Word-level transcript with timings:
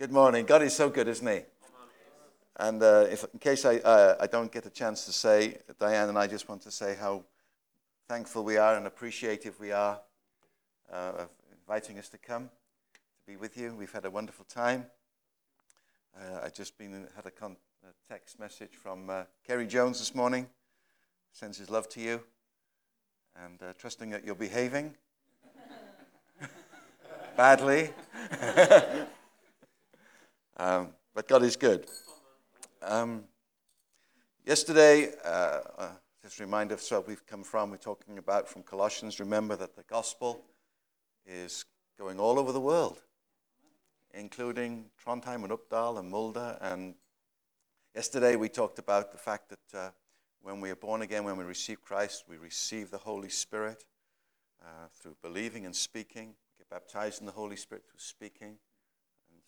Good 0.00 0.12
morning. 0.12 0.46
God 0.46 0.62
is 0.62 0.74
so 0.74 0.88
good, 0.88 1.08
isn't 1.08 1.26
He? 1.26 1.40
And 2.56 2.82
uh, 2.82 3.04
if, 3.10 3.26
in 3.34 3.38
case 3.38 3.66
I, 3.66 3.76
uh, 3.80 4.16
I 4.18 4.28
don't 4.28 4.50
get 4.50 4.64
a 4.64 4.70
chance 4.70 5.04
to 5.04 5.12
say, 5.12 5.58
Diane 5.78 6.08
and 6.08 6.16
I 6.16 6.26
just 6.26 6.48
want 6.48 6.62
to 6.62 6.70
say 6.70 6.96
how 6.98 7.24
thankful 8.08 8.42
we 8.42 8.56
are 8.56 8.76
and 8.76 8.86
appreciative 8.86 9.60
we 9.60 9.72
are 9.72 10.00
uh, 10.90 11.12
of 11.18 11.28
inviting 11.52 11.98
us 11.98 12.08
to 12.08 12.16
come 12.16 12.44
to 12.44 13.26
be 13.26 13.36
with 13.36 13.58
you. 13.58 13.74
We've 13.74 13.92
had 13.92 14.06
a 14.06 14.10
wonderful 14.10 14.46
time. 14.46 14.86
Uh, 16.16 16.46
I 16.46 16.48
just 16.48 16.78
been 16.78 17.06
had 17.14 17.26
a, 17.26 17.30
con- 17.30 17.58
a 17.84 17.92
text 18.10 18.40
message 18.40 18.76
from 18.82 19.10
uh, 19.10 19.24
Kerry 19.46 19.66
Jones 19.66 19.98
this 19.98 20.14
morning. 20.14 20.46
Sends 21.30 21.58
his 21.58 21.68
love 21.68 21.90
to 21.90 22.00
you, 22.00 22.22
and 23.44 23.62
uh, 23.62 23.74
trusting 23.76 24.08
that 24.08 24.24
you're 24.24 24.34
behaving 24.34 24.94
badly. 27.36 27.90
Um, 30.60 30.88
but 31.14 31.26
God 31.26 31.42
is 31.42 31.56
good. 31.56 31.86
Um, 32.82 33.24
yesterday, 34.44 35.10
uh, 35.24 35.60
uh, 35.78 35.88
just 36.22 36.38
remind 36.38 36.70
us 36.70 36.90
where 36.90 37.00
we've 37.00 37.26
come 37.26 37.42
from. 37.42 37.70
We're 37.70 37.78
talking 37.78 38.18
about 38.18 38.46
from 38.46 38.62
Colossians. 38.64 39.18
Remember 39.20 39.56
that 39.56 39.74
the 39.74 39.84
gospel 39.84 40.44
is 41.24 41.64
going 41.98 42.20
all 42.20 42.38
over 42.38 42.52
the 42.52 42.60
world, 42.60 43.00
including 44.12 44.90
Trondheim 45.02 45.44
and 45.44 45.50
Oppdal 45.50 45.98
and 45.98 46.12
Mulda. 46.12 46.58
And 46.60 46.94
yesterday 47.94 48.36
we 48.36 48.50
talked 48.50 48.78
about 48.78 49.12
the 49.12 49.18
fact 49.18 49.48
that 49.48 49.78
uh, 49.78 49.90
when 50.42 50.60
we 50.60 50.68
are 50.68 50.76
born 50.76 51.00
again, 51.00 51.24
when 51.24 51.38
we 51.38 51.44
receive 51.44 51.80
Christ, 51.80 52.24
we 52.28 52.36
receive 52.36 52.90
the 52.90 52.98
Holy 52.98 53.30
Spirit 53.30 53.86
uh, 54.62 54.88
through 54.92 55.16
believing 55.22 55.64
and 55.64 55.74
speaking. 55.74 56.26
We 56.26 56.58
get 56.58 56.68
baptized 56.68 57.20
in 57.20 57.24
the 57.24 57.32
Holy 57.32 57.56
Spirit 57.56 57.84
through 57.88 58.00
speaking. 58.00 58.58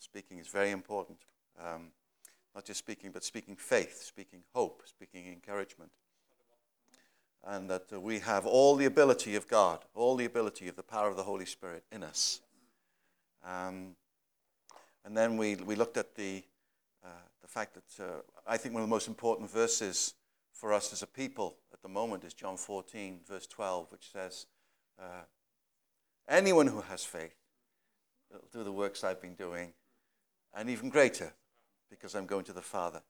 Speaking 0.03 0.39
is 0.39 0.49
very 0.49 0.73
important. 0.73 1.19
Um, 1.65 1.93
not 2.57 2.65
just 2.65 2.81
speaking, 2.81 3.13
but 3.13 3.23
speaking 3.23 3.55
faith, 3.55 4.03
speaking 4.03 4.41
hope, 4.53 4.83
speaking 4.85 5.29
encouragement. 5.29 5.93
And 7.45 7.71
that 7.71 7.85
uh, 7.93 8.01
we 8.01 8.19
have 8.19 8.45
all 8.45 8.75
the 8.75 8.85
ability 8.87 9.37
of 9.37 9.47
God, 9.47 9.85
all 9.95 10.17
the 10.17 10.25
ability 10.25 10.67
of 10.67 10.75
the 10.75 10.83
power 10.83 11.09
of 11.09 11.17
the 11.17 11.23
Holy 11.23 11.47
Spirit 11.47 11.85
in 11.93 12.03
us. 12.03 12.41
Um, 13.47 13.95
and 15.05 15.17
then 15.17 15.37
we, 15.37 15.55
we 15.55 15.77
looked 15.77 15.97
at 15.97 16.17
the, 16.17 16.43
uh, 17.05 17.09
the 17.41 17.49
fact 17.49 17.75
that 17.75 18.05
uh, 18.05 18.21
I 18.45 18.57
think 18.57 18.75
one 18.75 18.83
of 18.83 18.89
the 18.89 18.95
most 18.95 19.07
important 19.07 19.49
verses 19.53 20.15
for 20.53 20.73
us 20.73 20.93
as 20.93 21.03
a 21.03 21.07
people 21.07 21.59
at 21.73 21.81
the 21.81 21.89
moment 21.89 22.25
is 22.25 22.35
John 22.35 22.57
14, 22.57 23.21
verse 23.29 23.47
12, 23.47 23.93
which 23.93 24.11
says, 24.13 24.47
uh, 25.01 25.23
Anyone 26.29 26.67
who 26.67 26.81
has 26.81 27.05
faith 27.05 27.37
will 28.33 28.41
do 28.53 28.65
the 28.65 28.73
works 28.73 29.05
I've 29.05 29.23
been 29.23 29.35
doing 29.35 29.73
and 30.55 30.69
even 30.71 30.89
greater 30.89 31.33
because 31.91 32.15
I'm 32.15 32.27
going 32.27 32.45
to 32.45 32.53
the 32.53 32.63
Father. 32.63 33.03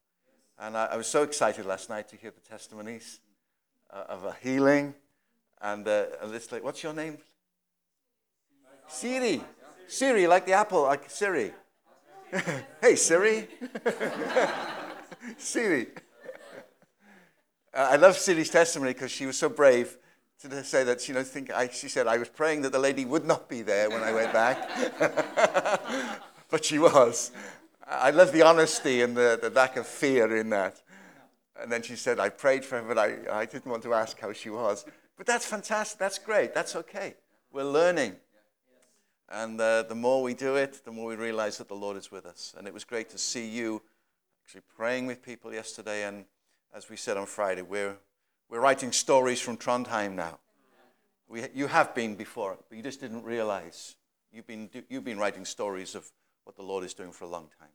And 0.59 0.77
I, 0.77 0.87
I 0.87 0.97
was 0.97 1.07
so 1.07 1.23
excited 1.23 1.67
last 1.67 1.89
night 1.89 2.09
to 2.09 2.17
hear 2.17 2.31
the 2.31 2.41
testimonies 2.41 3.21
uh, 3.91 4.05
of 4.09 4.25
a 4.25 4.37
healing. 4.43 4.95
And, 5.61 5.87
uh, 5.87 6.07
it's 6.25 6.53
like, 6.53 6.65
what's 6.65 6.83
your 6.83 6.93
name? 6.93 7.19
Siri. 8.89 9.41
Siri, 9.87 10.27
like 10.27 10.47
the 10.47 10.53
apple, 10.53 10.83
like 10.83 11.09
Siri. 11.09 11.53
hey, 12.81 12.97
Siri. 12.97 13.49
Siri. 15.39 15.89
Uh, 17.75 17.89
I 17.93 17.97
love 17.97 18.17
Siri's 18.17 18.51
testimony 18.51 18.93
because 18.93 19.11
she 19.11 19.27
was 19.27 19.39
so 19.39 19.49
brave 19.49 19.97
to 20.41 20.65
say 20.65 20.83
that, 20.85 21.09
you 21.09 21.15
know, 21.15 21.23
think 21.23 21.53
I, 21.53 21.69
she 21.69 21.89
said, 21.89 22.07
I 22.07 22.19
was 22.19 22.29
praying 22.29 22.63
that 22.63 22.73
the 22.73 22.79
lady 22.79 23.05
would 23.05 23.25
not 23.25 23.49
be 23.49 23.63
there 23.63 23.89
when 23.89 24.03
I 24.03 24.13
went 24.13 24.33
back 24.33 24.69
but 26.53 26.67
she 26.67 26.79
was. 26.79 27.33
I 27.89 28.11
love 28.11 28.31
the 28.31 28.43
honesty 28.43 29.01
and 29.01 29.17
the, 29.17 29.39
the 29.41 29.49
lack 29.49 29.79
of 29.79 29.87
fear 29.87 30.37
in 30.37 30.51
that. 30.51 30.83
And 31.59 31.73
then 31.73 31.83
she 31.83 31.97
said, 31.97 32.21
I 32.21 32.29
prayed 32.29 32.63
for 32.63 32.79
her, 32.79 32.87
but 32.87 32.99
I, 32.99 33.41
I 33.41 33.47
didn't 33.47 33.71
want 33.71 33.83
to 33.85 33.95
ask 33.95 34.21
how 34.21 34.35
she 34.35 34.51
was. 34.51 34.85
But 35.17 35.27
that's 35.27 35.47
fantastic. 35.47 35.99
That's 35.99 36.19
great. 36.19 36.55
That's 36.55 36.77
okay. 36.77 37.15
We're 37.53 37.65
learning. 37.65 38.17
And 39.31 39.59
uh, 39.59 39.85
the 39.85 39.95
more 39.95 40.23
we 40.23 40.35
do 40.35 40.57
it, 40.57 40.83
the 40.85 40.93
more 40.93 41.07
we 41.07 41.17
realize 41.17 41.57
that 41.57 41.69
the 41.69 41.75
Lord 41.75 41.97
is 41.97 42.13
with 42.13 42.27
us. 42.27 42.55
And 42.59 42.69
it 42.69 42.75
was 42.75 42.85
great 42.85 43.09
to 43.11 43.19
see 43.19 43.49
you 43.49 43.81
actually 44.45 44.63
praying 44.77 45.07
with 45.07 45.23
people 45.23 45.55
yesterday. 45.55 46.05
And 46.05 46.27
as 46.75 46.91
we 46.91 46.97
said 46.97 47.17
on 47.17 47.25
Friday, 47.25 47.63
we're, 47.63 47.97
we're 48.51 48.61
writing 48.61 48.93
stories 48.93 49.41
from 49.41 49.57
Trondheim 49.57 50.13
now. 50.13 50.39
We, 51.29 51.45
you 51.55 51.67
have 51.69 51.95
been 51.95 52.15
before, 52.15 52.59
but 52.69 52.77
you 52.77 52.83
just 52.83 53.01
didn't 53.01 53.25
realize. 53.25 53.97
You've 54.31 54.47
been, 54.47 54.69
you've 54.91 55.05
been 55.05 55.19
writing 55.19 55.47
stories 55.47 55.95
of 55.95 56.11
what 56.45 56.57
the 56.57 56.63
Lord 56.63 56.85
is 56.85 56.95
doing 56.95 57.13
for 57.13 57.25
a 57.25 57.29
long 57.29 57.49
time. 57.59 57.69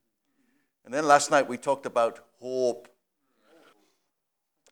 And 0.85 0.94
then 0.94 1.05
last 1.05 1.31
night 1.31 1.47
we 1.47 1.57
talked 1.57 1.85
about 1.85 2.19
hope. 2.39 2.88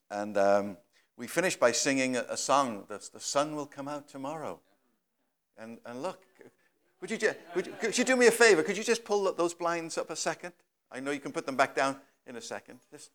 And 0.10 0.38
um, 0.38 0.78
we 1.18 1.28
finished 1.28 1.60
by 1.60 1.72
singing 1.72 2.16
a, 2.16 2.38
song 2.38 2.86
that 2.90 3.10
the 3.14 3.20
sun 3.20 3.56
will 3.56 3.66
come 3.66 3.88
out 3.88 4.08
tomorrow. 4.08 4.60
And, 5.58 5.80
and 5.86 6.02
look, 6.02 6.22
would 7.02 7.12
you, 7.12 7.18
would 7.56 7.68
you, 7.68 7.74
could 7.80 7.98
you 7.98 8.04
do 8.04 8.16
me 8.16 8.28
a 8.28 8.32
favor? 8.32 8.64
Could 8.64 8.78
you 8.78 8.84
just 8.84 9.04
pull 9.04 9.32
those 9.34 9.54
blinds 9.54 9.98
up 9.98 10.10
a 10.10 10.16
second? 10.16 10.54
I 10.92 11.00
know 11.00 11.12
you 11.12 11.20
can 11.20 11.32
put 11.32 11.46
them 11.46 11.56
back 11.56 11.76
down 11.76 11.98
in 12.28 12.36
a 12.36 12.42
second. 12.42 12.80
Just, 12.92 13.12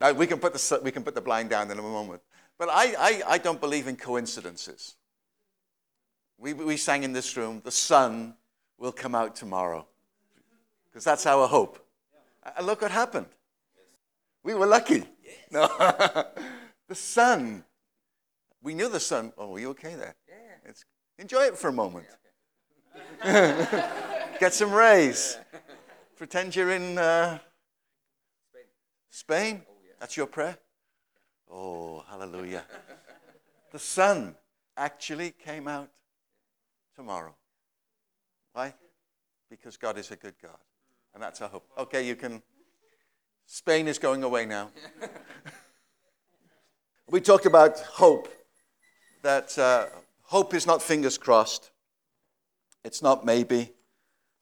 now, 0.00 0.12
we 0.12 0.26
can, 0.26 0.38
put 0.38 0.54
the, 0.54 0.80
we 0.82 0.90
can 0.90 1.02
put 1.02 1.14
the 1.14 1.20
blind 1.20 1.50
down 1.50 1.70
in 1.70 1.78
a 1.78 1.82
moment. 1.82 2.22
But 2.58 2.68
I, 2.70 2.94
I, 2.98 3.22
I 3.28 3.38
don't 3.38 3.60
believe 3.60 3.86
in 3.86 3.96
coincidences. 3.96 4.96
We, 6.38 6.54
we 6.54 6.76
sang 6.78 7.02
in 7.02 7.12
this 7.12 7.36
room, 7.36 7.60
the 7.64 7.70
sun 7.70 8.34
will 8.80 8.90
come 8.90 9.14
out 9.14 9.36
tomorrow. 9.36 9.86
Because 10.90 11.04
that's 11.04 11.26
our 11.26 11.46
hope. 11.46 11.86
And 12.56 12.66
look 12.66 12.82
what 12.82 12.90
happened. 12.90 13.26
We 14.42 14.54
were 14.54 14.66
lucky. 14.66 15.04
No. 15.52 15.68
the 16.88 16.94
sun. 16.94 17.62
We 18.62 18.74
knew 18.74 18.88
the 18.88 18.98
sun. 18.98 19.32
Oh, 19.38 19.50
were 19.50 19.60
you 19.60 19.70
okay 19.70 19.94
there? 19.94 20.16
Yeah. 20.28 20.34
It's, 20.70 20.84
enjoy 21.18 21.42
it 21.42 21.58
for 21.58 21.68
a 21.68 21.72
moment. 21.72 22.06
Get 23.22 24.54
some 24.54 24.72
rays. 24.72 25.38
Pretend 26.16 26.56
you're 26.56 26.72
in 26.72 26.98
uh, 26.98 27.38
Spain. 29.10 29.62
That's 30.00 30.16
your 30.16 30.26
prayer? 30.26 30.56
Oh, 31.50 32.02
hallelujah. 32.08 32.64
The 33.72 33.78
sun 33.78 34.34
actually 34.76 35.32
came 35.32 35.68
out 35.68 35.90
tomorrow. 36.96 37.34
Why? 38.52 38.74
Because 39.48 39.76
God 39.76 39.98
is 39.98 40.10
a 40.10 40.16
good 40.16 40.34
God. 40.42 40.58
And 41.14 41.22
that's 41.22 41.40
our 41.40 41.48
hope. 41.48 41.66
Okay, 41.78 42.06
you 42.06 42.16
can. 42.16 42.42
Spain 43.46 43.88
is 43.88 43.98
going 43.98 44.22
away 44.22 44.46
now. 44.46 44.70
we 47.08 47.20
talked 47.20 47.46
about 47.46 47.78
hope. 47.80 48.28
That 49.22 49.58
uh, 49.58 49.86
hope 50.22 50.54
is 50.54 50.66
not 50.66 50.80
fingers 50.80 51.18
crossed, 51.18 51.70
it's 52.84 53.02
not 53.02 53.24
maybe, 53.24 53.72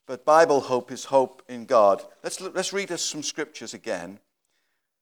but 0.07 0.25
Bible 0.25 0.61
hope 0.61 0.93
is 0.93 1.07
hope 1.07 1.43
in 1.49 1.65
God. 1.65 2.03
Let's, 2.23 2.41
let's 2.41 2.73
read 2.73 2.93
us 2.93 3.03
some 3.03 3.23
scriptures 3.23 3.75
again. 3.75 4.21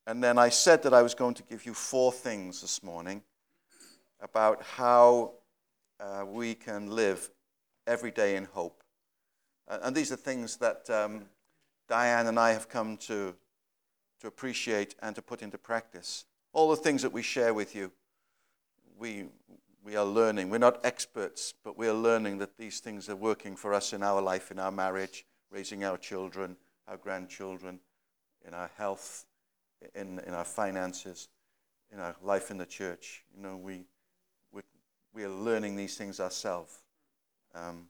And 0.06 0.23
then 0.23 0.38
I 0.38 0.49
said 0.49 0.83
that 0.84 0.94
I 0.94 1.03
was 1.03 1.15
going 1.15 1.34
to 1.34 1.43
give 1.43 1.67
you 1.67 1.75
four 1.75 2.12
things 2.12 2.61
this 2.61 2.83
morning 2.83 3.23
about 4.21 4.62
how 4.62 5.33
uh, 6.00 6.25
we 6.27 6.55
can 6.55 6.91
live 6.91 7.28
every 7.87 8.11
day 8.11 8.37
in 8.37 8.44
hope. 8.44 8.83
And 9.69 9.94
these 9.94 10.12
are 10.12 10.16
things 10.16 10.56
that 10.59 10.88
um, 10.91 11.27
Diane 11.88 12.27
and 12.27 12.38
I 12.38 12.53
have 12.53 12.69
come 12.69 12.97
to, 12.99 13.34
to 14.21 14.27
appreciate 14.27 14.94
and 15.03 15.15
to 15.16 15.22
put 15.22 15.43
into 15.43 15.59
practice. 15.59 16.25
All 16.53 16.71
the 16.71 16.77
things 16.77 17.03
that 17.03 17.12
we 17.12 17.22
share 17.22 17.53
with 17.53 17.75
you, 17.75 17.91
we, 18.99 19.26
we 19.84 19.97
are 19.97 20.05
learning. 20.05 20.50
We're 20.50 20.59
not 20.59 20.84
experts, 20.84 21.53
but 21.65 21.76
we 21.76 21.88
are 21.88 21.94
learning 21.94 22.38
that 22.38 22.56
these 22.56 22.81
things 22.81 23.09
are 23.09 23.16
working 23.16 23.56
for 23.56 23.75
us 23.75 23.93
in 23.93 24.03
our 24.03 24.22
life, 24.22 24.50
in 24.50 24.59
our 24.59 24.72
marriage, 24.72 25.26
raising 25.50 25.84
our 25.84 25.99
children, 25.99 26.56
our 26.88 26.96
grandchildren, 26.96 27.81
in 28.46 28.55
our 28.55 28.70
health, 28.79 29.26
in, 29.94 30.20
in 30.20 30.32
our 30.32 30.44
finances, 30.44 31.29
in 31.93 32.00
our 32.00 32.14
life 32.23 32.50
in 32.50 32.58
the 32.58 32.67
church. 32.67 33.25
You 33.37 33.43
know, 33.43 33.56
we, 33.56 33.85
we, 34.52 34.62
we 35.12 35.25
are 35.25 35.29
learning 35.29 35.76
these 35.76 35.96
things 35.96 36.20
ourselves. 36.20 36.82
Um, 37.55 37.88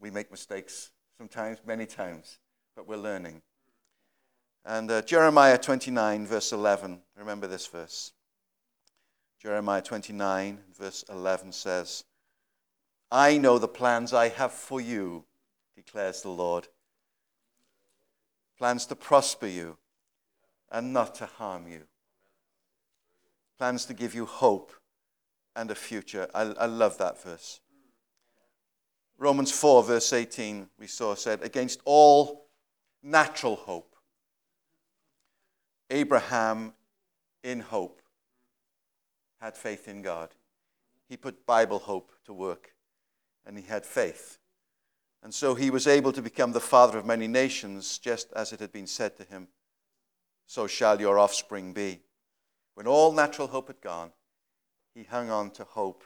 we 0.00 0.10
make 0.10 0.30
mistakes 0.30 0.90
sometimes, 1.18 1.58
many 1.66 1.86
times, 1.86 2.38
but 2.74 2.88
we're 2.88 2.96
learning. 2.96 3.42
And 4.64 4.90
uh, 4.90 5.02
Jeremiah 5.02 5.58
29, 5.58 6.26
verse 6.26 6.52
11, 6.52 7.00
remember 7.16 7.46
this 7.46 7.66
verse. 7.66 8.12
Jeremiah 9.40 9.82
29, 9.82 10.58
verse 10.78 11.04
11 11.08 11.52
says, 11.52 12.04
I 13.10 13.38
know 13.38 13.58
the 13.58 13.68
plans 13.68 14.12
I 14.12 14.28
have 14.28 14.52
for 14.52 14.80
you, 14.80 15.24
declares 15.74 16.22
the 16.22 16.28
Lord. 16.28 16.68
Plans 18.58 18.86
to 18.86 18.96
prosper 18.96 19.46
you 19.46 19.78
and 20.70 20.92
not 20.92 21.14
to 21.16 21.26
harm 21.26 21.66
you. 21.66 21.82
Plans 23.58 23.86
to 23.86 23.94
give 23.94 24.14
you 24.14 24.26
hope 24.26 24.72
and 25.56 25.70
a 25.70 25.74
future. 25.74 26.28
I, 26.34 26.42
I 26.42 26.66
love 26.66 26.98
that 26.98 27.22
verse. 27.22 27.60
Romans 29.20 29.52
4, 29.52 29.82
verse 29.84 30.14
18, 30.14 30.66
we 30.78 30.86
saw 30.86 31.14
said, 31.14 31.42
against 31.42 31.82
all 31.84 32.46
natural 33.02 33.54
hope, 33.54 33.94
Abraham, 35.90 36.72
in 37.44 37.60
hope, 37.60 38.00
had 39.38 39.58
faith 39.58 39.88
in 39.88 40.00
God. 40.00 40.30
He 41.06 41.18
put 41.18 41.44
Bible 41.44 41.80
hope 41.80 42.12
to 42.24 42.32
work, 42.32 42.72
and 43.44 43.58
he 43.58 43.64
had 43.64 43.84
faith. 43.84 44.38
And 45.22 45.34
so 45.34 45.54
he 45.54 45.68
was 45.68 45.86
able 45.86 46.12
to 46.12 46.22
become 46.22 46.52
the 46.52 46.58
father 46.58 46.96
of 46.96 47.04
many 47.04 47.28
nations, 47.28 47.98
just 47.98 48.32
as 48.32 48.54
it 48.54 48.60
had 48.60 48.72
been 48.72 48.86
said 48.86 49.18
to 49.18 49.24
him, 49.24 49.48
So 50.46 50.66
shall 50.66 50.98
your 50.98 51.18
offspring 51.18 51.74
be. 51.74 52.00
When 52.72 52.86
all 52.86 53.12
natural 53.12 53.48
hope 53.48 53.66
had 53.66 53.82
gone, 53.82 54.12
he 54.94 55.02
hung 55.02 55.28
on 55.28 55.50
to 55.50 55.64
hope 55.64 56.04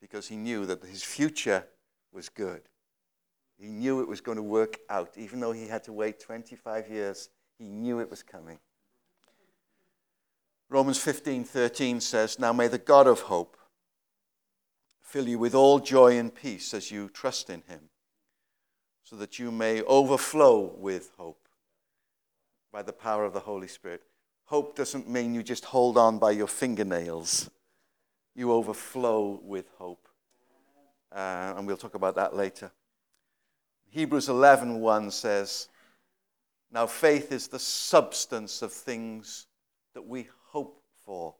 because 0.00 0.26
he 0.26 0.34
knew 0.34 0.66
that 0.66 0.82
his 0.82 1.04
future 1.04 1.64
was 2.12 2.28
good. 2.28 2.62
He 3.58 3.66
knew 3.66 4.00
it 4.00 4.08
was 4.08 4.20
going 4.20 4.36
to 4.36 4.42
work 4.42 4.78
out. 4.88 5.16
Even 5.16 5.40
though 5.40 5.52
he 5.52 5.66
had 5.66 5.84
to 5.84 5.92
wait 5.92 6.20
25 6.20 6.88
years, 6.88 7.28
he 7.58 7.68
knew 7.68 7.98
it 7.98 8.10
was 8.10 8.22
coming. 8.22 8.58
Romans 10.68 10.98
15:13 10.98 12.00
says, 12.00 12.38
"Now 12.38 12.52
may 12.52 12.68
the 12.68 12.78
God 12.78 13.06
of 13.06 13.22
hope 13.22 13.56
fill 15.00 15.26
you 15.26 15.38
with 15.38 15.54
all 15.54 15.80
joy 15.80 16.18
and 16.18 16.34
peace 16.34 16.74
as 16.74 16.90
you 16.90 17.08
trust 17.08 17.48
in 17.48 17.62
him, 17.62 17.90
so 19.02 19.16
that 19.16 19.38
you 19.38 19.50
may 19.50 19.82
overflow 19.82 20.60
with 20.60 21.10
hope 21.16 21.48
by 22.70 22.82
the 22.82 22.92
power 22.92 23.24
of 23.24 23.32
the 23.32 23.40
Holy 23.40 23.68
Spirit." 23.68 24.04
Hope 24.44 24.76
doesn't 24.76 25.08
mean 25.08 25.34
you 25.34 25.42
just 25.42 25.66
hold 25.66 25.98
on 25.98 26.18
by 26.18 26.30
your 26.30 26.46
fingernails. 26.46 27.50
You 28.34 28.52
overflow 28.52 29.40
with 29.42 29.68
hope. 29.78 30.07
Uh, 31.12 31.54
and 31.56 31.66
we'll 31.66 31.76
talk 31.76 31.94
about 31.94 32.14
that 32.16 32.34
later. 32.34 32.70
Hebrews 33.90 34.28
11:1 34.28 35.10
says, 35.10 35.68
"Now 36.70 36.86
faith 36.86 37.32
is 37.32 37.48
the 37.48 37.58
substance 37.58 38.62
of 38.62 38.72
things 38.72 39.46
that 39.94 40.02
we 40.02 40.28
hope 40.50 40.82
for, 41.04 41.36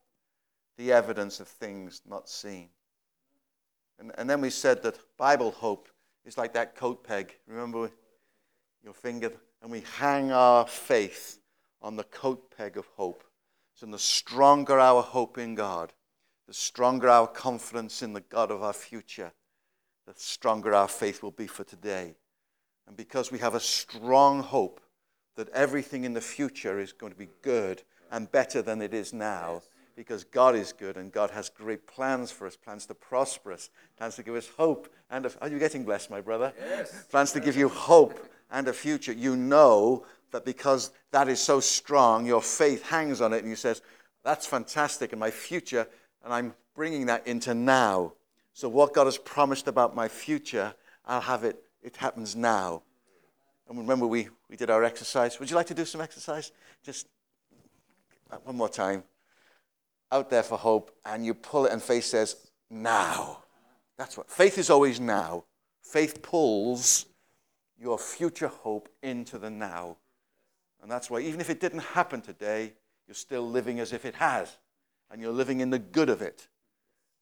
the 0.77 0.93
evidence 0.93 1.41
of 1.41 1.49
things 1.49 2.03
not 2.07 2.29
seen." 2.29 2.71
And, 3.99 4.13
and 4.17 4.31
then 4.31 4.41
we 4.41 4.51
said 4.51 4.83
that 4.83 5.17
Bible 5.17 5.51
hope 5.51 5.89
is 6.25 6.39
like 6.39 6.53
that 6.55 6.77
coat 6.77 7.05
peg. 7.05 7.39
Remember 7.47 7.91
your 8.83 8.95
finger? 8.95 9.33
And 9.61 9.71
we 9.71 9.81
hang 9.99 10.31
our 10.31 10.67
faith 10.67 11.41
on 11.83 11.97
the 11.97 12.05
coat 12.05 12.55
peg 12.57 12.77
of 12.77 12.87
hope. 12.97 13.25
So 13.75 13.87
the 13.87 13.99
stronger 13.99 14.79
our 14.79 15.03
hope 15.03 15.39
in 15.39 15.55
God, 15.55 15.93
the 16.47 16.55
stronger 16.55 17.09
our 17.09 17.27
confidence 17.27 18.03
in 18.03 18.13
the 18.13 18.21
God 18.21 18.51
of 18.51 18.63
our 18.63 18.73
future, 18.73 19.33
the 20.09 20.15
stronger 20.17 20.75
our 20.75 20.89
faith 20.89 21.23
will 21.23 21.31
be 21.31 21.47
for 21.47 21.65
today. 21.65 22.15
And 22.87 22.97
because 22.97 23.31
we 23.31 23.39
have 23.41 23.55
a 23.55 23.61
strong 23.61 24.43
hope 24.43 24.81
that 25.37 25.51
everything 25.51 26.05
in 26.05 26.15
the 26.15 26.21
future 26.21 26.81
is 26.81 26.93
going 26.93 27.13
to 27.13 27.19
be 27.19 27.29
good 27.43 27.83
and 28.11 28.33
better 28.33 28.63
than 28.63 28.81
it 28.81 28.95
is 28.95 29.13
now, 29.13 29.61
because 29.95 30.25
God 30.25 30.57
is 30.57 30.73
good 30.73 30.97
and 30.97 31.13
God 31.13 31.31
has 31.33 31.51
great 31.51 31.87
plans 31.87 32.31
for 32.31 32.47
us, 32.47 32.57
plans 32.57 32.87
to 32.87 32.95
prosper 32.95 33.53
us, 33.53 33.69
plans 33.99 34.17
to 34.17 34.23
give 34.23 34.35
us 34.35 34.49
hope. 34.57 34.89
And 35.11 35.27
a, 35.27 35.33
are 35.43 35.49
you 35.49 35.59
getting 35.59 35.85
blessed, 35.85 36.11
my 36.11 36.23
brother? 36.23 36.55
Yes. 36.59 37.05
Plans 37.11 37.33
to 37.33 37.41
give 37.41 37.57
you 37.57 37.69
hope 37.69 38.27
and 38.51 38.67
a 38.67 38.73
future. 38.73 39.13
You 39.13 39.37
know 39.37 40.07
that 40.31 40.47
because 40.47 40.91
that 41.11 41.29
is 41.29 41.39
so 41.39 41.61
strong, 41.61 42.25
your 42.25 42.41
faith 42.41 42.83
hangs 42.89 43.21
on 43.21 43.35
it, 43.35 43.41
and 43.41 43.49
you 43.49 43.57
says, 43.57 43.83
"That's 44.25 44.47
fantastic, 44.47 45.13
and 45.13 45.21
my 45.21 45.31
future." 45.31 45.87
And 46.25 46.33
I'm 46.33 46.55
bringing 46.75 47.07
that 47.07 47.27
into 47.27 47.55
now. 47.55 48.15
So 48.59 48.69
what 48.69 48.93
God 48.93 49.05
has 49.05 49.19
promised 49.19 49.69
about 49.69 49.95
my 49.95 50.09
future, 50.09 50.75
I'll 51.07 51.21
have 51.21 51.45
it. 51.45 51.63
It 51.81 51.95
happens 51.95 52.35
now. 52.35 52.83
And 53.69 53.79
remember, 53.79 54.05
we, 54.05 54.31
we 54.51 54.57
did 54.57 54.69
our 54.69 54.83
exercise. 54.83 55.39
Would 55.39 55.49
you 55.49 55.55
like 55.55 55.69
to 55.69 55.75
do 55.75 55.85
some 55.85 56.01
exercise? 56.01 56.51
Just 56.83 57.07
uh, 58.33 58.39
one 58.43 58.57
more 58.57 58.69
time. 58.69 59.05
Out 60.11 60.29
there 60.29 60.43
for 60.43 60.59
hope, 60.59 60.91
and 61.05 61.25
you 61.25 61.35
pull 61.35 61.67
it, 61.67 61.73
and 61.73 61.81
faith 61.81 62.03
says, 62.03 62.49
now. 62.69 63.45
That's 63.97 64.17
what 64.17 64.29
faith 64.29 64.59
is 64.59 64.71
always 64.71 64.99
now. 64.99 65.45
Faith 65.81 66.21
pulls 66.21 67.07
your 67.81 67.97
future 67.97 68.49
hope 68.49 68.89
into 69.05 69.39
the 69.39 69.51
now. 69.51 69.99
And 70.83 70.91
that's 70.91 71.09
why, 71.09 71.21
even 71.21 71.41
if 71.41 71.49
it 71.49 71.61
didn't 71.61 71.85
happen 71.95 72.23
today, 72.23 72.73
you're 73.07 73.15
still 73.15 73.49
living 73.49 73.79
as 73.79 73.93
if 73.93 74.05
it 74.05 74.17
has. 74.17 74.59
And 75.13 75.23
you're 75.23 75.31
living 75.31 75.61
in 75.61 75.71
the 75.71 75.79
good 75.79 76.09
of 76.09 76.23
it. 76.23 76.49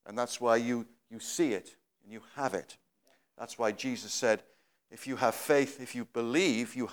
And 0.07 0.17
that's 0.17 0.41
why 0.41 0.57
you 0.57 0.87
you 1.11 1.21
see 1.21 1.53
it 1.53 1.77
and 2.03 2.13
you 2.13 2.21
have 2.35 2.55
it. 2.55 2.77
That's 3.39 3.59
why 3.59 3.73
Jesus 3.73 4.13
said, 4.13 4.43
if 4.91 5.07
you 5.07 5.17
have 5.17 5.35
faith, 5.35 5.81
if 5.81 5.95
you 5.95 6.05
believe, 6.05 6.75
you, 6.75 6.89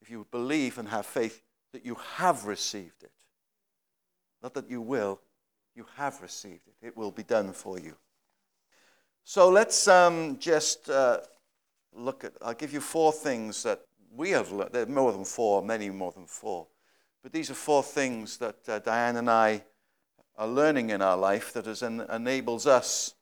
if 0.00 0.10
you 0.10 0.26
believe 0.30 0.78
and 0.78 0.88
have 0.88 1.06
faith, 1.06 1.42
that 1.72 1.84
you 1.84 1.96
have 2.16 2.44
received 2.44 3.02
it. 3.02 3.12
Not 4.42 4.54
that 4.54 4.70
you 4.70 4.80
will, 4.80 5.20
you 5.74 5.86
have 5.96 6.20
received 6.22 6.62
it. 6.66 6.86
It 6.86 6.96
will 6.96 7.10
be 7.10 7.22
done 7.22 7.52
for 7.52 7.78
you. 7.78 7.96
So 9.24 9.48
let's 9.48 9.88
um, 9.88 10.38
just 10.38 10.88
uh, 10.88 11.18
look 11.92 12.24
at, 12.24 12.32
I'll 12.42 12.54
give 12.54 12.72
you 12.72 12.80
four 12.80 13.12
things 13.12 13.62
that 13.64 13.82
we 14.14 14.30
have 14.30 14.52
learned. 14.52 14.72
There 14.72 14.82
are 14.84 14.86
more 14.86 15.12
than 15.12 15.24
four, 15.24 15.62
many 15.62 15.90
more 15.90 16.12
than 16.12 16.26
four. 16.26 16.68
But 17.22 17.32
these 17.32 17.50
are 17.50 17.54
four 17.54 17.82
things 17.82 18.38
that 18.38 18.68
uh, 18.68 18.78
Diane 18.78 19.16
and 19.16 19.28
I 19.28 19.64
are 20.38 20.46
learning 20.46 20.90
in 20.90 21.02
our 21.02 21.16
life 21.16 21.52
that 21.54 21.82
en- 21.82 22.06
enables 22.12 22.66
us 22.66 23.15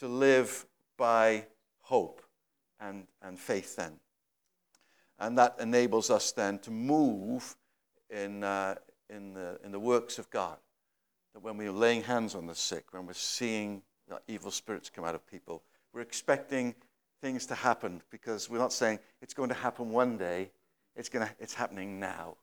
to 0.00 0.08
live 0.08 0.66
by 0.96 1.44
hope 1.80 2.22
and, 2.80 3.06
and 3.22 3.38
faith 3.38 3.76
then. 3.76 3.92
And 5.18 5.36
that 5.38 5.56
enables 5.60 6.10
us 6.10 6.32
then 6.32 6.58
to 6.60 6.70
move 6.70 7.56
in, 8.10 8.44
uh, 8.44 8.76
in, 9.10 9.34
the, 9.34 9.58
in 9.64 9.72
the 9.72 9.80
works 9.80 10.18
of 10.18 10.30
God. 10.30 10.58
That 11.34 11.42
when 11.42 11.56
we're 11.56 11.72
laying 11.72 12.02
hands 12.02 12.34
on 12.34 12.46
the 12.46 12.54
sick, 12.54 12.86
when 12.92 13.06
we're 13.06 13.12
seeing 13.14 13.82
evil 14.26 14.50
spirits 14.50 14.90
come 14.90 15.04
out 15.04 15.14
of 15.14 15.26
people, 15.26 15.62
we're 15.92 16.00
expecting 16.00 16.74
things 17.20 17.46
to 17.46 17.54
happen 17.54 18.00
because 18.10 18.48
we're 18.48 18.58
not 18.58 18.72
saying 18.72 19.00
it's 19.20 19.34
going 19.34 19.48
to 19.48 19.54
happen 19.54 19.90
one 19.90 20.16
day, 20.16 20.50
it's, 20.94 21.08
to, 21.08 21.28
it's 21.40 21.54
happening 21.54 21.98
now. 21.98 22.36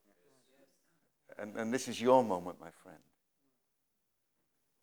And, 1.40 1.56
and 1.56 1.74
this 1.74 1.88
is 1.88 2.01
your 2.01 2.24
moment, 2.24 2.60
my 2.60 2.72
friend 2.84 3.00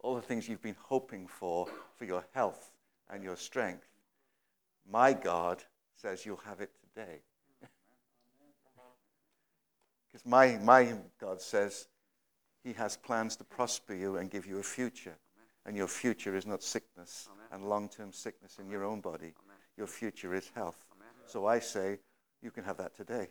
all 0.03 0.15
the 0.15 0.23
things 0.23 0.49
you've 0.49 0.63
been 0.63 0.77
hoping 0.81 1.27
for, 1.27 1.67
for 1.97 2.05
your 2.05 2.25
health 2.33 2.73
and 3.09 3.23
your 3.23 3.37
strength, 3.37 3.87
my 4.91 5.13
God 5.13 5.63
says 5.95 6.27
you'll 6.27 6.43
have 6.45 6.61
it 6.61 6.71
today. 6.81 7.23
Because 10.11 10.27
my, 10.27 10.59
my 10.63 10.95
God 11.19 11.41
says 11.41 11.89
he 12.63 12.75
has 12.75 12.99
plans 12.99 13.35
to 13.37 13.45
prosper 13.45 13.95
you 13.95 14.19
and 14.19 14.31
give 14.31 14.47
you 14.47 14.59
a 14.59 14.63
future. 14.63 15.17
And 15.65 15.75
your 15.75 15.87
future 15.87 16.37
is 16.37 16.45
not 16.45 16.63
sickness 16.63 17.31
and 17.51 17.67
long 17.67 17.89
term 17.89 18.13
sickness 18.13 18.59
in 18.59 18.69
your 18.69 18.85
own 18.85 19.01
body. 19.01 19.33
Your 19.79 19.87
future 19.87 20.35
is 20.35 20.51
health. 20.55 20.85
So 21.27 21.47
I 21.47 21.61
say, 21.61 21.99
you 22.43 22.51
can 22.51 22.65
have 22.65 22.77
that 22.77 22.95
today. 22.95 23.29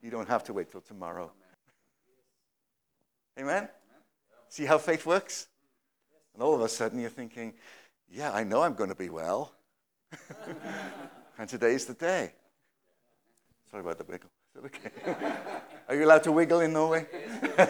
You 0.00 0.10
don't 0.10 0.28
have 0.28 0.44
to 0.44 0.52
wait 0.52 0.70
till 0.70 0.80
tomorrow. 0.80 1.32
Amen? 3.38 3.68
See 4.48 4.64
how 4.64 4.78
faith 4.78 5.06
works? 5.06 5.48
And 6.34 6.42
all 6.42 6.54
of 6.54 6.60
a 6.60 6.68
sudden 6.68 7.00
you're 7.00 7.10
thinking, 7.10 7.54
yeah, 8.08 8.32
I 8.32 8.44
know 8.44 8.62
I'm 8.62 8.74
going 8.74 8.90
to 8.90 8.96
be 8.96 9.08
well. 9.08 9.52
and 11.38 11.48
today's 11.48 11.86
the 11.86 11.94
day. 11.94 12.32
Sorry 13.70 13.82
about 13.82 13.98
the 13.98 14.04
wiggle. 14.04 14.30
Okay? 14.64 14.90
Are 15.88 15.94
you 15.94 16.04
allowed 16.04 16.22
to 16.24 16.32
wiggle 16.32 16.60
in 16.60 16.72
Norway? 16.72 17.06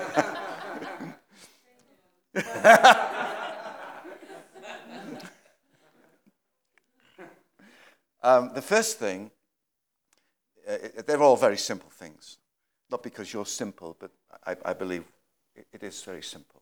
um, 8.23 8.53
the 8.55 8.63
first 8.63 8.99
thing, 8.99 9.31
uh, 10.69 10.77
they're 11.07 11.23
all 11.23 11.37
very 11.37 11.57
simple 11.57 11.91
things. 11.91 12.39
Not 12.91 13.03
because 13.03 13.33
you're 13.33 13.47
simple, 13.47 13.97
but 13.99 14.11
I, 14.47 14.57
I 14.65 14.73
believe 14.75 15.05
it 15.73 15.83
is 15.83 16.03
very 16.03 16.23
simple. 16.23 16.56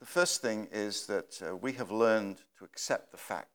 The 0.00 0.06
first 0.06 0.42
thing 0.42 0.68
is 0.70 1.06
that 1.06 1.40
uh, 1.42 1.56
we 1.56 1.72
have 1.74 1.90
learned 1.90 2.38
to 2.58 2.64
accept 2.64 3.10
the 3.10 3.16
fact 3.16 3.50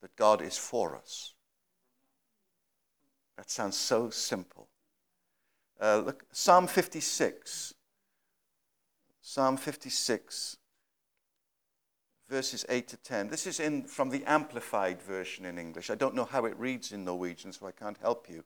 that 0.00 0.16
God 0.16 0.40
is 0.40 0.56
for 0.56 0.96
us. 0.96 1.34
That 3.36 3.50
sounds 3.50 3.76
so 3.76 4.10
simple. 4.10 4.68
Uh, 5.80 6.02
look, 6.04 6.24
Psalm 6.32 6.66
56. 6.66 7.74
Psalm 9.24 9.56
56, 9.56 10.56
verses 12.28 12.66
8 12.68 12.88
to 12.88 12.96
10. 12.96 13.28
This 13.28 13.46
is 13.46 13.60
in, 13.60 13.84
from 13.84 14.10
the 14.10 14.24
Amplified 14.24 15.00
version 15.00 15.44
in 15.44 15.58
English. 15.58 15.90
I 15.90 15.94
don't 15.94 16.16
know 16.16 16.24
how 16.24 16.44
it 16.44 16.58
reads 16.58 16.90
in 16.90 17.04
Norwegian, 17.04 17.52
so 17.52 17.66
I 17.66 17.70
can't 17.70 17.98
help 17.98 18.28
you. 18.28 18.42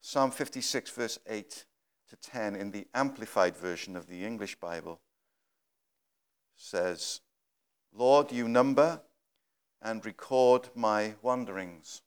Psalm 0.00 0.30
56, 0.30 0.90
verse 0.92 1.18
8 1.28 1.64
to 2.08 2.16
10 2.16 2.56
in 2.56 2.70
the 2.70 2.86
Amplified 2.94 3.54
version 3.54 3.96
of 3.96 4.06
the 4.06 4.24
English 4.24 4.56
Bible 4.56 4.98
says, 6.58 7.20
Lord, 7.94 8.30
you 8.30 8.48
number 8.48 9.00
and 9.80 10.04
record 10.04 10.68
my 10.74 11.14
wanderings. 11.22 12.02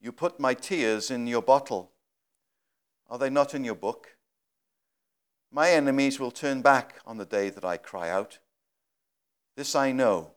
You 0.00 0.10
put 0.10 0.40
my 0.40 0.54
tears 0.54 1.10
in 1.10 1.26
your 1.26 1.42
bottle. 1.42 1.92
Are 3.08 3.18
they 3.18 3.30
not 3.30 3.54
in 3.54 3.62
your 3.62 3.74
book? 3.74 4.16
My 5.52 5.70
enemies 5.70 6.18
will 6.18 6.30
turn 6.30 6.62
back 6.62 7.00
on 7.06 7.16
the 7.16 7.24
day 7.24 7.50
that 7.50 7.64
I 7.64 7.76
cry 7.76 8.10
out. 8.10 8.38
This 9.56 9.76
I 9.76 9.92
know 9.92 10.32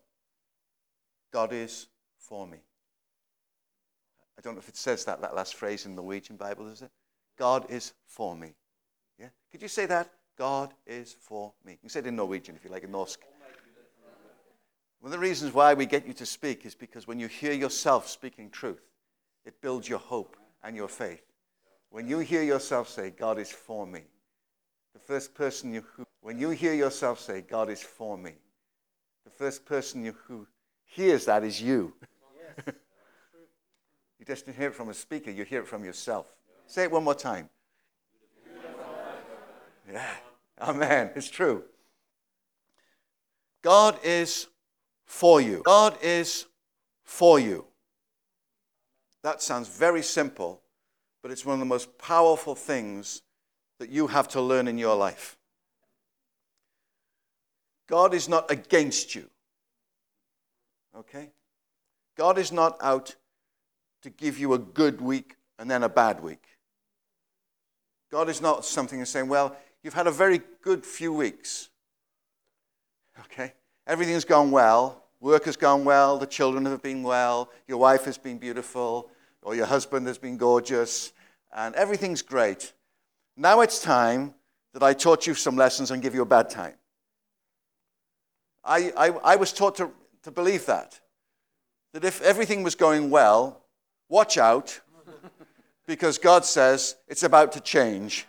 God 1.32 1.52
is 1.52 1.88
for 2.20 2.46
me. 2.46 2.60
I 4.38 4.42
don't 4.42 4.54
know 4.54 4.60
if 4.60 4.70
it 4.70 4.78
says 4.78 5.06
that, 5.06 5.22
that 5.22 5.36
last 5.36 5.56
phrase 5.56 5.86
in 5.86 5.96
the 5.96 6.02
Norwegian 6.02 6.36
Bible, 6.36 6.66
does 6.66 6.84
it? 6.84 6.92
God 7.38 7.66
is 7.70 7.94
for 8.06 8.36
me. 8.36 8.54
Yeah? 9.20 9.30
Could 9.52 9.64
you 9.64 9.68
say 9.68 9.88
that? 9.88 10.12
God 10.38 10.74
is 10.86 11.16
for 11.20 11.54
me. 11.66 11.74
You 11.74 11.78
can 11.80 11.90
say 11.90 12.00
it 12.00 12.08
in 12.08 12.16
Norwegian 12.16 12.56
if 12.56 12.64
you 12.64 12.70
like, 12.70 12.84
in 12.84 12.92
Norsk. 12.92 13.18
One 15.00 15.12
of 15.14 15.20
the 15.20 15.20
reasons 15.20 15.54
why 15.54 15.74
we 15.74 15.86
get 15.86 16.08
you 16.08 16.14
to 16.14 16.26
speak 16.26 16.66
is 16.66 16.76
because 16.76 17.08
when 17.08 17.20
you 17.20 17.28
hear 17.28 17.54
yourself 17.54 18.08
speaking 18.08 18.50
truth, 18.50 18.82
it 19.46 19.62
builds 19.62 19.88
your 19.88 20.00
hope 20.00 20.36
and 20.64 20.76
your 20.76 20.88
faith. 20.88 21.24
When 21.90 22.08
you 22.08 22.20
hear 22.20 22.44
yourself 22.44 22.90
say, 22.90 23.12
God 23.12 23.40
is 23.40 23.52
for 23.52 23.88
me, 23.88 24.02
the 24.94 25.00
first 25.00 25.34
person 25.34 25.74
you, 25.74 25.84
who, 25.96 26.06
when 26.22 26.40
you 26.40 26.50
hear 26.50 26.74
yourself 26.74 27.20
say, 27.20 27.42
God 27.42 27.70
is 27.70 27.82
for 27.82 28.18
me, 28.18 28.34
the 29.24 29.32
first 29.32 29.66
person 29.66 30.04
you, 30.04 30.16
who 30.28 30.48
hears 30.84 31.26
that 31.26 31.44
is 31.44 31.62
you. 31.62 31.94
You 34.20 34.26
just 34.26 34.48
don't 34.48 34.58
hear 34.58 34.70
it 34.70 34.76
from 34.76 34.90
a 34.90 34.94
speaker, 34.94 35.30
you 35.30 35.44
hear 35.44 35.62
it 35.62 35.68
from 35.68 35.86
yourself. 35.86 36.34
Say 36.66 36.84
it 36.84 36.92
one 36.92 37.04
more 37.04 37.14
time. 37.14 37.50
Yeah. 39.88 40.16
Amen. 40.60 41.12
It's 41.16 41.30
true. 41.30 41.64
God 43.62 44.00
is 44.04 44.48
for 45.06 45.42
you. 45.42 45.62
God 45.66 45.98
is 46.02 46.46
for 47.04 47.40
you. 47.40 47.66
That 49.24 49.42
sounds 49.42 49.68
very 49.68 50.04
simple, 50.04 50.62
but 51.22 51.32
it's 51.32 51.46
one 51.46 51.54
of 51.54 51.60
the 51.60 51.66
most 51.66 51.98
powerful 51.98 52.56
things 52.56 53.22
that 53.80 53.90
you 53.90 54.08
have 54.08 54.28
to 54.30 54.42
learn 54.42 54.68
in 54.68 54.78
your 54.78 54.96
life. 54.96 55.38
God 57.88 58.14
is 58.14 58.28
not 58.28 58.50
against 58.52 59.16
you. 59.16 59.30
Okay? 60.98 61.30
God 62.18 62.38
is 62.38 62.52
not 62.52 62.78
out 62.82 63.16
to 64.02 64.10
give 64.10 64.38
you 64.38 64.54
a 64.54 64.60
good 64.60 65.02
week 65.02 65.36
and 65.60 65.70
then 65.70 65.84
a 65.84 65.90
bad 65.90 66.22
week. 66.22 66.44
God 68.12 68.30
is 68.30 68.42
not 68.42 68.66
something 68.66 69.04
saying, 69.06 69.28
well, 69.28 69.56
you've 69.88 69.94
had 69.94 70.06
a 70.06 70.12
very 70.12 70.42
good 70.62 70.86
few 70.86 71.14
weeks. 71.14 71.70
Okay? 73.22 73.54
Everything's 73.88 74.26
gone 74.26 74.52
well. 74.52 75.02
Work 75.22 75.46
has 75.46 75.56
gone 75.56 75.86
well. 75.86 76.18
The 76.18 76.28
children 76.28 76.66
have 76.66 76.84
been 76.84 77.04
well. 77.04 77.50
Your 77.70 77.78
wife 77.78 78.04
has 78.04 78.18
been 78.18 78.38
beautiful. 78.38 79.10
Or 79.42 79.56
your 79.56 79.66
husband 79.66 80.06
has 80.08 80.18
been 80.18 80.36
gorgeous. 80.36 81.14
And 81.56 81.74
everything's 81.76 82.22
great. 82.22 82.74
Now 83.38 83.62
it's 83.62 83.82
time 83.82 84.34
that 84.74 84.84
I 84.84 84.92
taught 84.92 85.26
you 85.26 85.34
some 85.34 85.56
lessons 85.56 85.90
and 85.90 86.02
give 86.02 86.14
you 86.14 86.22
a 86.22 86.26
bad 86.26 86.50
time. 86.50 86.74
I, 88.66 88.92
I, 88.98 89.08
I 89.24 89.36
was 89.38 89.54
taught 89.54 89.78
to, 89.78 89.90
to 90.24 90.32
believe 90.32 90.66
that. 90.66 91.00
That 91.94 92.04
if 92.04 92.22
everything 92.22 92.62
was 92.62 92.76
going 92.76 93.10
well, 93.10 93.62
watch 94.10 94.38
out, 94.38 94.82
because 95.88 96.18
God 96.18 96.44
says 96.44 96.98
it's 97.08 97.24
about 97.24 97.54
to 97.54 97.62
change, 97.62 98.28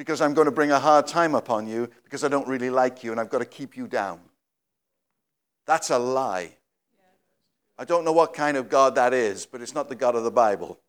because 0.00 0.22
I'm 0.22 0.32
going 0.32 0.46
to 0.46 0.50
bring 0.50 0.70
a 0.70 0.80
hard 0.80 1.06
time 1.06 1.34
upon 1.34 1.66
you, 1.66 1.86
because 2.04 2.24
I 2.24 2.28
don't 2.28 2.48
really 2.48 2.70
like 2.70 3.04
you, 3.04 3.10
and 3.10 3.20
I've 3.20 3.28
got 3.28 3.40
to 3.40 3.44
keep 3.44 3.76
you 3.76 3.86
down. 3.86 4.18
That's 5.66 5.90
a 5.90 5.98
lie. 5.98 6.52
I 7.78 7.84
don't 7.84 8.06
know 8.06 8.12
what 8.12 8.32
kind 8.32 8.56
of 8.56 8.70
God 8.70 8.94
that 8.94 9.12
is, 9.12 9.44
but 9.44 9.60
it's 9.60 9.74
not 9.74 9.90
the 9.90 9.94
God 9.94 10.16
of 10.16 10.24
the 10.24 10.30
Bible. 10.30 10.80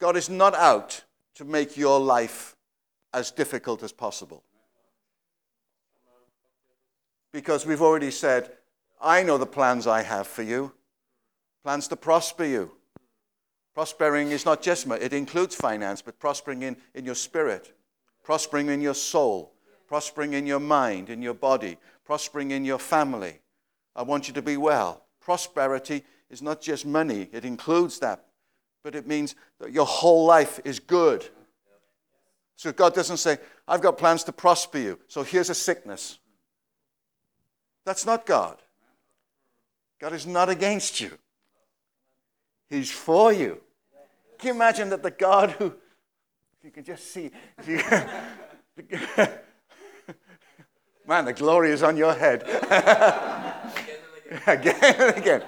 God 0.00 0.16
is 0.16 0.28
not 0.28 0.56
out 0.56 1.04
to 1.36 1.44
make 1.44 1.76
your 1.76 2.00
life 2.00 2.56
as 3.14 3.30
difficult 3.30 3.84
as 3.84 3.92
possible. 3.92 4.42
Because 7.30 7.64
we've 7.64 7.82
already 7.82 8.10
said, 8.10 8.50
I 9.00 9.22
know 9.22 9.38
the 9.38 9.46
plans 9.46 9.86
I 9.86 10.02
have 10.02 10.26
for 10.26 10.42
you 10.42 10.72
plans 11.62 11.86
to 11.86 11.94
prosper 11.94 12.44
you. 12.44 12.72
Prospering 13.76 14.30
is 14.30 14.46
not 14.46 14.62
just, 14.62 14.86
money. 14.86 15.02
it 15.02 15.12
includes 15.12 15.54
finance, 15.54 16.00
but 16.00 16.18
prospering 16.18 16.62
in, 16.62 16.78
in 16.94 17.04
your 17.04 17.14
spirit, 17.14 17.74
prospering 18.24 18.70
in 18.70 18.80
your 18.80 18.94
soul, 18.94 19.52
prospering 19.86 20.32
in 20.32 20.46
your 20.46 20.60
mind, 20.60 21.10
in 21.10 21.20
your 21.20 21.34
body, 21.34 21.76
prospering 22.02 22.52
in 22.52 22.64
your 22.64 22.78
family. 22.78 23.38
I 23.94 24.00
want 24.00 24.28
you 24.28 24.32
to 24.32 24.40
be 24.40 24.56
well. 24.56 25.02
Prosperity 25.20 26.04
is 26.30 26.40
not 26.40 26.62
just 26.62 26.86
money, 26.86 27.28
it 27.32 27.44
includes 27.44 27.98
that, 27.98 28.24
but 28.82 28.94
it 28.94 29.06
means 29.06 29.34
that 29.60 29.72
your 29.72 29.84
whole 29.84 30.24
life 30.24 30.58
is 30.64 30.78
good. 30.80 31.26
So 32.56 32.72
God 32.72 32.94
doesn't 32.94 33.18
say, 33.18 33.36
I've 33.68 33.82
got 33.82 33.98
plans 33.98 34.24
to 34.24 34.32
prosper 34.32 34.78
you, 34.78 34.98
so 35.06 35.22
here's 35.22 35.50
a 35.50 35.54
sickness. 35.54 36.18
That's 37.84 38.06
not 38.06 38.24
God. 38.24 38.56
God 40.00 40.14
is 40.14 40.26
not 40.26 40.48
against 40.48 40.98
you, 40.98 41.10
He's 42.70 42.90
for 42.90 43.34
you. 43.34 43.60
Can 44.38 44.48
you 44.48 44.54
imagine 44.54 44.90
that 44.90 45.02
the 45.02 45.10
God 45.10 45.52
who, 45.52 45.66
if 45.66 46.64
you 46.64 46.70
can 46.70 46.84
just 46.84 47.10
see, 47.10 47.30
you, 47.66 47.76
man, 51.06 51.24
the 51.24 51.32
glory 51.32 51.70
is 51.70 51.82
on 51.82 51.96
your 51.96 52.14
head. 52.14 52.42
again 54.46 54.94
and 54.98 55.16
again. 55.16 55.42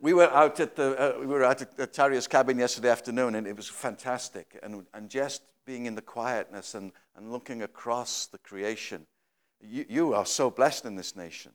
We 0.00 0.14
were 0.14 0.30
out 0.30 0.58
at 0.58 0.74
the 0.74 1.16
uh, 1.16 1.20
we 1.20 1.26
were 1.26 1.44
out 1.44 1.62
at 1.62 1.76
the 1.76 2.26
cabin 2.28 2.58
yesterday 2.58 2.90
afternoon, 2.90 3.36
and 3.36 3.46
it 3.46 3.56
was 3.56 3.68
fantastic. 3.68 4.58
And, 4.62 4.84
and 4.94 5.08
just 5.08 5.42
being 5.64 5.86
in 5.86 5.94
the 5.94 6.02
quietness 6.02 6.74
and, 6.74 6.92
and 7.16 7.30
looking 7.30 7.62
across 7.62 8.26
the 8.26 8.38
creation, 8.38 9.06
you, 9.60 9.84
you 9.88 10.14
are 10.14 10.26
so 10.26 10.50
blessed 10.50 10.86
in 10.86 10.96
this 10.96 11.14
nation. 11.14 11.52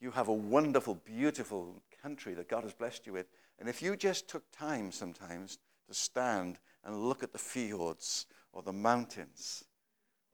You 0.00 0.10
have 0.10 0.28
a 0.28 0.32
wonderful, 0.32 0.96
beautiful 0.96 1.80
country 2.02 2.34
that 2.34 2.48
God 2.48 2.64
has 2.64 2.74
blessed 2.74 3.06
you 3.06 3.12
with. 3.12 3.26
And 3.58 3.68
if 3.68 3.82
you 3.82 3.96
just 3.96 4.28
took 4.28 4.44
time 4.52 4.92
sometimes 4.92 5.58
to 5.88 5.94
stand 5.94 6.58
and 6.84 7.08
look 7.08 7.22
at 7.22 7.32
the 7.32 7.38
fjords 7.38 8.26
or 8.52 8.62
the 8.62 8.72
mountains 8.72 9.64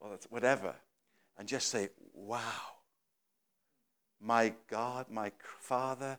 or 0.00 0.18
whatever, 0.28 0.74
and 1.38 1.48
just 1.48 1.68
say, 1.68 1.88
wow, 2.12 2.40
my 4.20 4.52
God, 4.68 5.06
my 5.10 5.32
Father 5.60 6.18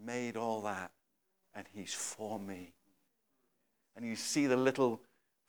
made 0.00 0.36
all 0.36 0.62
that, 0.62 0.92
and 1.54 1.66
He's 1.72 1.92
for 1.92 2.38
me. 2.38 2.72
And 3.96 4.06
you 4.06 4.16
see 4.16 4.46
the 4.46 4.56
little 4.56 5.00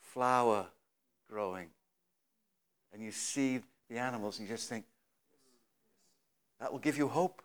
flower 0.01 0.67
growing, 1.29 1.67
and 2.91 3.03
you 3.03 3.11
see 3.11 3.61
the 3.89 3.97
animals, 3.97 4.39
and 4.39 4.47
you 4.47 4.53
just 4.53 4.67
think, 4.67 4.85
that 6.59 6.71
will 6.71 6.79
give 6.79 6.97
you 6.97 7.07
hope. 7.07 7.41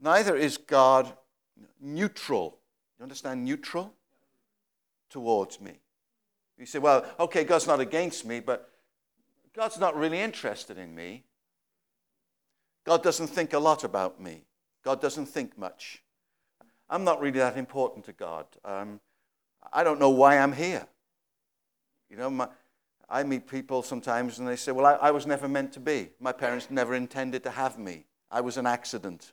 Neither 0.00 0.36
is 0.36 0.56
God 0.56 1.12
neutral. 1.80 2.58
You 2.98 3.04
understand 3.04 3.44
neutral? 3.44 3.92
Towards 5.10 5.60
me. 5.60 5.72
You 6.58 6.66
say, 6.66 6.78
well, 6.78 7.04
okay, 7.18 7.44
God's 7.44 7.66
not 7.66 7.80
against 7.80 8.24
me, 8.24 8.40
but 8.40 8.70
God's 9.54 9.78
not 9.78 9.96
really 9.96 10.20
interested 10.20 10.78
in 10.78 10.94
me. 10.94 11.24
God 12.84 13.02
doesn't 13.02 13.28
think 13.28 13.52
a 13.52 13.58
lot 13.58 13.84
about 13.84 14.20
me. 14.20 14.42
God 14.84 15.00
doesn't 15.00 15.26
think 15.26 15.56
much. 15.56 16.02
I'm 16.90 17.04
not 17.04 17.20
really 17.20 17.38
that 17.38 17.56
important 17.56 18.04
to 18.06 18.12
God. 18.12 18.46
Um, 18.64 19.00
I 19.72 19.82
don't 19.82 19.98
know 19.98 20.10
why 20.10 20.38
I'm 20.38 20.52
here. 20.52 20.86
You 22.10 22.16
know, 22.16 22.30
my, 22.30 22.48
I 23.08 23.22
meet 23.22 23.48
people 23.48 23.82
sometimes 23.82 24.38
and 24.38 24.46
they 24.46 24.56
say, 24.56 24.72
Well, 24.72 24.86
I, 24.86 24.94
I 24.94 25.10
was 25.10 25.26
never 25.26 25.48
meant 25.48 25.72
to 25.72 25.80
be. 25.80 26.10
My 26.20 26.32
parents 26.32 26.70
never 26.70 26.94
intended 26.94 27.42
to 27.44 27.50
have 27.50 27.78
me. 27.78 28.04
I 28.30 28.40
was 28.40 28.56
an 28.56 28.66
accident. 28.66 29.32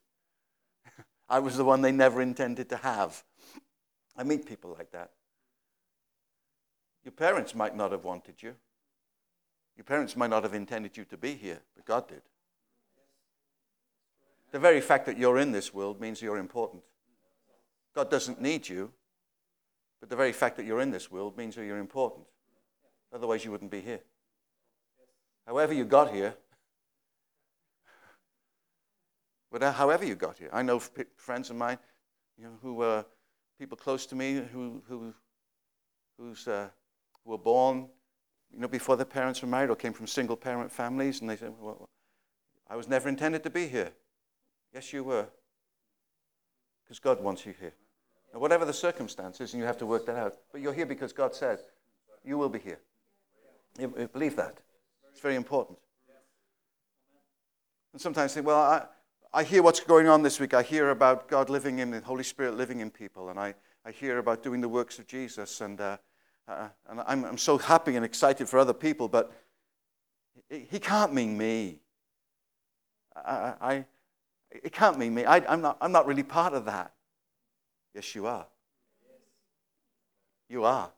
I 1.32 1.40
was 1.40 1.56
the 1.56 1.64
one 1.64 1.82
they 1.82 1.94
never 1.94 2.22
intended 2.22 2.68
to 2.70 2.76
have. 2.76 3.24
I 4.18 4.24
meet 4.24 4.46
people 4.46 4.76
like 4.78 4.92
that. 4.92 5.12
Your 7.06 7.14
parents 7.14 7.56
might 7.56 7.74
not 7.74 7.94
have 7.94 8.04
wanted 8.04 8.44
you. 8.44 8.54
Your 9.78 9.86
parents 9.86 10.18
might 10.18 10.30
not 10.30 10.44
have 10.44 10.54
intended 10.54 10.98
you 10.98 11.06
to 11.06 11.16
be 11.16 11.36
here, 11.36 11.62
but 11.74 11.86
God 11.86 12.10
did. 12.10 12.22
The 14.52 14.60
very 14.60 14.82
fact 14.82 15.06
that 15.06 15.18
you're 15.18 15.38
in 15.38 15.54
this 15.54 15.74
world 15.74 16.02
means 16.02 16.22
you're 16.22 16.38
important. 16.38 16.84
God 17.96 18.12
doesn't 18.12 18.42
need 18.42 18.68
you, 18.68 18.92
but 20.02 20.10
the 20.10 20.18
very 20.18 20.34
fact 20.34 20.58
that 20.58 20.66
you're 20.66 20.82
in 20.82 20.92
this 20.92 21.10
world 21.10 21.38
means 21.38 21.56
that 21.56 21.64
you're 21.64 21.78
important. 21.78 22.26
Otherwise, 23.14 23.46
you 23.46 23.52
wouldn't 23.52 23.72
be 23.72 23.80
here. 23.80 24.02
However, 25.48 25.72
you 25.72 25.86
got 25.86 26.14
here, 26.14 26.36
but 29.52 29.62
however 29.74 30.06
you 30.06 30.16
got 30.16 30.38
here, 30.38 30.50
I 30.54 30.62
know 30.62 30.80
friends 30.80 31.50
of 31.50 31.56
mine, 31.56 31.78
you 32.38 32.46
know, 32.46 32.58
who 32.62 32.74
were 32.76 33.06
people 33.60 33.78
close 33.78 34.06
to 34.08 34.16
me 34.16 34.42
who 34.52 34.82
who 34.88 35.14
who's 36.18 36.48
uh, 36.48 36.70
who 37.24 37.32
were 37.32 37.38
born, 37.38 37.90
you 38.54 38.60
know, 38.60 38.68
before 38.68 38.96
their 38.98 39.06
parents 39.06 39.42
were 39.42 39.48
married 39.48 39.70
or 39.70 39.76
came 39.76 39.94
from 39.94 40.08
single 40.08 40.36
parent 40.36 40.72
families, 40.72 41.22
and 41.22 41.30
they 41.30 41.38
said, 41.38 41.54
well, 41.60 41.90
I 42.70 42.76
was 42.76 42.88
never 42.88 43.10
intended 43.10 43.44
to 43.44 43.50
be 43.50 43.68
here. 43.68 43.92
Yes, 44.74 44.94
you 44.94 45.04
were. 45.04 45.28
Because 46.84 47.00
God 47.00 47.22
wants 47.22 47.46
you 47.46 47.54
here. 47.60 47.74
Now, 48.34 48.40
whatever 48.40 48.66
the 48.66 48.74
circumstances, 48.74 49.54
and 49.54 49.60
you 49.60 49.66
have 49.66 49.78
to 49.78 49.86
work 49.86 50.06
that 50.06 50.16
out, 50.16 50.38
but 50.52 50.62
you're 50.62 50.74
here 50.74 50.86
because 50.86 51.12
God 51.14 51.36
said 51.36 51.60
you 52.24 52.38
will 52.38 52.50
be 52.50 52.60
here. 52.60 52.80
You, 53.80 53.94
you 53.98 54.08
believe 54.08 54.36
that. 54.38 54.58
It's 55.12 55.22
very 55.22 55.36
important. 55.36 55.78
And 57.94 58.02
sometimes 58.02 58.32
say, 58.32 58.42
well, 58.42 58.62
I, 58.62 58.86
I 59.34 59.44
hear 59.44 59.64
what's 59.64 59.80
going 59.80 60.08
on 60.08 60.24
this 60.24 60.42
week. 60.42 60.54
I 60.54 60.62
hear 60.62 60.90
about 60.90 61.30
God 61.30 61.50
living 61.50 61.80
in, 61.80 61.92
the 61.92 62.02
Holy 62.02 62.24
Spirit 62.24 62.58
living 62.58 62.82
in 62.82 62.92
people, 62.92 63.30
and 63.30 63.40
I, 63.40 63.54
I 63.86 63.92
hear 63.92 64.18
about 64.18 64.44
doing 64.44 64.60
the 64.60 64.68
works 64.68 65.00
of 65.00 65.08
Jesus, 65.08 65.62
and, 65.62 65.80
uh, 65.80 65.98
uh, 66.50 66.68
and 66.90 67.00
I'm, 67.08 67.24
I'm 67.24 67.38
so 67.38 67.58
happy 67.58 67.96
and 67.96 68.04
excited 68.04 68.50
for 68.50 68.60
other 68.60 68.74
people, 68.74 69.08
but 69.08 69.32
he, 70.50 70.80
can't 70.80 71.14
mean 71.14 71.38
me. 71.38 71.80
I, 73.16 73.54
I, 73.62 73.86
it 74.52 74.74
can't 74.74 75.00
mean 75.00 75.14
me. 75.14 75.24
I, 75.24 75.38
I'm, 75.38 75.62
not, 75.62 75.78
I'm 75.80 75.94
not 75.94 76.08
really 76.08 76.24
part 76.24 76.52
of 76.52 76.66
that. 76.66 76.92
Yes, 77.96 78.14
you 78.14 78.26
are. 78.26 78.48
You 80.50 80.66
are. 80.66 80.92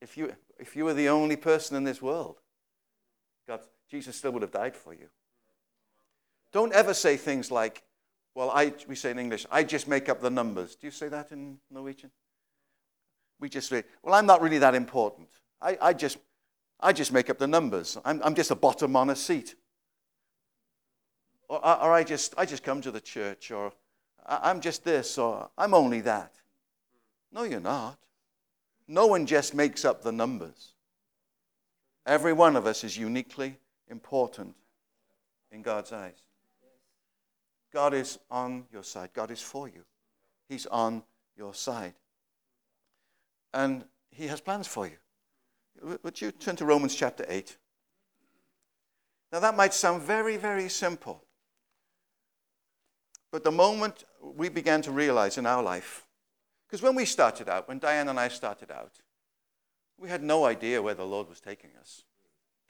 If 0.00 0.16
you, 0.16 0.32
if 0.58 0.76
you 0.76 0.86
were 0.86 0.94
the 0.94 1.10
only 1.10 1.36
person 1.36 1.76
in 1.76 1.84
this 1.84 2.00
world, 2.00 2.40
God, 3.46 3.60
Jesus 3.90 4.16
still 4.16 4.30
would 4.32 4.42
have 4.42 4.52
died 4.52 4.74
for 4.74 4.94
you. 4.94 5.08
Don't 6.54 6.72
ever 6.72 6.94
say 6.94 7.16
things 7.16 7.50
like, 7.50 7.82
well, 8.36 8.48
I, 8.48 8.72
we 8.86 8.94
say 8.94 9.10
in 9.10 9.18
English, 9.18 9.44
I 9.50 9.64
just 9.64 9.88
make 9.88 10.08
up 10.08 10.20
the 10.20 10.30
numbers. 10.30 10.76
Do 10.76 10.86
you 10.86 10.92
say 10.92 11.08
that 11.08 11.32
in 11.32 11.58
Norwegian? 11.68 12.12
We 13.40 13.48
just 13.48 13.68
say, 13.68 13.82
well, 14.04 14.14
I'm 14.14 14.24
not 14.24 14.40
really 14.40 14.58
that 14.58 14.76
important. 14.76 15.26
I, 15.60 15.76
I, 15.82 15.92
just, 15.92 16.16
I 16.78 16.92
just 16.92 17.12
make 17.12 17.28
up 17.28 17.38
the 17.38 17.48
numbers. 17.48 17.98
I'm, 18.04 18.22
I'm 18.22 18.36
just 18.36 18.52
a 18.52 18.54
bottom 18.54 18.94
on 18.94 19.10
a 19.10 19.16
seat. 19.16 19.56
Or, 21.48 21.58
or 21.58 21.92
I, 21.92 22.04
just, 22.04 22.34
I 22.38 22.46
just 22.46 22.62
come 22.62 22.80
to 22.82 22.92
the 22.92 23.00
church, 23.00 23.50
or 23.50 23.72
I'm 24.24 24.60
just 24.60 24.84
this, 24.84 25.18
or 25.18 25.50
I'm 25.58 25.74
only 25.74 26.02
that. 26.02 26.36
No, 27.32 27.42
you're 27.42 27.58
not. 27.58 27.98
No 28.86 29.08
one 29.08 29.26
just 29.26 29.56
makes 29.56 29.84
up 29.84 30.04
the 30.04 30.12
numbers. 30.12 30.74
Every 32.06 32.32
one 32.32 32.54
of 32.54 32.64
us 32.64 32.84
is 32.84 32.96
uniquely 32.96 33.58
important 33.88 34.54
in 35.50 35.60
God's 35.62 35.92
eyes. 35.92 36.22
God 37.74 37.92
is 37.92 38.20
on 38.30 38.66
your 38.72 38.84
side. 38.84 39.10
God 39.12 39.32
is 39.32 39.42
for 39.42 39.68
you. 39.68 39.84
He's 40.48 40.64
on 40.66 41.02
your 41.36 41.52
side. 41.52 41.94
And 43.52 43.84
He 44.10 44.28
has 44.28 44.40
plans 44.40 44.68
for 44.68 44.86
you. 44.86 44.96
Would 46.04 46.20
you 46.20 46.30
turn 46.30 46.54
to 46.56 46.64
Romans 46.64 46.94
chapter 46.94 47.26
8? 47.28 47.56
Now, 49.32 49.40
that 49.40 49.56
might 49.56 49.74
sound 49.74 50.02
very, 50.02 50.36
very 50.36 50.68
simple. 50.68 51.24
But 53.32 53.42
the 53.42 53.50
moment 53.50 54.04
we 54.22 54.48
began 54.48 54.80
to 54.82 54.92
realize 54.92 55.36
in 55.36 55.44
our 55.44 55.62
life, 55.62 56.06
because 56.68 56.80
when 56.80 56.94
we 56.94 57.04
started 57.04 57.48
out, 57.48 57.66
when 57.66 57.80
Diane 57.80 58.08
and 58.08 58.20
I 58.20 58.28
started 58.28 58.70
out, 58.70 58.92
we 59.98 60.08
had 60.08 60.22
no 60.22 60.44
idea 60.44 60.80
where 60.80 60.94
the 60.94 61.04
Lord 61.04 61.28
was 61.28 61.40
taking 61.40 61.70
us, 61.80 62.04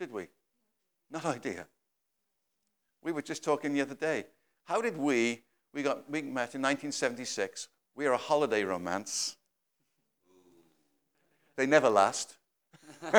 did 0.00 0.10
we? 0.10 0.28
No 1.10 1.20
idea. 1.26 1.66
We 3.02 3.12
were 3.12 3.20
just 3.20 3.44
talking 3.44 3.74
the 3.74 3.82
other 3.82 3.94
day. 3.94 4.24
How 4.64 4.80
did 4.80 4.96
we, 4.96 5.42
we, 5.72 5.82
got, 5.82 6.10
we 6.10 6.22
met 6.22 6.54
in 6.54 6.62
1976, 6.62 7.68
we 7.94 8.06
are 8.06 8.12
a 8.12 8.18
holiday 8.18 8.64
romance. 8.64 9.36
They 11.56 11.66
never 11.66 11.90
last. 11.90 12.36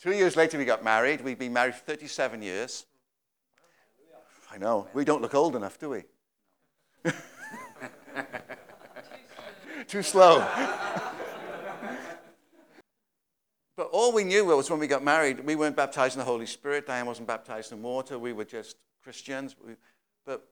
Two 0.00 0.12
years 0.12 0.36
later, 0.36 0.56
we 0.58 0.64
got 0.64 0.82
married. 0.82 1.20
We've 1.22 1.38
been 1.38 1.52
married 1.52 1.74
for 1.74 1.84
37 1.84 2.40
years. 2.42 2.86
I 4.50 4.58
know. 4.58 4.88
We 4.94 5.04
don't 5.04 5.20
look 5.20 5.34
old 5.34 5.54
enough, 5.54 5.78
do 5.78 5.90
we? 5.90 6.04
Too 9.86 10.02
slow. 10.02 10.38
but 13.76 13.88
all 13.92 14.12
we 14.12 14.24
knew 14.24 14.46
was 14.46 14.70
when 14.70 14.80
we 14.80 14.86
got 14.86 15.04
married, 15.04 15.40
we 15.40 15.56
weren't 15.56 15.76
baptized 15.76 16.14
in 16.16 16.20
the 16.20 16.24
Holy 16.24 16.46
Spirit. 16.46 16.86
Diane 16.86 17.04
wasn't 17.06 17.28
baptized 17.28 17.72
in 17.72 17.82
water. 17.82 18.18
We 18.18 18.32
were 18.32 18.46
just 18.46 18.76
Christians. 19.06 19.54
But 20.24 20.44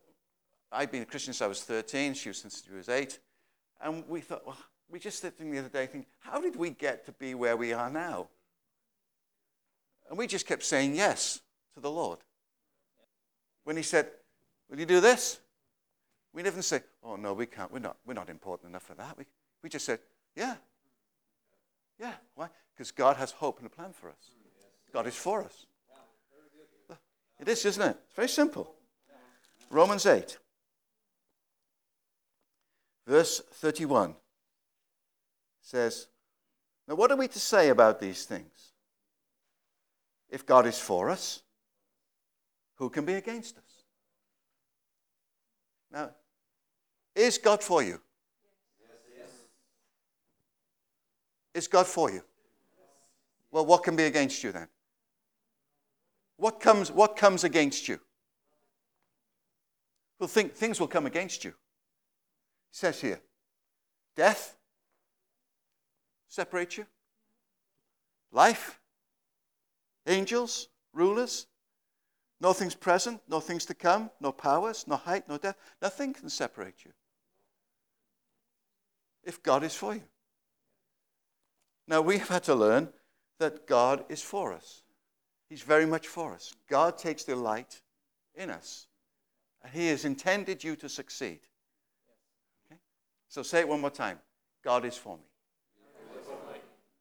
I'd 0.71 0.93
been 0.93 1.03
a 1.03 1.07
Christian 1.07 1.33
since 1.33 1.43
I 1.43 1.49
was 1.49 1.61
13. 1.64 2.14
She 2.14 2.29
was 2.29 2.38
since 2.38 2.62
she 2.64 2.73
was 2.73 2.88
8. 2.88 3.19
And 3.81 4.09
we 4.09 4.21
thought, 4.21 4.47
well, 4.47 4.57
we 4.88 5.01
just 5.01 5.21
sitting 5.21 5.51
the 5.51 5.59
other 5.59 5.69
day 5.69 5.87
thinking, 5.87 6.07
how 6.21 6.40
did 6.40 6.55
we 6.55 6.71
get 6.71 7.05
to 7.07 7.12
be 7.12 7.35
where 7.35 7.57
we 7.57 7.73
are 7.73 7.90
now? 7.90 8.29
And 10.09 10.17
we 10.17 10.29
just 10.29 10.47
kept 10.47 10.62
saying 10.62 10.95
yes 10.95 11.40
to 11.75 11.81
the 11.81 11.90
Lord. 11.90 12.21
When 13.64 13.77
he 13.77 13.83
said, 13.83 14.07
Will 14.71 14.79
you 14.79 14.87
do 14.87 15.01
this? 15.01 15.40
We 16.33 16.45
didn't 16.45 16.62
say, 16.62 16.83
Oh, 17.03 17.17
no, 17.17 17.33
we 17.33 17.47
can't. 17.47 17.73
We're 17.73 17.81
not, 17.81 17.97
we're 18.07 18.14
not 18.14 18.31
important 18.31 18.71
enough 18.71 18.85
for 18.85 18.95
that. 18.95 19.19
We, 19.19 19.25
we 19.64 19.69
just 19.69 19.85
said, 19.85 19.99
Yeah. 20.37 20.55
Yeah. 21.99 22.12
Why? 22.37 22.51
Because 22.77 22.93
God 22.93 23.17
has 23.17 23.33
hope 23.33 23.59
and 23.59 23.67
a 23.67 23.71
plan 23.71 23.93
for 23.93 24.11
us. 24.11 24.31
God 24.93 25.09
is 25.09 25.17
for 25.17 25.43
us. 25.43 25.67
It 27.45 27.51
is, 27.51 27.67
isn't 27.67 27.83
it? 27.83 27.97
It's 28.07 28.17
very 28.17 28.29
simple. 28.29 28.75
Romans 29.69 30.07
8, 30.07 30.39
verse 33.07 33.43
31 33.53 34.15
says, 35.61 36.07
Now, 36.89 36.95
what 36.95 37.11
are 37.11 37.19
we 37.19 37.29
to 37.29 37.39
say 37.39 37.69
about 37.69 38.01
these 38.01 38.25
things? 38.25 38.73
If 40.31 40.47
God 40.47 40.67
is 40.67 40.79
for 40.79 41.11
us, 41.11 41.43
who 42.77 42.89
can 42.89 43.05
be 43.05 43.15
against 43.15 43.59
us? 43.59 43.83
Now, 45.93 46.13
is 47.15 47.37
God 47.37 47.63
for 47.63 47.83
you? 47.83 48.01
Yes. 49.19 49.29
Is 51.53 51.69
God 51.69 51.87
for 51.87 52.11
you? 52.11 52.23
Well, 53.51 53.67
what 53.67 53.83
can 53.83 53.97
be 53.97 54.05
against 54.05 54.43
you 54.43 54.51
then? 54.51 54.69
What 56.37 56.61
comes, 56.61 56.90
what 56.90 57.16
comes 57.16 57.44
against 57.44 57.88
you? 57.88 58.01
Well, 60.18 60.29
think, 60.29 60.55
things 60.55 60.81
will 60.81 60.88
come 60.88 61.07
against 61.07 61.44
you. 61.44 61.51
It 61.51 61.57
says 62.73 63.01
here 63.01 63.20
death 64.16 64.57
separate 66.29 66.77
you, 66.77 66.87
life, 68.33 68.81
angels, 70.07 70.68
rulers, 70.92 71.47
no 72.40 72.53
things 72.53 72.75
present, 72.75 73.20
no 73.29 73.40
things 73.40 73.64
to 73.66 73.75
come, 73.75 74.11
no 74.20 74.33
powers, 74.33 74.85
no 74.87 74.97
height, 74.97 75.29
no 75.29 75.38
depth. 75.38 75.59
Nothing 75.81 76.12
can 76.12 76.29
separate 76.29 76.85
you 76.85 76.92
if 79.23 79.42
God 79.42 79.64
is 79.64 79.75
for 79.75 79.94
you. 79.94 80.03
Now, 81.87 82.01
we 82.01 82.18
have 82.18 82.29
had 82.29 82.44
to 82.44 82.55
learn 82.55 82.88
that 83.38 83.66
God 83.66 84.05
is 84.09 84.23
for 84.23 84.53
us. 84.53 84.84
He's 85.55 85.62
very 85.62 85.87
much 85.87 86.09
for 86.09 86.35
us. 86.35 86.53
God 86.69 86.99
takes 86.99 87.23
delight 87.23 87.81
in 88.35 88.51
us. 88.51 88.88
And 89.62 89.73
He 89.73 89.87
has 89.87 90.05
intended 90.05 90.64
you 90.64 90.75
to 90.75 90.88
succeed. 90.88 91.38
Okay? 92.67 92.81
So 93.29 93.45
say 93.45 93.61
it 93.61 93.69
one 93.69 93.81
more 93.81 93.88
time 93.88 94.19
God 94.64 94.85
is 94.85 94.97
for 94.97 95.17
me. 95.17 95.23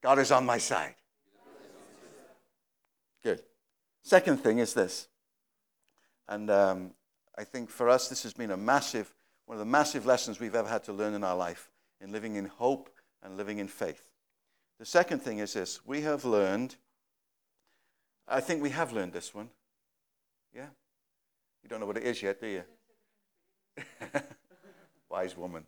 God 0.03 0.19
is 0.19 0.31
on 0.31 0.45
my 0.45 0.59
side. 0.59 0.93
Good. 3.23 3.41
Second 4.03 4.37
thing 4.37 4.59
is 4.59 4.75
this. 4.75 5.07
And 6.27 6.51
um, 6.51 6.91
I 7.35 7.45
think 7.45 7.71
for 7.71 7.89
us, 7.89 8.07
this 8.07 8.21
has 8.21 8.33
been 8.33 8.51
a 8.51 8.57
massive, 8.57 9.15
one 9.47 9.55
of 9.55 9.65
the 9.65 9.65
massive 9.65 10.05
lessons 10.05 10.39
we've 10.39 10.53
ever 10.53 10.69
had 10.69 10.83
to 10.83 10.93
learn 10.93 11.15
in 11.15 11.23
our 11.23 11.35
life 11.35 11.71
in 11.99 12.11
living 12.11 12.35
in 12.35 12.45
hope 12.45 12.91
and 13.23 13.35
living 13.35 13.57
in 13.57 13.67
faith. 13.67 14.03
The 14.77 14.85
second 14.85 15.23
thing 15.23 15.39
is 15.39 15.53
this 15.53 15.83
we 15.87 16.01
have 16.01 16.23
learned 16.23 16.75
I 18.27 18.39
think 18.41 18.61
we 18.61 18.69
have 18.69 18.93
learned 18.93 19.13
this 19.13 19.33
one. 19.33 19.49
Yeah? 20.55 20.67
You 21.61 21.69
don't 21.69 21.79
know 21.79 21.85
what 21.85 21.97
it 21.97 22.03
is 22.03 22.21
yet, 22.21 22.39
do 22.39 22.47
you? 22.47 22.63
Wise 25.09 25.37
woman. 25.37 25.65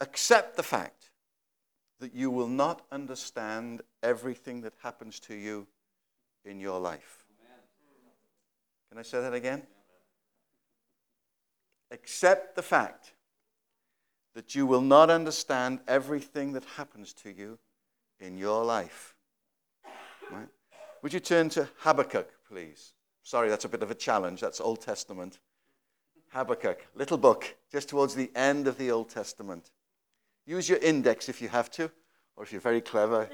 Accept 0.00 0.56
the 0.56 0.62
fact 0.62 1.10
that 2.00 2.14
you 2.14 2.30
will 2.30 2.48
not 2.48 2.82
understand 2.90 3.82
everything 4.02 4.62
that 4.62 4.72
happens 4.82 5.20
to 5.20 5.34
you 5.34 5.66
in 6.44 6.58
your 6.58 6.80
life. 6.80 7.24
Can 8.88 8.98
I 8.98 9.02
say 9.02 9.20
that 9.20 9.32
again? 9.32 9.62
Accept 11.90 12.56
the 12.56 12.62
fact 12.62 13.12
that 14.34 14.54
you 14.54 14.66
will 14.66 14.80
not 14.80 15.10
understand 15.10 15.80
everything 15.86 16.52
that 16.52 16.64
happens 16.76 17.12
to 17.12 17.30
you 17.30 17.58
in 18.18 18.36
your 18.36 18.64
life. 18.64 19.11
Right? 20.32 20.48
Would 21.02 21.12
you 21.12 21.20
turn 21.20 21.48
to 21.50 21.68
Habakkuk, 21.78 22.28
please? 22.48 22.92
Sorry, 23.22 23.48
that's 23.48 23.64
a 23.64 23.68
bit 23.68 23.82
of 23.82 23.90
a 23.90 23.94
challenge. 23.94 24.40
That's 24.40 24.60
Old 24.60 24.80
Testament. 24.80 25.38
Habakkuk, 26.32 26.86
little 26.94 27.18
book, 27.18 27.56
just 27.70 27.88
towards 27.88 28.14
the 28.14 28.30
end 28.34 28.66
of 28.66 28.78
the 28.78 28.90
Old 28.90 29.10
Testament. 29.10 29.70
Use 30.46 30.68
your 30.68 30.78
index 30.78 31.28
if 31.28 31.42
you 31.42 31.48
have 31.48 31.70
to, 31.72 31.90
or 32.36 32.44
if 32.44 32.52
you're 32.52 32.60
very 32.60 32.80
clever. 32.80 33.28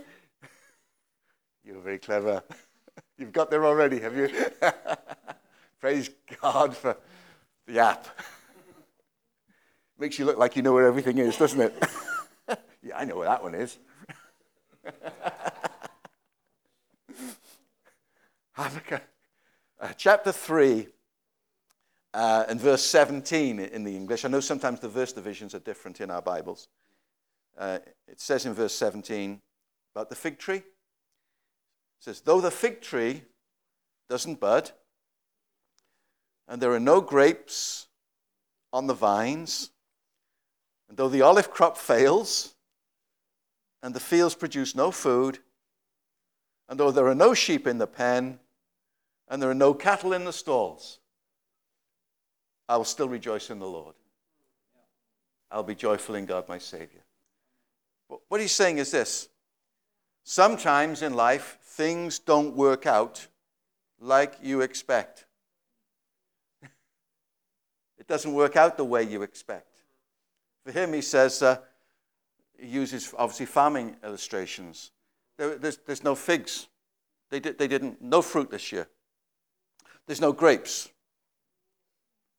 you're 1.65 1.81
very 1.81 1.99
clever. 1.99 2.43
You've 3.19 3.33
got 3.33 3.51
there 3.51 3.65
already, 3.65 4.01
have 4.01 4.17
you? 4.17 4.29
Praise 5.81 6.11
God 6.43 6.77
for 6.77 6.97
the 7.67 7.79
app. 7.79 8.09
Makes 9.99 10.19
you 10.19 10.25
look 10.25 10.39
like 10.39 10.57
you 10.57 10.63
know 10.63 10.73
where 10.73 10.87
everything 10.87 11.19
is, 11.19 11.37
doesn't 11.37 11.61
it? 11.61 11.85
yeah, 12.83 12.97
I 12.97 13.05
know 13.05 13.17
where 13.17 13.29
that 13.29 13.43
one 13.43 13.55
is. 13.55 13.79
Habakkuk, 18.59 19.03
uh, 19.79 19.93
chapter 19.97 20.33
3 20.33 20.89
uh, 22.13 22.45
and 22.49 22.61
verse 22.61 22.83
17 22.83 23.61
in 23.61 23.85
the 23.85 23.95
English. 23.95 24.25
I 24.25 24.29
know 24.29 24.41
sometimes 24.41 24.81
the 24.81 24.89
verse 24.89 25.13
divisions 25.13 25.55
are 25.55 25.61
different 25.61 26.01
in 26.01 26.11
our 26.11 26.21
Bibles. 26.21 26.67
Uh, 27.57 27.79
it 28.09 28.21
says 28.21 28.47
in 28.47 28.55
verse 28.55 28.75
17 28.75 29.41
about 29.95 30.09
the 30.09 30.17
fig 30.17 30.41
tree. 30.41 30.57
It 30.57 30.65
says, 32.01 32.21
Though 32.21 32.41
the 32.41 32.51
fig 32.51 32.81
tree 32.81 33.23
doesn't 34.11 34.41
bud, 34.41 34.73
and 36.49 36.61
there 36.61 36.73
are 36.73 36.81
no 36.81 37.01
grapes 37.01 37.87
on 38.73 38.89
the 38.89 38.95
vines, 38.95 39.71
and 40.89 40.99
though 40.99 41.09
the 41.09 41.23
olive 41.23 41.53
crop 41.53 41.77
fails, 41.77 42.57
and 43.85 43.95
the 43.95 44.01
fields 44.01 44.35
produce 44.35 44.75
no 44.75 44.91
food, 44.91 45.39
and 46.69 46.81
though 46.81 46.91
there 46.91 47.07
are 47.07 47.15
no 47.15 47.35
sheep 47.35 47.65
in 47.65 47.79
the 47.79 47.87
pen, 47.87 48.41
and 49.29 49.43
there 49.43 49.51
are 49.51 49.55
no 49.55 49.75
cattle 49.75 50.13
in 50.13 50.25
the 50.25 50.33
stalls, 50.33 51.01
I 52.69 52.77
will 52.77 52.85
still 52.85 53.09
rejoice 53.09 53.51
in 53.51 53.59
the 53.59 53.67
Lord. 53.67 53.95
I'll 55.51 55.63
be 55.63 55.75
joyful 55.75 56.15
in 56.15 56.27
God, 56.27 56.49
my 56.49 56.59
Savior. 56.59 57.01
What 58.29 58.41
he's 58.41 58.53
saying 58.53 58.79
is 58.79 58.91
this 58.91 59.29
sometimes 60.25 61.03
in 61.03 61.15
life, 61.15 61.59
things 61.63 62.19
don't 62.19 62.55
work 62.55 62.87
out 62.87 63.27
like 64.01 64.35
you 64.43 64.61
expect. 64.61 65.27
it 67.99 68.07
doesn't 68.07 68.35
work 68.35 68.57
out 68.57 68.77
the 68.77 68.85
way 68.85 69.03
you 69.03 69.23
expect. 69.23 69.67
For 70.65 70.73
him, 70.73 70.93
he 70.93 71.01
says, 71.01 71.43
uh, 71.43 71.59
he 72.59 72.67
uses 72.67 73.15
obviously 73.17 73.47
farming 73.47 73.97
illustrations. 74.05 74.91
There, 75.39 75.57
there's, 75.57 75.79
there's 75.79 76.05
no 76.05 76.15
figs. 76.15 76.67
They, 77.31 77.41
did, 77.41 77.59
they 77.59 77.69
didn't, 77.69 78.03
no 78.03 78.21
fruit 78.21 78.51
this 78.51 78.73
year. 78.73 78.89
There's 80.09 80.23
no 80.23 80.33
grapes. 80.33 80.89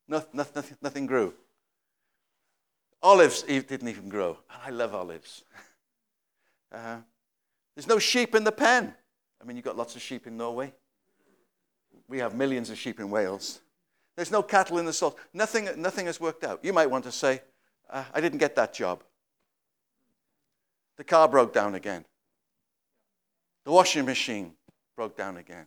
No, 0.08 0.26
nothing, 0.34 0.76
nothing 0.82 1.06
grew. 1.06 1.36
Olives 3.02 3.44
didn't 3.44 3.88
even 3.88 4.10
grow. 4.10 4.40
I 4.50 4.72
love 4.72 4.94
olives. 4.94 5.44
Uh, 6.72 6.98
there's 7.76 7.88
no 7.88 7.98
sheep 7.98 8.36
in 8.36 8.44
the 8.44 8.52
pen. 8.52 8.94
I 9.42 9.44
mean, 9.44 9.58
you've 9.58 9.66
got 9.66 9.76
lots 9.76 9.96
of 9.96 10.04
sheep 10.04 10.28
in 10.28 10.38
Norway. 10.38 10.72
We 12.08 12.20
have 12.20 12.36
millions 12.36 12.70
of 12.70 12.78
sheep 12.78 13.00
in 13.00 13.10
Wales. 13.10 13.62
There's 14.16 14.30
no 14.30 14.44
cattle 14.44 14.78
in 14.78 14.86
the 14.86 14.94
salt. 14.94 15.18
Nothing, 15.34 15.68
nothing 15.78 16.06
has 16.06 16.22
worked 16.22 16.44
out. 16.44 16.64
You 16.64 16.72
might 16.72 16.86
want 16.86 17.06
to 17.06 17.12
say, 17.12 17.42
uh, 17.90 18.04
I 18.14 18.22
didn't 18.22 18.38
get 18.38 18.56
that 18.58 18.72
job. 18.72 19.04
The 20.98 21.04
car 21.04 21.28
broke 21.28 21.56
down 21.56 21.74
again. 21.74 22.06
The 23.66 23.72
washing 23.72 24.06
machine 24.06 24.54
broke 24.96 25.18
down 25.18 25.38
again. 25.38 25.66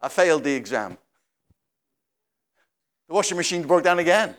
I 0.00 0.08
failed 0.08 0.44
the 0.44 0.54
exam. 0.54 0.98
The 3.08 3.14
washing 3.14 3.36
machine 3.36 3.62
broke 3.66 3.84
down 3.84 3.98
again. 3.98 4.34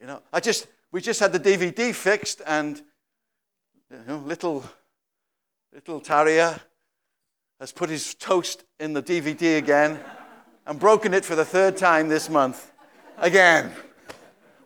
You 0.00 0.06
know, 0.06 0.22
I 0.32 0.40
just 0.40 0.66
we 0.90 1.00
just 1.00 1.20
had 1.20 1.32
the 1.32 1.40
DVD 1.40 1.94
fixed, 1.94 2.42
and 2.46 2.80
you 3.90 3.98
know, 4.06 4.18
little 4.18 4.64
little 5.72 6.00
Taria 6.00 6.60
has 7.60 7.72
put 7.72 7.88
his 7.88 8.14
toast 8.14 8.64
in 8.80 8.92
the 8.92 9.02
DVD 9.02 9.58
again 9.58 10.00
and 10.66 10.78
broken 10.78 11.14
it 11.14 11.24
for 11.24 11.34
the 11.34 11.44
third 11.44 11.76
time 11.76 12.08
this 12.08 12.28
month. 12.28 12.72
Again. 13.18 13.72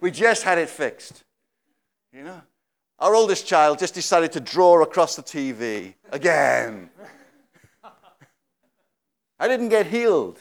We 0.00 0.10
just 0.10 0.42
had 0.42 0.58
it 0.58 0.68
fixed. 0.68 1.24
You 2.12 2.24
know? 2.24 2.42
Our 2.98 3.14
oldest 3.14 3.46
child 3.46 3.78
just 3.78 3.94
decided 3.94 4.32
to 4.32 4.40
draw 4.40 4.82
across 4.82 5.16
the 5.16 5.22
TV 5.22 5.94
again. 6.10 6.90
I 9.38 9.48
didn't 9.48 9.68
get 9.68 9.86
healed 9.86 10.38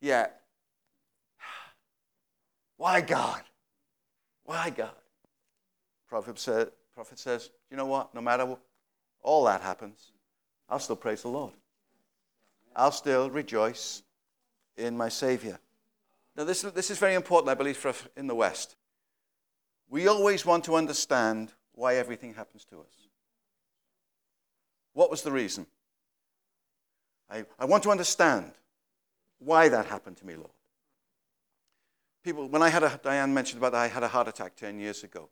yet. 0.00 0.40
Why 2.76 3.00
God? 3.00 3.42
Why 4.44 4.70
God? 4.70 4.90
Prophet, 6.08 6.38
said, 6.38 6.70
prophet 6.94 7.18
says, 7.18 7.50
you 7.70 7.76
know 7.76 7.86
what? 7.86 8.14
No 8.14 8.20
matter 8.20 8.46
what, 8.46 8.60
all 9.22 9.44
that 9.44 9.60
happens, 9.60 10.12
I'll 10.68 10.78
still 10.78 10.96
praise 10.96 11.22
the 11.22 11.28
Lord. 11.28 11.52
I'll 12.74 12.92
still 12.92 13.28
rejoice 13.28 14.02
in 14.76 14.96
my 14.96 15.08
Savior. 15.08 15.58
Now, 16.36 16.44
this, 16.44 16.62
this 16.62 16.90
is 16.90 16.98
very 16.98 17.14
important, 17.14 17.50
I 17.50 17.54
believe, 17.54 17.76
for 17.76 17.88
us 17.88 18.04
in 18.16 18.28
the 18.28 18.34
West. 18.34 18.76
We 19.90 20.06
always 20.06 20.46
want 20.46 20.64
to 20.64 20.76
understand 20.76 21.52
why 21.72 21.96
everything 21.96 22.34
happens 22.34 22.64
to 22.66 22.80
us. 22.80 23.08
What 24.92 25.10
was 25.10 25.22
the 25.22 25.32
reason? 25.32 25.66
I, 27.30 27.44
I 27.58 27.64
want 27.64 27.82
to 27.84 27.90
understand 27.90 28.52
why 29.38 29.68
that 29.68 29.86
happened 29.86 30.16
to 30.18 30.26
me, 30.26 30.34
Lord. 30.34 30.50
People, 32.24 32.48
when 32.48 32.62
I 32.62 32.68
had 32.68 32.82
a, 32.82 33.00
Diane 33.02 33.32
mentioned 33.32 33.60
about 33.60 33.72
that, 33.72 33.78
I 33.78 33.88
had 33.88 34.02
a 34.02 34.08
heart 34.08 34.28
attack 34.28 34.56
10 34.56 34.80
years 34.80 35.04
ago. 35.04 35.28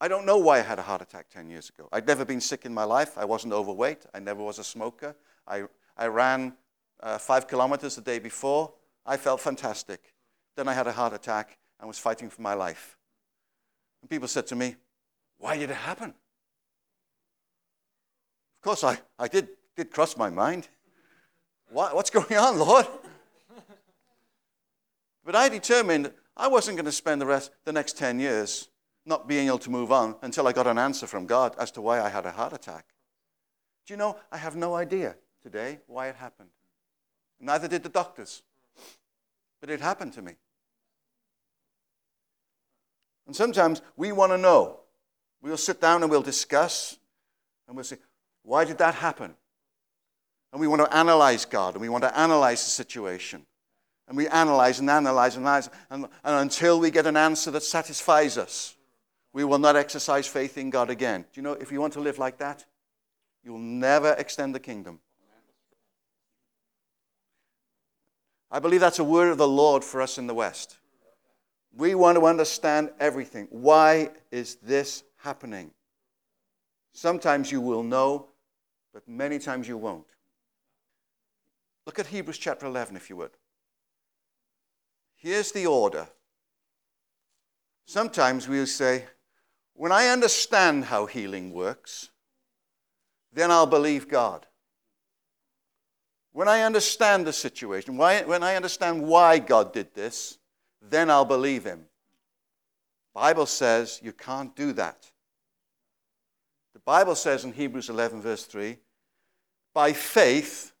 I 0.00 0.08
don't 0.08 0.26
know 0.26 0.38
why 0.38 0.58
I 0.58 0.62
had 0.62 0.78
a 0.78 0.82
heart 0.82 1.00
attack 1.00 1.28
10 1.30 1.48
years 1.48 1.70
ago. 1.70 1.88
I'd 1.92 2.06
never 2.06 2.24
been 2.24 2.40
sick 2.40 2.64
in 2.64 2.74
my 2.74 2.84
life. 2.84 3.16
I 3.16 3.24
wasn't 3.24 3.52
overweight. 3.52 4.04
I 4.12 4.18
never 4.18 4.42
was 4.42 4.58
a 4.58 4.64
smoker. 4.64 5.14
I, 5.46 5.64
I 5.96 6.06
ran 6.06 6.54
uh, 7.00 7.18
five 7.18 7.46
kilometers 7.46 7.94
the 7.94 8.02
day 8.02 8.18
before. 8.18 8.72
I 9.06 9.16
felt 9.16 9.40
fantastic. 9.40 10.12
Then 10.56 10.66
I 10.66 10.72
had 10.72 10.88
a 10.88 10.92
heart 10.92 11.12
attack 11.12 11.56
and 11.78 11.86
was 11.86 11.98
fighting 11.98 12.30
for 12.30 12.42
my 12.42 12.54
life. 12.54 12.96
And 14.00 14.10
people 14.10 14.28
said 14.28 14.46
to 14.48 14.56
me, 14.56 14.76
Why 15.38 15.56
did 15.56 15.70
it 15.70 15.76
happen? 15.76 16.10
Of 16.10 16.14
course, 18.62 18.84
I, 18.84 18.98
I 19.18 19.28
did, 19.28 19.48
did 19.76 19.90
cross 19.90 20.16
my 20.16 20.30
mind. 20.30 20.68
What, 21.70 21.94
what's 21.94 22.10
going 22.10 22.36
on, 22.36 22.58
Lord? 22.58 22.86
But 25.24 25.36
I 25.36 25.48
determined 25.48 26.12
I 26.36 26.48
wasn't 26.48 26.76
going 26.76 26.86
to 26.86 26.92
spend 26.92 27.20
the 27.20 27.26
rest, 27.26 27.52
the 27.64 27.72
next 27.72 27.96
10 27.96 28.18
years 28.18 28.68
not 29.04 29.28
being 29.28 29.46
able 29.46 29.58
to 29.58 29.70
move 29.70 29.92
on 29.92 30.16
until 30.22 30.46
I 30.46 30.52
got 30.52 30.66
an 30.66 30.78
answer 30.78 31.06
from 31.06 31.26
God 31.26 31.54
as 31.58 31.70
to 31.72 31.80
why 31.80 32.00
I 32.00 32.08
had 32.08 32.26
a 32.26 32.30
heart 32.30 32.52
attack. 32.52 32.86
Do 33.86 33.92
you 33.92 33.98
know, 33.98 34.16
I 34.30 34.36
have 34.36 34.54
no 34.54 34.74
idea 34.74 35.16
today 35.42 35.80
why 35.86 36.08
it 36.08 36.16
happened. 36.16 36.50
Neither 37.40 37.66
did 37.66 37.82
the 37.82 37.88
doctors. 37.88 38.42
But 39.60 39.70
it 39.70 39.80
happened 39.80 40.12
to 40.14 40.22
me. 40.22 40.32
And 43.26 43.34
sometimes 43.34 43.82
we 43.96 44.12
want 44.12 44.32
to 44.32 44.38
know. 44.38 44.80
We'll 45.40 45.56
sit 45.56 45.80
down 45.80 46.02
and 46.02 46.10
we'll 46.10 46.22
discuss 46.22 46.96
and 47.66 47.76
we'll 47.76 47.84
say, 47.84 47.98
why 48.42 48.64
did 48.64 48.78
that 48.78 48.94
happen? 48.94 49.34
And 50.52 50.60
we 50.60 50.68
want 50.68 50.82
to 50.82 50.94
analyze 50.94 51.44
God 51.44 51.74
and 51.74 51.80
we 51.80 51.88
want 51.88 52.04
to 52.04 52.18
analyze 52.18 52.62
the 52.64 52.70
situation. 52.70 53.46
And 54.08 54.16
we 54.16 54.28
analyze 54.28 54.80
and 54.80 54.90
analyze 54.90 55.36
and 55.36 55.46
analyze. 55.46 55.70
And, 55.90 56.04
and 56.04 56.36
until 56.36 56.78
we 56.78 56.90
get 56.90 57.06
an 57.06 57.16
answer 57.16 57.50
that 57.52 57.62
satisfies 57.62 58.36
us, 58.36 58.76
we 59.32 59.44
will 59.44 59.58
not 59.58 59.76
exercise 59.76 60.26
faith 60.26 60.58
in 60.58 60.68
God 60.68 60.90
again. 60.90 61.22
Do 61.22 61.40
you 61.40 61.42
know, 61.42 61.52
if 61.52 61.72
you 61.72 61.80
want 61.80 61.94
to 61.94 62.00
live 62.00 62.18
like 62.18 62.38
that, 62.38 62.66
you'll 63.42 63.58
never 63.58 64.12
extend 64.12 64.54
the 64.54 64.60
kingdom. 64.60 65.00
I 68.50 68.58
believe 68.58 68.80
that's 68.80 68.98
a 68.98 69.04
word 69.04 69.30
of 69.30 69.38
the 69.38 69.48
Lord 69.48 69.82
for 69.82 70.02
us 70.02 70.18
in 70.18 70.26
the 70.26 70.34
West. 70.34 70.76
We 71.74 71.94
want 71.94 72.18
to 72.18 72.26
understand 72.26 72.90
everything. 73.00 73.48
Why 73.50 74.10
is 74.30 74.56
this 74.56 75.04
happening? 75.16 75.70
Sometimes 76.92 77.50
you 77.50 77.62
will 77.62 77.82
know, 77.82 78.26
but 78.92 79.08
many 79.08 79.38
times 79.38 79.66
you 79.66 79.78
won't. 79.78 80.11
Look 81.86 81.98
at 81.98 82.06
Hebrews 82.06 82.38
chapter 82.38 82.66
11, 82.66 82.96
if 82.96 83.10
you 83.10 83.16
would. 83.16 83.32
Here's 85.16 85.52
the 85.52 85.66
order. 85.66 86.08
Sometimes 87.86 88.48
we'll 88.48 88.66
say, 88.66 89.06
when 89.74 89.92
I 89.92 90.08
understand 90.08 90.84
how 90.84 91.06
healing 91.06 91.52
works, 91.52 92.10
then 93.32 93.50
I'll 93.50 93.66
believe 93.66 94.08
God. 94.08 94.46
When 96.32 96.48
I 96.48 96.62
understand 96.62 97.26
the 97.26 97.32
situation, 97.32 97.96
when 97.96 98.42
I 98.42 98.54
understand 98.56 99.02
why 99.02 99.38
God 99.38 99.72
did 99.72 99.94
this, 99.94 100.38
then 100.80 101.10
I'll 101.10 101.24
believe 101.24 101.64
him. 101.64 101.86
Bible 103.14 103.46
says 103.46 104.00
you 104.02 104.12
can't 104.12 104.56
do 104.56 104.72
that. 104.72 105.10
The 106.72 106.80
Bible 106.80 107.14
says 107.14 107.44
in 107.44 107.52
Hebrews 107.52 107.90
11 107.90 108.22
verse 108.22 108.44
3, 108.44 108.78
by 109.74 109.92
faith 109.92 110.71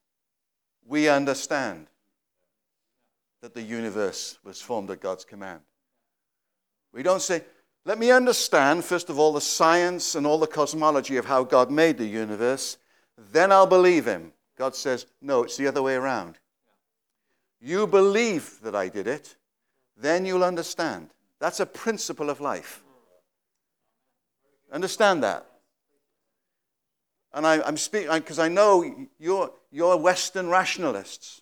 we 0.86 1.08
understand 1.08 1.86
that 3.40 3.54
the 3.54 3.62
universe 3.62 4.38
was 4.44 4.60
formed 4.60 4.90
at 4.90 5.00
God's 5.00 5.24
command. 5.24 5.60
We 6.92 7.02
don't 7.02 7.22
say, 7.22 7.42
let 7.84 7.98
me 7.98 8.10
understand, 8.10 8.84
first 8.84 9.10
of 9.10 9.18
all, 9.18 9.32
the 9.32 9.40
science 9.40 10.14
and 10.14 10.26
all 10.26 10.38
the 10.38 10.46
cosmology 10.46 11.16
of 11.16 11.26
how 11.26 11.42
God 11.42 11.70
made 11.70 11.98
the 11.98 12.06
universe. 12.06 12.78
then 13.32 13.50
I'll 13.50 13.66
believe 13.66 14.06
him. 14.06 14.32
God 14.56 14.74
says, 14.76 15.06
no, 15.20 15.42
it's 15.42 15.56
the 15.56 15.66
other 15.66 15.82
way 15.82 15.94
around. 15.94 16.38
You 17.60 17.86
believe 17.86 18.58
that 18.62 18.74
I 18.74 18.88
did 18.88 19.06
it, 19.06 19.36
then 19.96 20.24
you'll 20.24 20.44
understand. 20.44 21.10
That's 21.40 21.60
a 21.60 21.66
principle 21.66 22.30
of 22.30 22.40
life. 22.40 22.82
Understand 24.70 25.22
that. 25.22 25.46
And 27.34 27.46
I, 27.46 27.66
am 27.66 27.76
speaking 27.76 28.10
because 28.12 28.38
I 28.38 28.48
know 28.48 29.08
you're, 29.18 29.52
you're 29.72 29.96
Western 29.96 30.50
rationalists. 30.50 31.40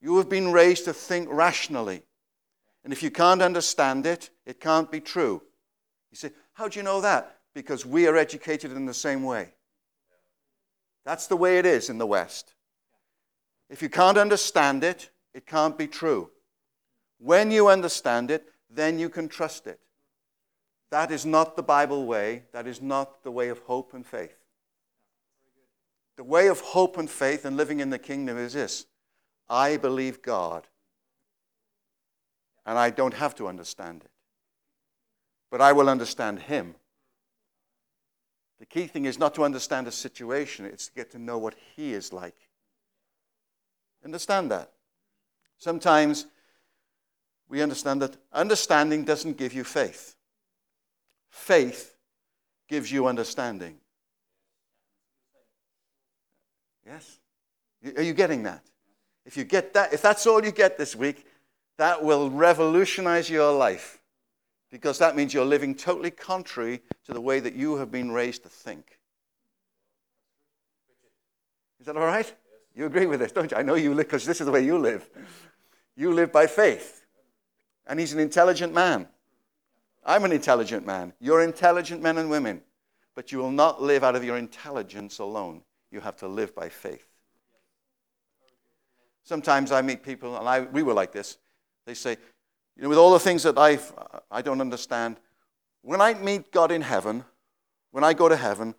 You 0.00 0.18
have 0.18 0.28
been 0.28 0.52
raised 0.52 0.84
to 0.84 0.92
think 0.92 1.28
rationally. 1.30 2.02
And 2.84 2.92
if 2.92 3.02
you 3.02 3.10
can't 3.10 3.40
understand 3.40 4.04
it, 4.06 4.30
it 4.44 4.60
can't 4.60 4.90
be 4.90 5.00
true. 5.00 5.42
You 6.10 6.16
say, 6.16 6.30
How 6.52 6.68
do 6.68 6.78
you 6.78 6.82
know 6.82 7.00
that? 7.00 7.38
Because 7.54 7.86
we 7.86 8.06
are 8.06 8.16
educated 8.16 8.72
in 8.72 8.86
the 8.86 8.94
same 8.94 9.22
way. 9.22 9.54
That's 11.04 11.26
the 11.26 11.36
way 11.36 11.58
it 11.58 11.66
is 11.66 11.88
in 11.88 11.98
the 11.98 12.06
West. 12.06 12.54
If 13.70 13.80
you 13.82 13.88
can't 13.88 14.18
understand 14.18 14.84
it, 14.84 15.10
it 15.32 15.46
can't 15.46 15.78
be 15.78 15.86
true. 15.86 16.30
When 17.18 17.50
you 17.50 17.68
understand 17.68 18.30
it, 18.30 18.44
then 18.68 18.98
you 18.98 19.08
can 19.08 19.28
trust 19.28 19.66
it. 19.66 19.80
That 20.90 21.10
is 21.10 21.24
not 21.24 21.56
the 21.56 21.62
Bible 21.62 22.04
way. 22.04 22.42
That 22.52 22.66
is 22.66 22.82
not 22.82 23.22
the 23.22 23.30
way 23.30 23.48
of 23.48 23.60
hope 23.60 23.94
and 23.94 24.04
faith. 24.04 24.41
The 26.16 26.24
way 26.24 26.48
of 26.48 26.60
hope 26.60 26.98
and 26.98 27.10
faith 27.10 27.44
and 27.44 27.56
living 27.56 27.80
in 27.80 27.90
the 27.90 27.98
kingdom 27.98 28.36
is 28.38 28.52
this 28.52 28.86
I 29.48 29.76
believe 29.76 30.22
God, 30.22 30.66
and 32.66 32.78
I 32.78 32.90
don't 32.90 33.14
have 33.14 33.34
to 33.36 33.48
understand 33.48 34.02
it, 34.04 34.10
but 35.50 35.60
I 35.60 35.72
will 35.72 35.88
understand 35.88 36.40
Him. 36.40 36.74
The 38.58 38.66
key 38.66 38.86
thing 38.86 39.06
is 39.06 39.18
not 39.18 39.34
to 39.34 39.44
understand 39.44 39.88
a 39.88 39.92
situation, 39.92 40.66
it's 40.66 40.86
to 40.86 40.92
get 40.92 41.10
to 41.12 41.18
know 41.18 41.38
what 41.38 41.54
He 41.74 41.92
is 41.92 42.12
like. 42.12 42.36
Understand 44.04 44.50
that? 44.50 44.70
Sometimes 45.58 46.26
we 47.48 47.62
understand 47.62 48.02
that 48.02 48.16
understanding 48.32 49.04
doesn't 49.04 49.36
give 49.36 49.52
you 49.52 49.64
faith. 49.64 50.16
Faith 51.30 51.96
gives 52.68 52.90
you 52.90 53.06
understanding. 53.06 53.76
Yes? 56.86 57.18
Are 57.96 58.02
you 58.02 58.12
getting 58.12 58.42
that? 58.44 58.64
If 59.24 59.36
you 59.36 59.44
get 59.44 59.74
that, 59.74 59.92
if 59.92 60.02
that's 60.02 60.26
all 60.26 60.44
you 60.44 60.52
get 60.52 60.78
this 60.78 60.96
week, 60.96 61.26
that 61.78 62.02
will 62.02 62.30
revolutionize 62.30 63.30
your 63.30 63.52
life 63.52 64.00
because 64.70 64.98
that 64.98 65.14
means 65.14 65.34
you're 65.34 65.44
living 65.44 65.74
totally 65.74 66.10
contrary 66.10 66.80
to 67.04 67.12
the 67.12 67.20
way 67.20 67.40
that 67.40 67.54
you 67.54 67.76
have 67.76 67.90
been 67.90 68.10
raised 68.10 68.42
to 68.42 68.48
think. 68.48 68.98
Is 71.78 71.86
that 71.86 71.96
all 71.96 72.06
right? 72.06 72.32
You 72.74 72.86
agree 72.86 73.06
with 73.06 73.20
this, 73.20 73.32
don't 73.32 73.50
you? 73.50 73.56
I 73.56 73.62
know 73.62 73.74
you 73.74 73.92
live 73.94 74.06
because 74.06 74.24
this 74.24 74.40
is 74.40 74.46
the 74.46 74.52
way 74.52 74.64
you 74.64 74.78
live. 74.78 75.08
You 75.94 76.12
live 76.12 76.32
by 76.32 76.46
faith. 76.46 77.04
And 77.86 78.00
he's 78.00 78.12
an 78.12 78.20
intelligent 78.20 78.72
man. 78.72 79.08
I'm 80.04 80.24
an 80.24 80.32
intelligent 80.32 80.86
man. 80.86 81.12
You're 81.20 81.42
intelligent 81.42 82.00
men 82.00 82.16
and 82.16 82.30
women. 82.30 82.62
But 83.14 83.30
you 83.30 83.38
will 83.38 83.50
not 83.50 83.82
live 83.82 84.02
out 84.02 84.16
of 84.16 84.24
your 84.24 84.38
intelligence 84.38 85.18
alone. 85.18 85.62
You 85.92 86.00
have 86.00 86.16
to 86.16 86.26
live 86.26 86.54
by 86.54 86.70
faith. 86.70 87.06
Sometimes 89.22 89.70
I 89.70 89.82
meet 89.82 90.02
people, 90.02 90.36
and 90.36 90.48
I, 90.48 90.60
we 90.60 90.82
were 90.82 90.94
like 90.94 91.12
this. 91.12 91.36
They 91.86 91.94
say, 91.94 92.16
you 92.76 92.82
know, 92.82 92.88
with 92.88 92.98
all 92.98 93.12
the 93.12 93.20
things 93.20 93.42
that 93.42 93.58
I've, 93.58 93.92
I 94.30 94.42
don't 94.42 94.60
understand, 94.60 95.18
when 95.82 96.00
I 96.00 96.14
meet 96.14 96.50
God 96.50 96.72
in 96.72 96.80
heaven, 96.82 97.24
when 97.90 98.02
I 98.02 98.14
go 98.14 98.28
to 98.28 98.36
heaven, 98.36 98.74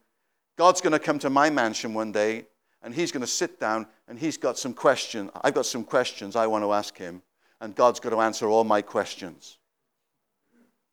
God's 0.58 0.82
going 0.82 0.94
to 0.94 1.00
come 1.00 1.20
to 1.20 1.30
my 1.30 1.50
mansion 1.50 1.94
one 1.94 2.12
day, 2.12 2.46
and 2.82 2.94
He's 2.94 3.12
going 3.12 3.22
to 3.22 3.28
sit 3.28 3.60
down, 3.60 3.88
and 4.08 4.18
He's 4.18 4.38
got 4.38 4.58
some 4.58 4.74
questions. 4.74 5.30
I've 5.42 5.54
got 5.54 5.68
some 5.68 5.84
questions 5.84 6.36
I 6.36 6.48
want 6.48 6.64
to 6.64 6.74
ask 6.74 6.98
Him, 6.98 7.22
and 7.62 7.76
God's 7.76 8.00
going 8.00 8.16
to 8.16 8.22
answer 8.22 8.48
all 8.48 8.64
my 8.64 8.82
questions. 8.82 9.60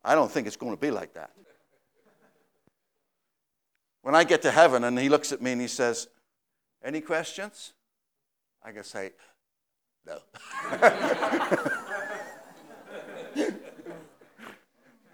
I 0.03 0.15
don't 0.15 0.31
think 0.31 0.47
it's 0.47 0.55
going 0.55 0.73
to 0.73 0.79
be 0.79 0.91
like 0.91 1.13
that. 1.15 1.31
When 4.01 4.15
I 4.15 4.23
get 4.23 4.41
to 4.43 4.51
heaven 4.51 4.83
and 4.83 4.97
he 4.97 5.09
looks 5.09 5.31
at 5.31 5.41
me 5.41 5.51
and 5.51 5.61
he 5.61 5.67
says, 5.67 6.07
Any 6.83 7.01
questions? 7.01 7.73
I 8.63 8.71
can 8.71 8.83
say, 8.83 9.11
No. 10.05 10.19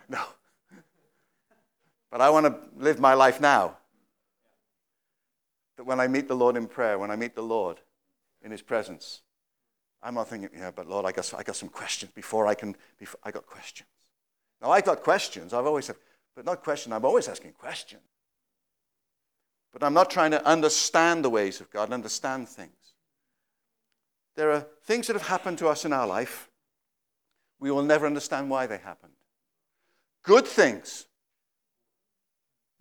no. 0.10 0.26
But 2.10 2.22
I 2.22 2.30
want 2.30 2.46
to 2.46 2.56
live 2.78 3.00
my 3.00 3.14
life 3.14 3.42
now. 3.42 3.78
That 5.76 5.86
when 5.86 6.00
I 6.00 6.08
meet 6.08 6.28
the 6.28 6.36
Lord 6.36 6.56
in 6.58 6.68
prayer, 6.68 6.98
when 6.98 7.12
I 7.12 7.16
meet 7.16 7.36
the 7.36 7.44
Lord 7.44 7.80
in 8.42 8.52
his 8.52 8.62
presence, 8.62 9.22
I'm 10.02 10.16
not 10.16 10.28
thinking, 10.30 10.50
yeah, 10.58 10.72
but 10.72 10.88
Lord, 10.88 11.06
I 11.06 11.12
got, 11.12 11.32
I 11.38 11.44
got 11.44 11.56
some 11.56 11.70
questions 11.70 12.12
before 12.14 12.48
I 12.48 12.56
can, 12.56 12.76
before, 12.98 13.20
I 13.24 13.32
got 13.32 13.46
questions. 13.46 13.90
Now, 14.62 14.72
I've 14.72 14.86
got 14.86 15.04
questions. 15.04 15.54
I've 15.54 15.66
always 15.66 15.86
said, 15.86 15.98
but 16.36 16.46
not 16.46 16.64
questions. 16.64 16.94
I'm 16.94 17.06
always 17.06 17.28
asking 17.28 17.54
questions. 17.54 18.02
But 19.78 19.86
I'm 19.86 19.94
not 19.94 20.10
trying 20.10 20.32
to 20.32 20.44
understand 20.44 21.24
the 21.24 21.30
ways 21.30 21.62
of 21.62 21.70
God 21.70 21.84
and 21.84 21.94
understand 21.94 22.50
things. 22.50 22.72
There 24.36 24.52
are 24.52 24.66
things 24.86 25.06
that 25.06 25.14
have 25.14 25.28
happened 25.28 25.60
to 25.60 25.68
us 25.68 25.86
in 25.86 25.94
our 25.94 26.08
life. 26.08 26.50
We 27.60 27.70
will 27.70 27.84
never 27.84 28.08
understand 28.08 28.50
why 28.50 28.66
they 28.66 28.80
happened. 28.80 29.14
Good 30.24 30.48
things, 30.48 31.06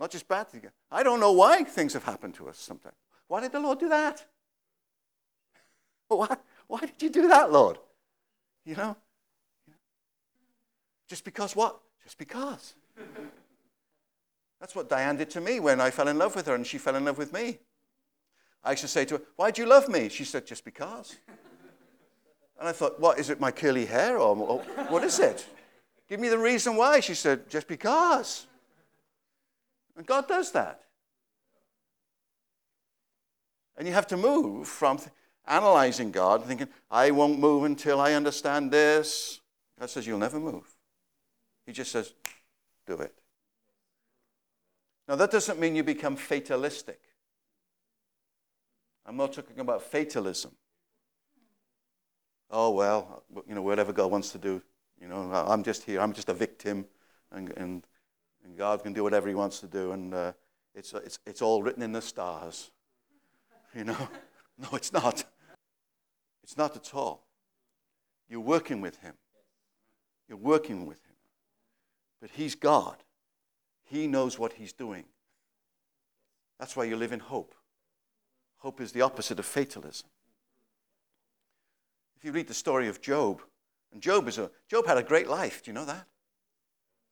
not 0.01 0.11
just 0.11 0.27
bad 0.27 0.49
things. 0.49 0.65
I 0.91 1.03
don't 1.03 1.21
know 1.21 1.33
why 1.33 1.65
things 1.65 1.93
have 1.93 2.05
happened 2.05 2.35
to 2.37 2.49
us 2.49 2.57
sometimes. 2.59 2.97
Why 3.29 3.43
did 3.43 3.53
the 3.53 3.61
Lord 3.61 3.79
do 3.79 3.91
that? 3.91 4.25
Why, 6.09 6.35
why 6.67 6.81
did 6.81 7.03
you 7.03 7.11
do 7.11 7.29
that, 7.29 7.53
Lord? 7.53 7.77
You 8.65 8.75
know? 8.75 8.97
Just 11.09 11.25
because 11.25 11.55
what? 11.55 11.79
Just 12.05 12.17
because. 12.17 12.75
That's 14.61 14.75
what 14.75 14.89
Diane 14.89 15.17
did 15.17 15.31
to 15.31 15.41
me 15.41 15.61
when 15.61 15.81
I 15.81 15.91
fell 15.91 16.09
in 16.09 16.19
love 16.19 16.35
with 16.35 16.47
her 16.47 16.55
and 16.55 16.67
she 16.67 16.79
fell 16.79 16.97
in 16.97 17.05
love 17.05 17.19
with 17.19 17.33
me. 17.33 17.59
I 18.65 18.71
used 18.71 18.83
to 18.83 18.89
say 18.89 19.05
to 19.07 19.19
her, 19.19 19.23
Why 19.37 19.51
do 19.51 19.63
you 19.63 19.69
love 19.69 19.89
me? 19.89 20.09
She 20.09 20.25
said, 20.25 20.47
Just 20.47 20.65
because. 20.65 21.17
And 22.59 22.69
I 22.69 22.73
thought, 22.73 22.99
What, 22.99 23.19
is 23.19 23.31
it 23.31 23.39
my 23.39 23.51
curly 23.51 23.87
hair 23.87 24.19
or, 24.19 24.37
or 24.37 24.59
what 24.89 25.05
is 25.05 25.19
it? 25.19 25.47
Give 26.09 26.21
me 26.21 26.29
the 26.29 26.39
reason 26.39 26.77
why. 26.77 27.01
She 27.01 27.15
said, 27.15 27.49
Just 27.51 27.69
because. 27.69 28.47
And 29.97 30.07
God 30.07 30.27
does 30.27 30.53
that. 30.53 30.83
And 33.77 33.87
you 33.87 33.93
have 33.93 34.07
to 34.09 34.17
move 34.17 34.69
from 34.69 34.99
analyzing 35.47 36.11
God, 36.11 36.45
thinking, 36.45 36.69
I 36.91 37.11
won't 37.11 37.39
move 37.39 37.65
until 37.65 38.01
I 38.01 38.15
understand 38.15 38.71
this. 38.71 39.41
God 39.79 39.91
says, 39.91 40.07
You'll 40.07 40.19
never 40.19 40.41
move. 40.41 40.77
He 41.67 41.73
just 41.73 41.91
says, 41.91 42.15
do 42.87 42.95
it. 42.95 43.13
Now, 45.09 45.15
that 45.17 45.31
doesn't 45.31 45.61
mean 45.61 45.77
you 45.77 45.85
become 45.85 46.17
fatalistic. 46.17 47.01
I'm 49.05 49.17
not 49.17 49.33
talking 49.33 49.61
about 49.61 49.83
fatalism. 49.83 50.53
Oh, 52.51 52.71
well, 52.71 53.23
you 53.49 53.55
know, 53.55 53.63
whatever 53.63 53.93
God 53.93 54.11
wants 54.11 54.31
to 54.31 54.39
do, 54.39 54.63
you 55.01 55.09
know, 55.09 55.31
I'm 55.33 55.63
just 55.63 55.85
here, 55.85 56.01
I'm 56.01 56.13
just 56.13 56.29
a 56.29 56.35
victim, 56.35 56.87
and, 57.31 57.53
and, 57.57 57.87
and 58.45 58.57
God 58.57 58.83
can 58.83 58.93
do 58.93 59.03
whatever 59.03 59.29
He 59.29 59.35
wants 59.35 59.61
to 59.61 59.67
do, 59.67 59.93
and 59.93 60.15
uh, 60.15 60.33
it's, 60.75 60.93
it's, 60.93 61.19
it's 61.27 61.43
all 61.43 61.63
written 61.63 61.83
in 61.83 61.93
the 61.93 62.03
stars. 62.03 62.71
You 63.75 63.85
know? 63.85 64.09
No, 64.59 64.71
it's 64.73 64.91
not. 64.91 65.23
It's 66.43 66.57
not 66.57 66.77
at 66.77 66.95
all. 66.95 67.27
You're 68.27 68.41
working 68.41 68.81
with 68.81 68.97
Him. 69.01 69.13
You're 70.31 70.39
working 70.39 70.87
with 70.87 70.97
Him. 71.05 71.17
But 72.23 72.31
He's 72.31 72.55
God. 72.55 72.97
He 73.87 74.07
knows 74.07 74.39
what 74.39 74.53
He's 74.53 74.73
doing. 74.73 75.05
That's 76.59 76.77
why 76.77 76.85
you 76.85 76.97
live 76.97 77.13
in 77.13 77.21
hope. 77.21 77.55
Hope 78.59 78.81
is 78.81 78.93
the 78.93 79.03
opposite 79.03 79.39
of 79.39 79.47
fatalism. 79.47 80.09
If 82.17 82.25
you 82.25 82.33
read 82.33 82.49
the 82.49 82.55
story 82.55 82.89
of 82.89 83.01
Job, 83.01 83.43
and 83.93 84.03
Job 84.03 84.29
is 84.29 84.39
a 84.39 84.51
Job 84.69 84.87
had 84.87 84.99
a 84.99 85.03
great 85.03 85.29
life. 85.29 85.63
Do 85.63 85.71
you 85.71 85.75
know 85.75 85.85
that? 85.85 86.07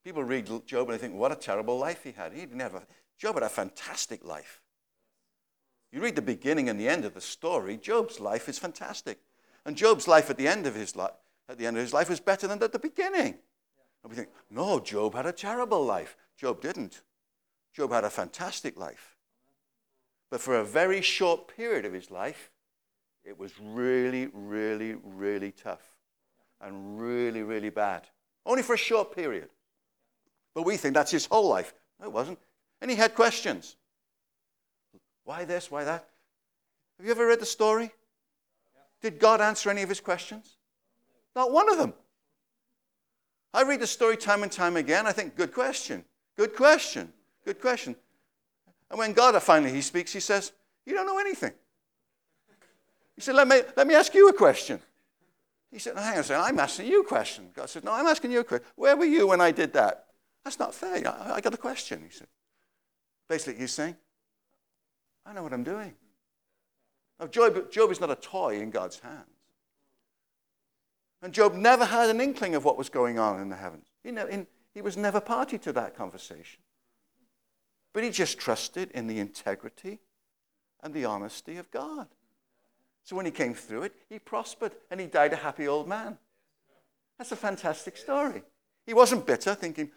People 0.05 0.23
read 0.23 0.47
Job 0.67 0.89
and 0.89 0.99
they 0.99 1.01
think, 1.01 1.15
what 1.15 1.33
a 1.33 1.37
terrible 1.37 1.79
life 1.79 2.05
he 2.05 2.13
had. 2.13 2.33
He 2.33 2.41
didn't 2.41 2.61
have 2.61 2.75
a, 2.75 2.83
Job 3.19 3.37
had 3.37 3.43
a 3.43 3.49
fantastic 3.49 4.25
life. 4.25 4.61
You 5.91 6.01
read 6.01 6.17
the 6.17 6.23
beginning 6.23 6.69
and 6.69 6.79
the 6.79 6.89
end 6.89 7.05
of 7.05 7.15
the 7.15 7.21
story, 7.21 7.77
Job's 7.79 8.21
life 8.21 8.49
is 8.49 8.59
fantastic. 8.59 9.21
And 9.65 9.77
Job's 9.77 10.07
life 10.07 10.29
at 10.29 10.37
the 10.37 10.49
end 10.49 10.67
of 10.67 10.75
his 10.75 10.95
life, 10.95 11.13
at 11.49 11.57
the 11.57 11.67
end 11.67 11.77
of 11.79 11.83
his 11.83 11.95
life 11.95 12.11
was 12.11 12.21
better 12.21 12.47
than 12.47 12.63
at 12.63 12.73
the 12.73 12.79
beginning. 12.79 13.39
And 14.03 14.11
we 14.11 14.17
think, 14.17 14.29
no, 14.51 14.81
Job 14.81 15.15
had 15.15 15.25
a 15.25 15.33
terrible 15.33 15.85
life. 15.85 16.17
Job 16.37 16.61
didn't. 16.61 17.03
Job 17.73 17.93
had 17.93 18.05
a 18.05 18.11
fantastic 18.11 18.77
life. 18.77 19.17
But 20.31 20.41
for 20.41 20.57
a 20.57 20.65
very 20.65 21.01
short 21.01 21.49
period 21.57 21.85
of 21.85 21.93
his 21.93 22.11
life, 22.11 22.51
it 23.25 23.39
was 23.39 23.53
really, 23.61 24.29
really, 24.33 24.97
really 25.03 25.53
tough 25.53 25.97
and 26.61 27.01
really, 27.01 27.43
really 27.43 27.71
bad. 27.71 28.07
Only 28.47 28.63
for 28.63 28.75
a 28.75 28.79
short 28.79 29.15
period. 29.15 29.49
But 30.55 30.65
we 30.65 30.77
think 30.77 30.95
that's 30.95 31.11
his 31.11 31.27
whole 31.27 31.49
life. 31.49 31.75
No, 32.01 32.07
it 32.07 32.13
wasn't. 32.13 32.39
And 32.81 32.91
he 32.91 32.97
had 32.97 33.15
questions. 33.15 33.77
Why 35.25 35.45
this? 35.45 35.71
Why 35.71 35.85
that? 35.85 36.09
Have 36.99 37.07
you 37.07 37.13
ever 37.13 37.27
read 37.27 37.41
the 37.41 37.47
story? 37.47 37.91
Did 39.03 39.19
God 39.19 39.41
answer 39.41 39.71
any 39.71 39.83
of 39.83 39.89
his 39.89 40.01
questions? 40.01 40.57
Not 41.35 41.51
one 41.51 41.71
of 41.71 41.79
them. 41.79 41.95
I 43.53 43.63
read 43.63 43.81
the 43.81 43.87
story 43.87 44.17
time 44.17 44.43
and 44.43 44.51
time 44.51 44.77
again. 44.77 45.07
I 45.07 45.13
think, 45.13 45.37
good 45.37 45.53
question, 45.53 46.05
good 46.37 46.55
question, 46.55 47.13
good 47.45 47.61
question. 47.61 47.97
And 48.91 48.99
when 48.99 49.13
God 49.13 49.41
finally 49.43 49.73
he 49.73 49.81
speaks, 49.81 50.13
he 50.13 50.21
says, 50.21 50.53
You 50.87 50.95
don't 50.95 51.07
know 51.07 51.19
anything. 51.19 51.53
He 53.15 53.21
said, 53.21 53.35
Let 53.35 53.49
me, 53.49 53.63
let 53.77 53.87
me 53.87 53.95
ask 53.95 54.15
you 54.15 54.29
a 54.29 54.33
question. 54.33 54.81
He 55.71 55.79
said, 55.79 55.97
Hang 55.97 56.15
on 56.15 56.21
a 56.21 56.23
second, 56.23 56.45
I'm 56.45 56.59
asking 56.59 56.87
you 56.87 57.01
a 57.01 57.05
question. 57.05 57.51
God 57.55 57.69
said, 57.69 57.85
No, 57.85 57.93
I'm 57.93 58.07
asking 58.07 58.31
you 58.31 58.41
a 58.41 58.45
question. 58.45 58.67
Where 58.77 58.97
were 58.97 59.05
you 59.05 59.27
when 59.29 59.41
I 59.41 59.51
did 59.51 59.73
that? 59.73 60.07
That's 60.45 60.59
not 60.59 60.75
fair. 60.75 61.07
I, 61.09 61.35
I 61.35 61.41
got 61.41 61.55
a 61.55 61.59
question. 61.59 62.03
He 62.05 62.17
said, 62.17 62.29
Basically, 63.29 63.61
he's 63.61 63.73
saying, 63.73 63.97
I 65.27 65.33
know 65.33 65.43
what 65.43 65.53
I'm 65.53 65.65
doing. 65.65 65.95
Now, 67.19 67.27
Job, 67.27 67.71
Job 67.71 67.91
is 67.91 68.01
not 68.01 68.11
a 68.11 68.17
toy 68.17 68.61
in 68.61 68.71
God's 68.71 68.99
hands. 68.99 69.27
And 71.23 71.33
Job 71.33 71.55
never 71.55 71.87
had 71.87 72.11
an 72.11 72.21
inkling 72.21 72.55
of 72.55 72.65
what 72.65 72.77
was 72.77 72.91
going 72.91 73.19
on 73.19 73.41
in 73.41 73.49
the 73.49 73.57
heavens. 73.57 73.87
He, 74.03 74.11
in, 74.11 74.47
he 74.75 74.83
was 74.83 74.97
never 74.97 75.21
party 75.21 75.57
to 75.59 75.73
that 75.73 75.97
conversation. 75.97 76.61
But 77.93 78.03
he 78.03 78.11
just 78.11 78.39
trusted 78.39 78.91
in 78.91 79.07
the 79.07 79.21
integrity 79.21 80.01
and 80.83 80.93
the 80.93 81.05
honesty 81.05 81.57
of 81.57 81.71
God. 81.71 82.09
So 83.05 83.15
when 83.17 83.25
he 83.25 83.31
came 83.31 83.55
through 83.55 83.85
it, 83.85 83.95
he 84.09 84.19
prospered 84.19 84.73
and 84.91 85.01
he 85.01 85.07
died 85.07 85.33
a 85.33 85.37
happy 85.37 85.69
old 85.69 85.87
man. 85.87 86.19
That's 87.19 87.33
a 87.33 87.37
fantastic 87.37 87.97
story. 87.97 88.43
He 88.87 88.95
wasn't 88.95 89.27
bitter, 89.27 89.55
thinking, 89.55 89.91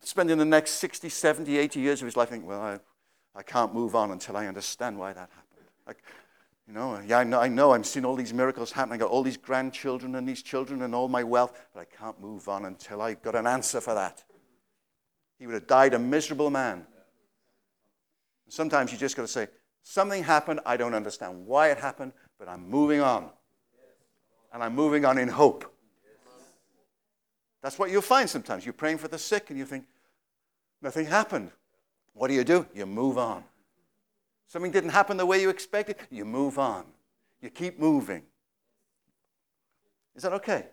spending 0.00 0.38
the 0.38 0.44
next 0.44 0.72
60, 0.72 1.08
70, 1.08 1.58
80 1.58 1.80
years 1.80 2.00
of 2.00 2.06
his 2.06 2.16
life 2.16 2.30
thinking, 2.30 2.48
well, 2.48 2.62
I, 2.62 2.78
I 3.34 3.42
can't 3.42 3.74
move 3.74 3.94
on 3.94 4.10
until 4.10 4.36
I 4.36 4.46
understand 4.46 4.98
why 4.98 5.12
that 5.12 5.28
happened. 5.28 5.68
Like, 5.86 6.02
you 6.66 6.74
know, 6.74 7.00
yeah, 7.06 7.18
I 7.18 7.24
know, 7.24 7.40
I 7.40 7.48
know, 7.48 7.72
I'm 7.72 7.84
seeing 7.84 8.04
all 8.04 8.16
these 8.16 8.34
miracles 8.34 8.72
happen. 8.72 8.92
I 8.92 8.96
got 8.96 9.10
all 9.10 9.22
these 9.22 9.36
grandchildren 9.36 10.16
and 10.16 10.28
these 10.28 10.42
children 10.42 10.82
and 10.82 10.94
all 10.94 11.08
my 11.08 11.22
wealth, 11.22 11.52
but 11.72 11.80
I 11.80 11.84
can't 11.84 12.20
move 12.20 12.48
on 12.48 12.64
until 12.64 13.00
I 13.00 13.14
got 13.14 13.36
an 13.36 13.46
answer 13.46 13.80
for 13.80 13.94
that. 13.94 14.24
He 15.38 15.46
would 15.46 15.54
have 15.54 15.66
died 15.68 15.94
a 15.94 15.98
miserable 15.98 16.50
man. 16.50 16.86
Sometimes 18.48 18.90
you 18.90 18.98
just 18.98 19.16
got 19.16 19.22
to 19.22 19.28
say, 19.28 19.48
something 19.82 20.24
happened, 20.24 20.60
I 20.66 20.76
don't 20.76 20.94
understand 20.94 21.46
why 21.46 21.70
it 21.70 21.78
happened, 21.78 22.12
but 22.38 22.48
I'm 22.48 22.68
moving 22.68 23.00
on. 23.00 23.30
And 24.52 24.62
I'm 24.62 24.74
moving 24.74 25.04
on 25.04 25.18
in 25.18 25.28
hope. 25.28 25.72
That's 27.62 27.78
what 27.78 27.90
you'll 27.90 28.02
find 28.02 28.28
sometimes. 28.28 28.64
You're 28.64 28.72
praying 28.72 28.98
for 28.98 29.08
the 29.08 29.18
sick 29.18 29.50
and 29.50 29.58
you 29.58 29.66
think, 29.66 29.86
nothing 30.82 31.06
happened. 31.06 31.50
What 32.12 32.28
do 32.28 32.34
you 32.34 32.44
do? 32.44 32.66
You 32.74 32.86
move 32.86 33.18
on. 33.18 33.44
Something 34.46 34.70
didn't 34.70 34.90
happen 34.90 35.16
the 35.16 35.26
way 35.26 35.40
you 35.40 35.50
expected, 35.50 35.96
you 36.10 36.24
move 36.24 36.58
on. 36.58 36.84
You 37.40 37.50
keep 37.50 37.78
moving. 37.78 38.22
Is 40.14 40.22
that 40.22 40.32
okay? 40.34 40.66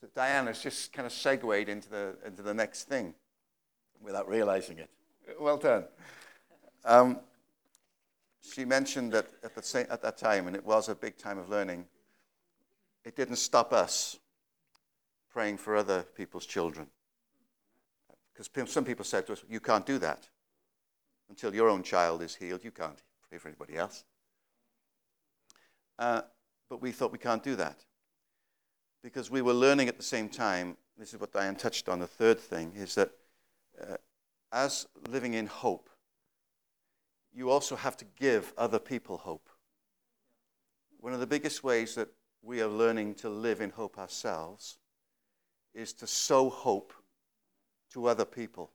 So 0.00 0.08
Diane's 0.14 0.62
just 0.62 0.92
kind 0.92 1.06
of 1.06 1.12
segued 1.12 1.68
into 1.68 1.88
the, 1.88 2.16
into 2.26 2.42
the 2.42 2.52
next 2.52 2.84
thing 2.84 3.14
without 4.02 4.28
realizing 4.28 4.78
it. 4.78 4.90
Well 5.40 5.56
done. 5.56 5.84
Um, 6.84 7.20
she 8.42 8.64
mentioned 8.64 9.12
that 9.12 9.26
at, 9.42 9.54
the 9.54 9.62
same, 9.62 9.86
at 9.88 10.02
that 10.02 10.18
time, 10.18 10.46
and 10.46 10.54
it 10.54 10.64
was 10.64 10.88
a 10.88 10.94
big 10.94 11.16
time 11.16 11.38
of 11.38 11.48
learning, 11.48 11.86
it 13.04 13.16
didn't 13.16 13.36
stop 13.36 13.72
us 13.72 14.18
praying 15.32 15.56
for 15.56 15.76
other 15.76 16.02
people's 16.14 16.44
children. 16.44 16.86
Because 18.32 18.50
some 18.70 18.84
people 18.84 19.04
said 19.04 19.26
to 19.26 19.32
us, 19.32 19.44
You 19.48 19.60
can't 19.60 19.86
do 19.86 19.98
that. 19.98 20.28
Until 21.28 21.54
your 21.54 21.68
own 21.68 21.82
child 21.82 22.22
is 22.22 22.34
healed, 22.34 22.64
you 22.64 22.70
can't 22.70 23.02
pray 23.28 23.38
for 23.38 23.48
anybody 23.48 23.76
else. 23.76 24.04
Uh, 25.98 26.22
but 26.68 26.82
we 26.82 26.92
thought 26.92 27.12
we 27.12 27.18
can't 27.18 27.42
do 27.42 27.56
that. 27.56 27.84
Because 29.02 29.30
we 29.30 29.42
were 29.42 29.52
learning 29.52 29.88
at 29.88 29.96
the 29.96 30.02
same 30.02 30.28
time, 30.28 30.76
this 30.96 31.12
is 31.12 31.20
what 31.20 31.32
Diane 31.32 31.56
touched 31.56 31.88
on, 31.88 31.98
the 31.98 32.06
third 32.06 32.38
thing, 32.38 32.72
is 32.76 32.94
that 32.94 33.10
uh, 33.80 33.96
as 34.52 34.86
living 35.08 35.34
in 35.34 35.46
hope, 35.46 35.90
you 37.32 37.50
also 37.50 37.74
have 37.76 37.96
to 37.96 38.04
give 38.18 38.52
other 38.56 38.78
people 38.78 39.18
hope. 39.18 39.48
One 41.00 41.12
of 41.12 41.20
the 41.20 41.26
biggest 41.26 41.64
ways 41.64 41.94
that 41.96 42.08
we 42.42 42.62
are 42.62 42.68
learning 42.68 43.16
to 43.16 43.28
live 43.28 43.60
in 43.60 43.70
hope 43.70 43.98
ourselves 43.98 44.78
is 45.74 45.92
to 45.94 46.06
sow 46.06 46.48
hope 46.48 46.92
to 47.92 48.06
other 48.06 48.24
people. 48.24 48.70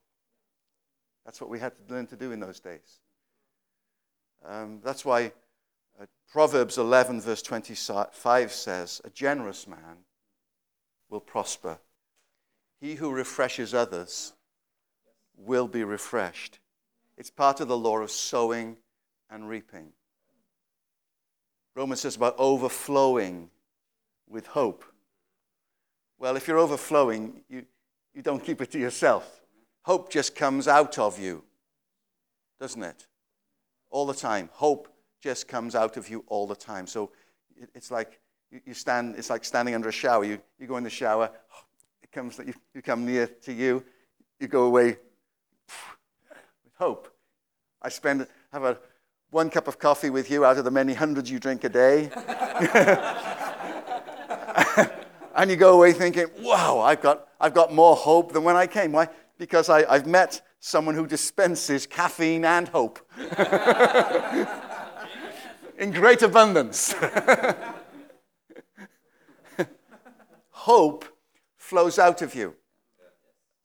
That's 1.24 1.40
what 1.40 1.50
we 1.50 1.58
had 1.58 1.72
to 1.76 1.94
learn 1.94 2.06
to 2.08 2.16
do 2.16 2.32
in 2.32 2.40
those 2.40 2.60
days. 2.60 3.00
Um, 4.44 4.80
that's 4.82 5.04
why 5.04 5.32
uh, 6.00 6.06
Proverbs 6.30 6.78
11, 6.78 7.20
verse 7.20 7.42
25 7.42 8.52
says, 8.52 9.00
A 9.04 9.10
generous 9.10 9.66
man 9.66 10.04
will 11.08 11.20
prosper. 11.20 11.78
He 12.80 12.94
who 12.94 13.10
refreshes 13.10 13.74
others 13.74 14.32
will 15.36 15.68
be 15.68 15.84
refreshed. 15.84 16.58
It's 17.18 17.30
part 17.30 17.60
of 17.60 17.68
the 17.68 17.76
law 17.76 17.98
of 17.98 18.10
sowing 18.10 18.78
and 19.28 19.48
reaping. 19.48 19.92
Romans 21.74 22.00
says 22.00 22.16
about 22.16 22.34
overflowing 22.38 23.50
with 24.28 24.46
hope. 24.46 24.84
Well, 26.18 26.36
if 26.36 26.48
you're 26.48 26.58
overflowing, 26.58 27.42
you, 27.48 27.64
you 28.14 28.22
don't 28.22 28.44
keep 28.44 28.60
it 28.60 28.70
to 28.72 28.78
yourself. 28.78 29.39
Hope 29.82 30.10
just 30.10 30.34
comes 30.34 30.68
out 30.68 30.98
of 30.98 31.18
you, 31.18 31.44
doesn't 32.60 32.82
it? 32.82 33.06
All 33.90 34.06
the 34.06 34.14
time. 34.14 34.50
Hope 34.52 34.88
just 35.20 35.48
comes 35.48 35.74
out 35.74 35.96
of 35.96 36.08
you 36.08 36.24
all 36.28 36.46
the 36.46 36.56
time. 36.56 36.86
So 36.86 37.10
it's 37.74 37.90
like 37.90 38.20
you 38.66 38.74
stand, 38.74 39.14
it's 39.16 39.30
like 39.30 39.44
standing 39.44 39.74
under 39.74 39.88
a 39.88 39.92
shower. 39.92 40.24
You, 40.24 40.40
you 40.58 40.66
go 40.66 40.76
in 40.76 40.84
the 40.84 40.90
shower, 40.90 41.30
it 42.02 42.12
comes, 42.12 42.38
you, 42.38 42.54
you 42.74 42.82
come 42.82 43.06
near 43.06 43.26
to 43.26 43.52
you, 43.52 43.84
you 44.38 44.48
go 44.48 44.64
away 44.64 44.86
with 44.86 44.98
hope. 46.78 47.14
I 47.82 47.88
spend, 47.88 48.26
have 48.52 48.64
a, 48.64 48.78
one 49.30 49.50
cup 49.50 49.68
of 49.68 49.78
coffee 49.78 50.10
with 50.10 50.30
you 50.30 50.44
out 50.44 50.58
of 50.58 50.64
the 50.64 50.70
many 50.70 50.94
hundreds 50.94 51.30
you 51.30 51.38
drink 51.38 51.64
a 51.64 51.68
day. 51.68 52.10
and 55.36 55.50
you 55.50 55.56
go 55.56 55.74
away 55.74 55.92
thinking, 55.92 56.26
wow, 56.40 56.80
I've 56.80 57.00
got, 57.00 57.28
I've 57.40 57.54
got 57.54 57.72
more 57.72 57.94
hope 57.94 58.32
than 58.32 58.42
when 58.42 58.56
I 58.56 58.66
came. 58.66 58.92
Why? 58.92 59.08
Because 59.40 59.68
I, 59.70 59.90
I've 59.90 60.06
met 60.06 60.42
someone 60.58 60.94
who 60.94 61.06
dispenses 61.06 61.86
caffeine 61.86 62.44
and 62.44 62.68
hope 62.68 62.98
in 65.78 65.92
great 65.92 66.20
abundance. 66.20 66.94
hope 70.50 71.06
flows 71.56 71.98
out 71.98 72.20
of 72.20 72.34
you. 72.34 72.54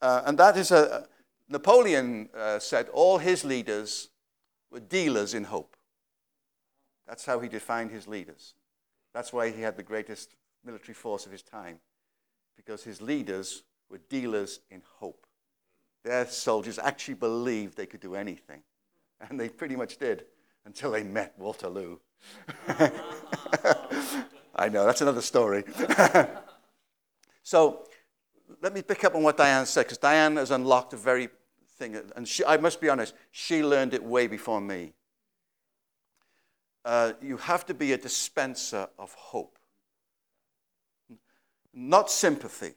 Uh, 0.00 0.22
and 0.24 0.38
that 0.38 0.56
is 0.56 0.70
a, 0.70 1.06
Napoleon 1.50 2.30
uh, 2.34 2.58
said 2.58 2.88
all 2.88 3.18
his 3.18 3.44
leaders 3.44 4.08
were 4.70 4.80
dealers 4.80 5.34
in 5.34 5.44
hope. 5.44 5.76
That's 7.06 7.26
how 7.26 7.38
he 7.40 7.50
defined 7.50 7.90
his 7.90 8.08
leaders. 8.08 8.54
That's 9.12 9.30
why 9.30 9.50
he 9.50 9.60
had 9.60 9.76
the 9.76 9.82
greatest 9.82 10.36
military 10.64 10.94
force 10.94 11.26
of 11.26 11.32
his 11.32 11.42
time, 11.42 11.80
because 12.56 12.82
his 12.82 13.02
leaders 13.02 13.62
were 13.90 14.00
dealers 14.08 14.60
in 14.70 14.80
hope. 15.00 15.25
Their 16.06 16.26
soldiers 16.26 16.78
actually 16.78 17.14
believed 17.14 17.76
they 17.76 17.86
could 17.86 17.98
do 17.98 18.14
anything, 18.14 18.62
and 19.20 19.40
they 19.40 19.48
pretty 19.48 19.74
much 19.74 19.98
did 19.98 20.24
until 20.64 20.92
they 20.92 21.02
met 21.02 21.34
Waterloo. 21.36 21.98
I 24.54 24.68
know, 24.70 24.86
that's 24.86 25.00
another 25.00 25.20
story. 25.20 25.64
so 27.42 27.88
let 28.62 28.72
me 28.72 28.82
pick 28.82 29.02
up 29.02 29.16
on 29.16 29.24
what 29.24 29.36
Diane 29.36 29.66
said, 29.66 29.82
because 29.82 29.98
Diane 29.98 30.36
has 30.36 30.52
unlocked 30.52 30.92
a 30.92 30.96
very 30.96 31.28
thing, 31.76 32.00
and 32.14 32.28
she, 32.28 32.44
I 32.44 32.56
must 32.56 32.80
be 32.80 32.88
honest, 32.88 33.12
she 33.32 33.64
learned 33.64 33.92
it 33.92 34.04
way 34.04 34.28
before 34.28 34.60
me. 34.60 34.92
Uh, 36.84 37.14
you 37.20 37.36
have 37.36 37.66
to 37.66 37.74
be 37.74 37.92
a 37.92 37.98
dispenser 37.98 38.86
of 38.96 39.12
hope 39.14 39.58
not 41.76 42.10
sympathy. 42.10 42.74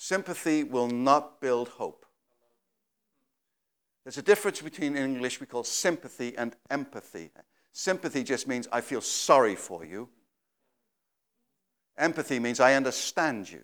Sympathy 0.00 0.62
will 0.62 0.86
not 0.86 1.40
build 1.40 1.70
hope. 1.70 2.06
There's 4.04 4.16
a 4.16 4.22
difference 4.22 4.62
between 4.62 4.96
in 4.96 5.16
English 5.16 5.40
we 5.40 5.46
call 5.46 5.64
sympathy 5.64 6.38
and 6.38 6.54
empathy. 6.70 7.32
Sympathy 7.72 8.22
just 8.22 8.46
means 8.46 8.68
I 8.70 8.80
feel 8.80 9.00
sorry 9.00 9.56
for 9.56 9.84
you. 9.84 10.08
Empathy 11.98 12.38
means 12.38 12.60
I 12.60 12.74
understand 12.74 13.50
you. 13.50 13.62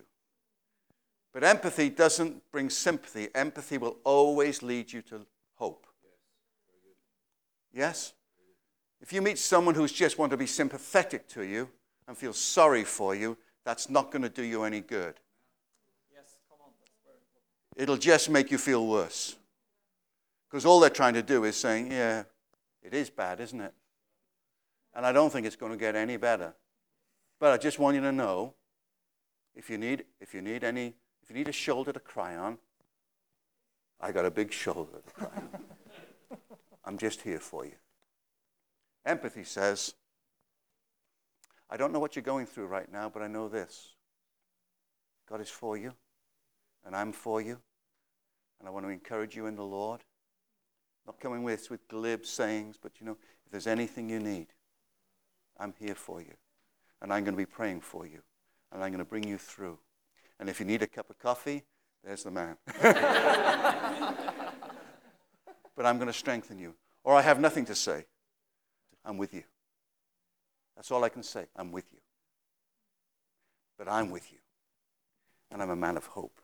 But 1.33 1.45
empathy 1.45 1.89
doesn't 1.89 2.51
bring 2.51 2.69
sympathy. 2.69 3.29
Empathy 3.33 3.77
will 3.77 3.95
always 4.03 4.61
lead 4.61 4.91
you 4.91 5.01
to 5.03 5.25
hope. 5.55 5.87
Yes? 7.71 8.13
If 8.99 9.13
you 9.13 9.21
meet 9.21 9.39
someone 9.39 9.73
who's 9.73 9.93
just 9.93 10.19
want 10.19 10.31
to 10.31 10.37
be 10.37 10.47
sympathetic 10.47 11.29
to 11.29 11.43
you 11.43 11.69
and 12.09 12.17
feel 12.17 12.33
sorry 12.33 12.83
for 12.83 13.15
you, 13.15 13.37
that's 13.63 13.89
not 13.89 14.11
going 14.11 14.23
to 14.23 14.29
do 14.29 14.43
you 14.43 14.63
any 14.63 14.81
good. 14.81 15.15
It'll 17.75 17.97
just 17.97 18.29
make 18.29 18.51
you 18.51 18.57
feel 18.57 18.85
worse. 18.87 19.35
Because 20.49 20.65
all 20.65 20.79
they're 20.79 20.89
trying 20.89 21.15
to 21.15 21.23
do 21.23 21.43
is 21.43 21.55
saying, 21.57 21.91
yeah, 21.91 22.23
it 22.81 22.93
is 22.93 23.09
bad, 23.09 23.39
isn't 23.39 23.59
it? 23.59 23.73
And 24.93 25.05
I 25.05 25.11
don't 25.11 25.31
think 25.31 25.45
it's 25.45 25.57
going 25.57 25.73
to 25.73 25.77
get 25.77 25.95
any 25.95 26.17
better. 26.17 26.53
But 27.39 27.51
I 27.51 27.57
just 27.57 27.79
want 27.79 27.95
you 27.95 28.01
to 28.01 28.11
know 28.11 28.53
if 29.53 29.69
you 29.69 29.77
need, 29.77 30.05
if 30.21 30.33
you 30.33 30.41
need 30.41 30.63
any, 30.63 30.93
if 31.21 31.29
you 31.29 31.35
need 31.35 31.49
a 31.49 31.53
shoulder 31.53 31.91
to 31.91 31.99
cry 31.99 32.35
on, 32.35 32.57
I 33.99 34.11
got 34.11 34.25
a 34.25 34.31
big 34.31 34.51
shoulder 34.53 35.01
to 35.05 35.13
cry 35.13 35.35
on. 35.35 36.37
I'm 36.85 36.97
just 36.97 37.21
here 37.21 37.39
for 37.39 37.65
you. 37.65 37.73
Empathy 39.05 39.43
says, 39.43 39.93
I 41.69 41.77
don't 41.77 41.91
know 41.91 41.99
what 41.99 42.15
you're 42.15 42.23
going 42.23 42.45
through 42.45 42.67
right 42.67 42.91
now, 42.91 43.09
but 43.09 43.21
I 43.21 43.27
know 43.27 43.49
this 43.49 43.93
God 45.29 45.41
is 45.41 45.49
for 45.49 45.75
you, 45.75 45.93
and 46.85 46.95
I'm 46.95 47.11
for 47.11 47.41
you, 47.41 47.59
and 48.59 48.67
I 48.67 48.71
want 48.71 48.85
to 48.85 48.89
encourage 48.89 49.35
you 49.35 49.47
in 49.47 49.55
the 49.55 49.65
Lord. 49.65 50.01
Not 51.05 51.19
coming 51.19 51.43
with, 51.43 51.69
with 51.69 51.87
glib 51.87 52.25
sayings, 52.25 52.77
but 52.81 52.93
you 52.99 53.05
know, 53.05 53.17
if 53.45 53.51
there's 53.51 53.67
anything 53.67 54.09
you 54.09 54.19
need, 54.19 54.47
I'm 55.59 55.73
here 55.79 55.95
for 55.95 56.21
you. 56.21 56.33
And 57.01 57.13
I'm 57.13 57.23
going 57.23 57.33
to 57.35 57.37
be 57.37 57.45
praying 57.45 57.81
for 57.81 58.05
you. 58.07 58.21
And 58.71 58.83
I'm 58.83 58.89
going 58.89 59.03
to 59.03 59.05
bring 59.05 59.27
you 59.27 59.37
through. 59.37 59.77
And 60.39 60.49
if 60.49 60.59
you 60.59 60.65
need 60.65 60.81
a 60.81 60.87
cup 60.87 61.09
of 61.09 61.19
coffee, 61.19 61.63
there's 62.03 62.23
the 62.23 62.31
man. 62.31 62.57
but 65.75 65.85
I'm 65.85 65.97
going 65.97 66.07
to 66.07 66.13
strengthen 66.13 66.57
you. 66.57 66.75
Or 67.03 67.13
I 67.15 67.21
have 67.21 67.39
nothing 67.39 67.65
to 67.65 67.75
say. 67.75 68.05
I'm 69.03 69.17
with 69.17 69.33
you. 69.33 69.43
That's 70.75 70.91
all 70.91 71.03
I 71.03 71.09
can 71.09 71.23
say. 71.23 71.45
I'm 71.55 71.71
with 71.71 71.85
you. 71.91 71.99
But 73.77 73.87
I'm 73.87 74.09
with 74.09 74.31
you. 74.31 74.39
And 75.51 75.61
I'm 75.61 75.69
a 75.69 75.75
man 75.75 75.97
of 75.97 76.07
hope. 76.07 76.41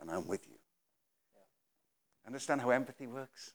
And 0.00 0.10
I'm 0.10 0.26
with 0.26 0.46
you. 0.46 0.54
Understand 2.26 2.60
how 2.60 2.70
empathy 2.70 3.06
works? 3.06 3.52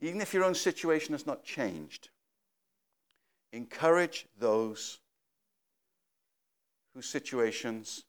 Even 0.00 0.20
if 0.20 0.32
your 0.32 0.44
own 0.44 0.54
situation 0.54 1.12
has 1.12 1.26
not 1.26 1.44
changed, 1.44 2.08
encourage 3.52 4.26
those 4.38 4.98
whose 6.94 7.06
situations 7.06 8.04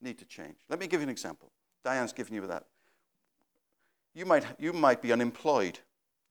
need 0.00 0.18
to 0.18 0.24
change. 0.24 0.56
Let 0.68 0.80
me 0.80 0.86
give 0.86 1.00
you 1.00 1.04
an 1.04 1.10
example. 1.10 1.50
Diane's 1.84 2.12
given 2.12 2.34
you 2.34 2.46
that. 2.46 2.64
You 4.14 4.26
might, 4.26 4.44
you 4.58 4.72
might 4.72 5.02
be 5.02 5.12
unemployed. 5.12 5.78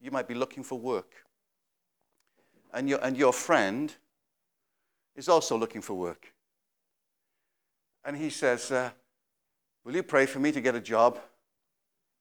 You 0.02 0.12
might 0.12 0.28
be 0.28 0.36
looking 0.36 0.64
for 0.64 0.78
work. 0.78 1.14
And 2.74 2.90
your, 2.90 3.00
and 3.04 3.16
your 3.18 3.34
friend 3.34 3.94
is 5.16 5.30
also 5.30 5.58
looking 5.58 5.82
for 5.82 5.94
work. 5.94 6.33
And 8.06 8.18
he 8.18 8.30
says, 8.30 8.72
uh, 8.72 8.92
Will 9.86 9.96
you 9.96 10.04
pray 10.04 10.26
for 10.26 10.40
me 10.40 10.52
to 10.52 10.62
get 10.62 10.76
a 10.76 10.82
job? 10.82 11.20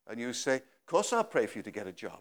And 0.09 0.19
you 0.19 0.33
say, 0.33 0.57
Of 0.57 0.87
course 0.87 1.13
I'll 1.13 1.25
pray 1.25 1.47
for 1.47 1.59
you 1.59 1.63
to 1.63 1.71
get 1.71 1.87
a 1.87 1.93
job. 1.93 2.21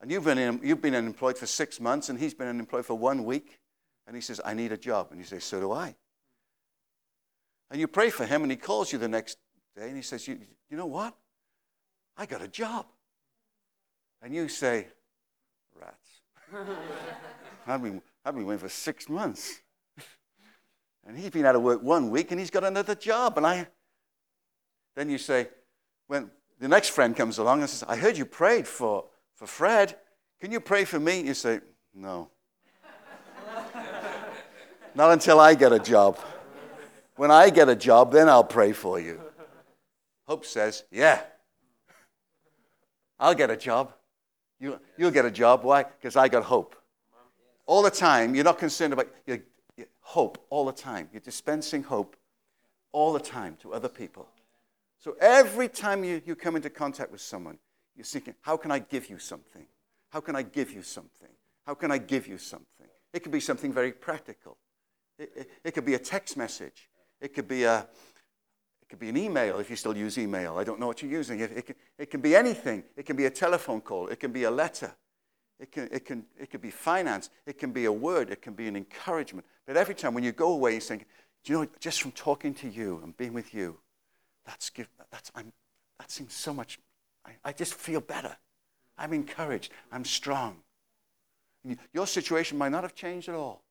And 0.00 0.10
you've 0.10 0.24
been, 0.24 0.38
in, 0.38 0.60
you've 0.62 0.82
been 0.82 0.94
unemployed 0.94 1.38
for 1.38 1.46
six 1.46 1.80
months, 1.80 2.08
and 2.08 2.18
he's 2.18 2.34
been 2.34 2.48
unemployed 2.48 2.84
for 2.84 2.94
one 2.94 3.24
week. 3.24 3.60
And 4.06 4.16
he 4.16 4.22
says, 4.22 4.40
I 4.44 4.54
need 4.54 4.72
a 4.72 4.76
job. 4.76 5.08
And 5.10 5.18
you 5.18 5.24
say, 5.24 5.38
So 5.38 5.60
do 5.60 5.72
I. 5.72 5.94
And 7.70 7.80
you 7.80 7.88
pray 7.88 8.10
for 8.10 8.26
him, 8.26 8.42
and 8.42 8.50
he 8.50 8.56
calls 8.56 8.92
you 8.92 8.98
the 8.98 9.08
next 9.08 9.38
day, 9.76 9.88
and 9.88 9.96
he 9.96 10.02
says, 10.02 10.26
You, 10.26 10.38
you 10.70 10.76
know 10.76 10.86
what? 10.86 11.14
I 12.16 12.26
got 12.26 12.42
a 12.42 12.48
job. 12.48 12.86
And 14.20 14.34
you 14.34 14.48
say, 14.48 14.88
Rats. 15.80 16.20
I've 17.66 17.82
been, 17.82 18.02
I've 18.24 18.34
been 18.34 18.46
waiting 18.46 18.60
for 18.60 18.68
six 18.68 19.08
months. 19.08 19.61
And 21.06 21.16
he's 21.16 21.30
been 21.30 21.44
out 21.44 21.56
of 21.56 21.62
work 21.62 21.82
one 21.82 22.10
week, 22.10 22.30
and 22.30 22.38
he's 22.40 22.50
got 22.50 22.64
another 22.64 22.94
job. 22.94 23.36
And 23.36 23.46
I. 23.46 23.66
Then 24.94 25.08
you 25.08 25.18
say, 25.18 25.48
when 26.06 26.30
the 26.60 26.68
next 26.68 26.90
friend 26.90 27.16
comes 27.16 27.38
along 27.38 27.60
and 27.60 27.70
says, 27.70 27.84
I 27.88 27.96
heard 27.96 28.16
you 28.18 28.24
prayed 28.24 28.66
for 28.66 29.06
for 29.34 29.46
Fred, 29.46 29.96
can 30.40 30.52
you 30.52 30.60
pray 30.60 30.84
for 30.84 31.00
me? 31.00 31.20
You 31.20 31.34
say, 31.34 31.60
No. 31.94 32.30
Not 34.94 35.12
until 35.12 35.40
I 35.40 35.54
get 35.54 35.72
a 35.72 35.78
job. 35.78 36.18
When 37.16 37.30
I 37.30 37.50
get 37.50 37.68
a 37.68 37.76
job, 37.76 38.12
then 38.12 38.28
I'll 38.28 38.44
pray 38.44 38.72
for 38.72 39.00
you. 39.00 39.20
Hope 40.26 40.44
says, 40.44 40.84
Yeah. 40.90 41.20
I'll 43.18 43.34
get 43.34 43.50
a 43.50 43.56
job. 43.56 43.92
You, 44.58 44.78
you'll 44.96 45.10
get 45.10 45.24
a 45.24 45.30
job. 45.30 45.64
Why? 45.64 45.84
Because 45.84 46.16
I 46.16 46.28
got 46.28 46.44
hope. 46.44 46.76
All 47.66 47.82
the 47.82 47.90
time, 47.90 48.34
you're 48.34 48.44
not 48.44 48.58
concerned 48.58 48.92
about 48.92 49.08
your, 49.26 49.38
your 49.38 49.44
hope 50.02 50.44
all 50.50 50.66
the 50.66 50.72
time. 50.72 51.08
You're 51.12 51.20
dispensing 51.20 51.82
hope 51.82 52.16
all 52.92 53.12
the 53.12 53.20
time 53.20 53.56
to 53.62 53.72
other 53.72 53.88
people. 53.88 54.28
So 54.98 55.16
every 55.20 55.68
time 55.68 56.04
you, 56.04 56.22
you 56.24 56.36
come 56.36 56.54
into 56.54 56.70
contact 56.70 57.10
with 57.10 57.20
someone, 57.20 57.58
you're 57.96 58.04
thinking, 58.04 58.34
how 58.42 58.56
can 58.56 58.70
I 58.70 58.78
give 58.78 59.10
you 59.10 59.18
something? 59.18 59.66
How 60.10 60.20
can 60.20 60.36
I 60.36 60.42
give 60.42 60.72
you 60.72 60.82
something? 60.82 61.28
How 61.66 61.74
can 61.74 61.90
I 61.90 61.98
give 61.98 62.26
you 62.26 62.38
something? 62.38 62.86
It 63.12 63.22
could 63.22 63.32
be 63.32 63.40
something 63.40 63.72
very 63.72 63.92
practical. 63.92 64.58
It, 65.18 65.32
it, 65.36 65.50
it 65.64 65.70
could 65.72 65.84
be 65.84 65.94
a 65.94 65.98
text 65.98 66.36
message. 66.36 66.88
It 67.20 67.34
could 67.34 67.48
be 67.48 67.64
a, 67.64 67.78
it 68.82 68.88
could 68.88 68.98
be 68.98 69.08
an 69.08 69.16
email 69.16 69.58
if 69.58 69.70
you 69.70 69.76
still 69.76 69.96
use 69.96 70.18
email. 70.18 70.58
I 70.58 70.64
don't 70.64 70.80
know 70.80 70.86
what 70.86 71.02
you're 71.02 71.10
using. 71.10 71.40
It, 71.40 71.52
it, 71.52 71.66
can, 71.66 71.76
it 71.98 72.10
can 72.10 72.20
be 72.20 72.34
anything. 72.34 72.84
It 72.96 73.06
can 73.06 73.16
be 73.16 73.26
a 73.26 73.30
telephone 73.30 73.80
call. 73.80 74.08
It 74.08 74.20
can 74.20 74.32
be 74.32 74.44
a 74.44 74.50
letter. 74.50 74.94
It 75.60 75.70
can, 75.70 75.88
it, 75.92 76.04
can, 76.04 76.24
it 76.38 76.50
could 76.50 76.60
be 76.60 76.70
finance. 76.70 77.30
It 77.46 77.58
can 77.58 77.70
be 77.72 77.84
a 77.84 77.92
word. 77.92 78.30
It 78.30 78.42
can 78.42 78.54
be 78.54 78.66
an 78.66 78.76
encouragement. 78.76 79.46
But 79.66 79.76
every 79.76 79.94
time 79.94 80.14
when 80.14 80.24
you 80.24 80.32
go 80.32 80.52
away, 80.52 80.74
you 80.74 80.80
think, 80.80 81.06
do 81.44 81.52
you 81.52 81.58
know, 81.60 81.68
just 81.80 82.02
from 82.02 82.12
talking 82.12 82.54
to 82.54 82.68
you 82.68 83.00
and 83.02 83.16
being 83.16 83.32
with 83.32 83.54
you, 83.54 83.78
that's, 84.44 84.70
give, 84.70 84.88
that's, 85.10 85.30
I'm, 85.34 85.52
that 85.98 86.10
seems 86.10 86.34
so 86.34 86.52
much 86.52 86.78
I, 87.24 87.32
I 87.44 87.52
just 87.52 87.74
feel 87.74 88.00
better. 88.00 88.36
I'm 88.98 89.12
encouraged. 89.12 89.72
I'm 89.90 90.04
strong. 90.04 90.56
Your 91.92 92.06
situation 92.06 92.58
might 92.58 92.70
not 92.70 92.82
have 92.82 92.94
changed 92.94 93.28
at 93.28 93.34
all, 93.36 93.62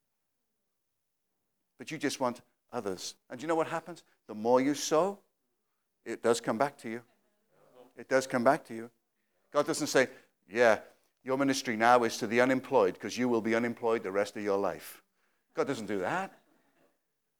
but 1.77 1.91
you 1.91 1.97
just 1.97 2.19
want 2.21 2.41
others. 2.71 3.15
And 3.29 3.41
you 3.41 3.47
know 3.47 3.55
what 3.55 3.67
happens? 3.67 4.03
The 4.27 4.35
more 4.35 4.61
you 4.61 4.73
sow, 4.73 5.19
it 6.05 6.23
does 6.23 6.39
come 6.39 6.57
back 6.57 6.77
to 6.79 6.89
you. 6.89 7.01
It 7.97 8.07
does 8.07 8.27
come 8.27 8.45
back 8.45 8.65
to 8.67 8.73
you. 8.73 8.89
God 9.51 9.67
doesn't 9.67 9.87
say, 9.87 10.07
yeah, 10.49 10.79
your 11.23 11.37
ministry 11.37 11.75
now 11.75 12.03
is 12.05 12.17
to 12.17 12.27
the 12.27 12.39
unemployed 12.39 12.93
because 12.93 13.17
you 13.17 13.27
will 13.27 13.41
be 13.41 13.55
unemployed 13.55 14.03
the 14.03 14.11
rest 14.11 14.37
of 14.37 14.43
your 14.43 14.57
life. 14.57 15.03
God 15.55 15.67
doesn't 15.67 15.87
do 15.87 15.99
that. 15.99 16.31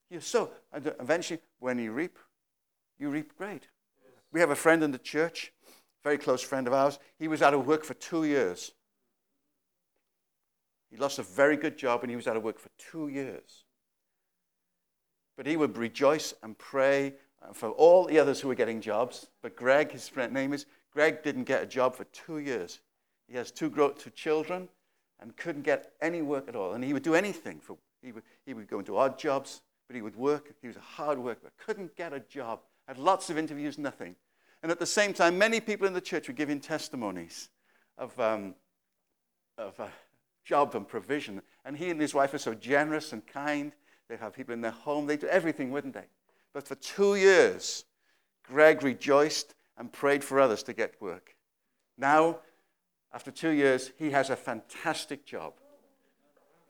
You 0.10 0.20
sow. 0.20 0.52
And 0.74 0.88
uh, 0.88 0.92
eventually, 1.00 1.40
when 1.60 1.80
you 1.80 1.92
reap, 1.92 2.18
you 3.00 3.10
reap 3.10 3.38
great. 3.38 3.68
We 4.32 4.40
have 4.40 4.50
a 4.50 4.56
friend 4.56 4.84
in 4.84 4.92
the 4.92 4.98
church 4.98 5.54
very 6.04 6.18
close 6.18 6.42
friend 6.42 6.68
of 6.68 6.74
ours. 6.74 7.00
He 7.20 7.28
was 7.28 7.42
out 7.42 7.54
of 7.54 7.68
work 7.68 7.84
for 7.84 7.94
two 7.96 8.24
years. 8.24 8.72
He 10.90 10.98
lost 10.98 11.20
a 11.20 11.24
very 11.24 11.56
good 11.56 11.78
job 11.78 12.02
and 12.02 12.10
he 12.10 12.16
was 12.16 12.28
out 12.28 12.36
of 12.36 12.44
work 12.44 12.60
for 12.60 12.70
two 12.78 13.08
years. 13.08 13.64
But 15.38 15.46
he 15.46 15.56
would 15.56 15.78
rejoice 15.78 16.34
and 16.44 16.58
pray 16.58 17.14
uh, 17.42 17.54
for 17.54 17.70
all 17.70 18.06
the 18.06 18.20
others 18.20 18.42
who 18.42 18.48
were 18.48 18.56
getting 18.56 18.82
jobs. 18.82 19.28
But 19.42 19.56
Greg, 19.56 19.92
his 19.92 20.10
friend 20.10 20.34
name 20.34 20.54
is, 20.54 20.66
Greg 20.92 21.24
didn't 21.24 21.46
get 21.46 21.64
a 21.64 21.66
job 21.66 21.96
for 21.96 22.04
two 22.06 22.40
years. 22.40 22.80
He 23.28 23.38
has 23.38 23.52
two, 23.52 23.70
two 23.70 24.10
children 24.10 24.68
and 25.22 25.38
couldn't 25.38 25.62
get 25.62 25.94
any 26.02 26.22
work 26.22 26.50
at 26.50 26.56
all. 26.56 26.74
And 26.74 26.84
he 26.84 26.94
would 26.94 27.04
do 27.04 27.16
anything. 27.16 27.60
For, 27.60 27.78
he, 28.02 28.12
would, 28.12 28.24
he 28.46 28.54
would 28.54 28.68
go 28.68 28.80
into 28.80 28.98
odd 28.98 29.18
jobs, 29.18 29.62
but 29.88 29.96
he 29.96 30.02
would 30.02 30.16
work. 30.16 30.54
He 30.62 30.68
was 30.68 30.78
a 30.78 30.82
hard 30.82 31.20
worker, 31.20 31.52
couldn't 31.64 31.96
get 31.96 32.14
a 32.14 32.20
job. 32.20 32.62
Had 32.88 32.98
lots 32.98 33.30
of 33.30 33.38
interviews, 33.38 33.78
nothing. 33.78 34.16
And 34.64 34.72
at 34.72 34.80
the 34.80 34.86
same 34.86 35.14
time, 35.14 35.38
many 35.38 35.60
people 35.60 35.88
in 35.88 35.94
the 35.94 36.02
church 36.02 36.28
were 36.28 36.34
giving 36.34 36.60
testimonies 36.60 37.50
of, 37.98 38.18
um, 38.20 38.56
of 39.58 39.80
uh, 39.80 39.88
job 40.44 40.76
and 40.76 40.88
provision. 40.88 41.42
And 41.66 41.78
he 41.78 41.90
and 41.90 42.00
his 42.00 42.14
wife 42.14 42.34
are 42.34 42.40
so 42.40 42.54
generous 42.54 43.14
and 43.14 43.26
kind. 43.26 43.72
They 44.10 44.18
have 44.18 44.34
people 44.34 44.54
in 44.54 44.62
their 44.62 44.72
home. 44.72 45.08
They 45.08 45.18
do 45.18 45.28
everything, 45.28 45.72
wouldn't 45.72 45.94
they? 45.94 46.06
But 46.54 46.68
for 46.68 46.76
two 46.76 47.16
years, 47.16 47.86
Greg 48.44 48.84
rejoiced 48.84 49.56
and 49.78 49.92
prayed 49.92 50.24
for 50.24 50.40
others 50.40 50.64
to 50.64 50.74
get 50.74 51.02
work. 51.02 51.36
Now, 51.98 52.40
after 53.14 53.32
two 53.32 53.52
years, 53.52 53.92
he 53.98 54.12
has 54.12 54.30
a 54.30 54.36
fantastic 54.36 55.26
job. 55.26 55.54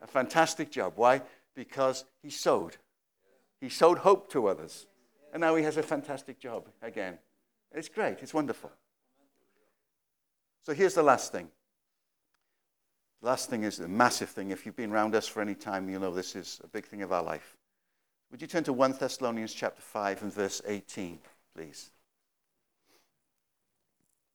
A 0.01 0.07
fantastic 0.07 0.71
job. 0.71 0.93
Why? 0.95 1.21
Because 1.55 2.05
he 2.21 2.29
sowed. 2.29 2.77
He 3.59 3.69
sowed 3.69 3.99
hope 3.99 4.31
to 4.31 4.47
others. 4.47 4.87
And 5.33 5.41
now 5.41 5.55
he 5.55 5.63
has 5.63 5.77
a 5.77 5.83
fantastic 5.83 6.39
job 6.39 6.67
again. 6.81 7.17
It's 7.73 7.89
great, 7.89 8.17
it's 8.21 8.33
wonderful. 8.33 8.71
So 10.63 10.73
here's 10.73 10.93
the 10.93 11.03
last 11.03 11.31
thing. 11.31 11.49
The 13.21 13.27
last 13.27 13.49
thing 13.49 13.63
is 13.63 13.79
a 13.79 13.87
massive 13.87 14.29
thing. 14.29 14.51
If 14.51 14.65
you've 14.65 14.75
been 14.75 14.91
around 14.91 15.15
us 15.15 15.27
for 15.27 15.41
any 15.41 15.55
time, 15.55 15.89
you 15.89 15.99
know 15.99 16.13
this 16.13 16.35
is 16.35 16.59
a 16.63 16.67
big 16.67 16.85
thing 16.85 17.01
of 17.01 17.11
our 17.11 17.23
life. 17.23 17.55
Would 18.31 18.41
you 18.41 18.47
turn 18.47 18.63
to 18.63 18.73
1 18.73 18.95
Thessalonians 18.99 19.53
chapter 19.53 19.81
5 19.81 20.23
and 20.23 20.33
verse 20.33 20.61
18, 20.65 21.19
please? 21.55 21.91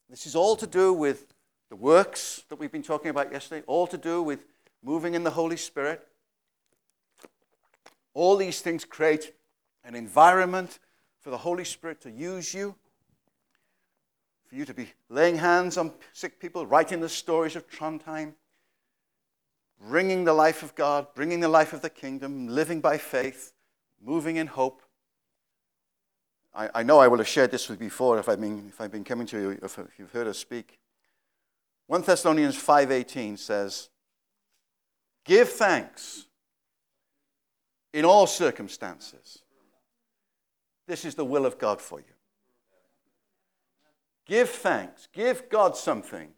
This 0.09 0.27
is 0.27 0.37
all 0.37 0.55
to 0.57 0.67
do 0.67 0.93
with 0.93 1.35
the 1.69 1.77
works 1.77 2.45
that 2.49 2.57
we've 2.57 2.71
been 2.71 2.83
talking 2.83 3.11
about 3.11 3.33
yesterday, 3.33 3.65
all 3.67 3.87
to 3.89 3.99
do 3.99 4.23
with 4.23 4.45
moving 4.87 5.15
in 5.15 5.25
the 5.25 5.31
Holy 5.31 5.57
Spirit. 5.57 6.01
All 8.15 8.37
these 8.37 8.61
things 8.61 8.85
create 8.85 9.35
an 9.85 9.97
environment 9.97 10.79
for 11.19 11.31
the 11.31 11.39
Holy 11.39 11.65
Spirit 11.65 12.01
to 12.03 12.11
use 12.11 12.55
you 12.55 12.77
for 14.47 14.55
you 14.55 14.65
to 14.65 14.73
be 14.73 14.93
laying 15.09 15.37
hands 15.37 15.77
on 15.77 15.93
sick 16.13 16.39
people, 16.39 16.65
writing 16.67 17.01
the 17.01 17.09
stories 17.09 17.57
of 17.57 17.69
Trondheim, 17.69 18.35
bringing 19.89 20.23
the 20.23 20.33
life 20.33 20.63
of 20.63 20.73
God, 20.77 21.09
bringing 21.17 21.41
the 21.41 21.49
life 21.49 21.73
of 21.73 21.83
the 21.83 21.91
kingdom, 21.91 22.47
living 22.47 22.81
by 22.81 22.97
faith, 22.97 23.53
moving 24.01 24.37
in 24.37 24.47
hope. 24.47 24.83
I, 26.55 26.71
I 26.77 26.83
know 26.85 27.01
I 27.01 27.09
will 27.09 27.19
have 27.19 27.27
shared 27.27 27.51
this 27.51 27.69
with 27.69 27.81
you 27.81 27.89
before 27.89 28.21
if 28.21 28.29
I've 28.29 28.41
been, 28.41 28.67
if 28.69 28.81
I've 28.81 28.93
been 28.93 29.03
coming 29.03 29.27
to 29.27 29.37
you, 29.37 29.59
if, 29.61 29.81
if 29.81 29.99
you've 29.99 30.13
heard 30.13 30.29
us 30.29 30.39
speak. 30.39 30.79
1 31.89 32.03
Thessalonians 32.03 32.57
5.18 32.57 33.37
says, 33.37 33.89
Give 35.27 35.49
thanks 35.49 36.27
in 37.93 38.05
all 38.05 38.27
circumstances. 38.27 39.43
This 40.87 41.05
is 41.05 41.17
the 41.17 41.25
will 41.25 41.45
of 41.45 41.59
God 41.59 41.81
for 41.81 41.99
you. 41.99 42.05
Give 44.27 44.49
thanks. 44.49 45.09
Give 45.13 45.49
God 45.49 45.77
something 45.77 46.29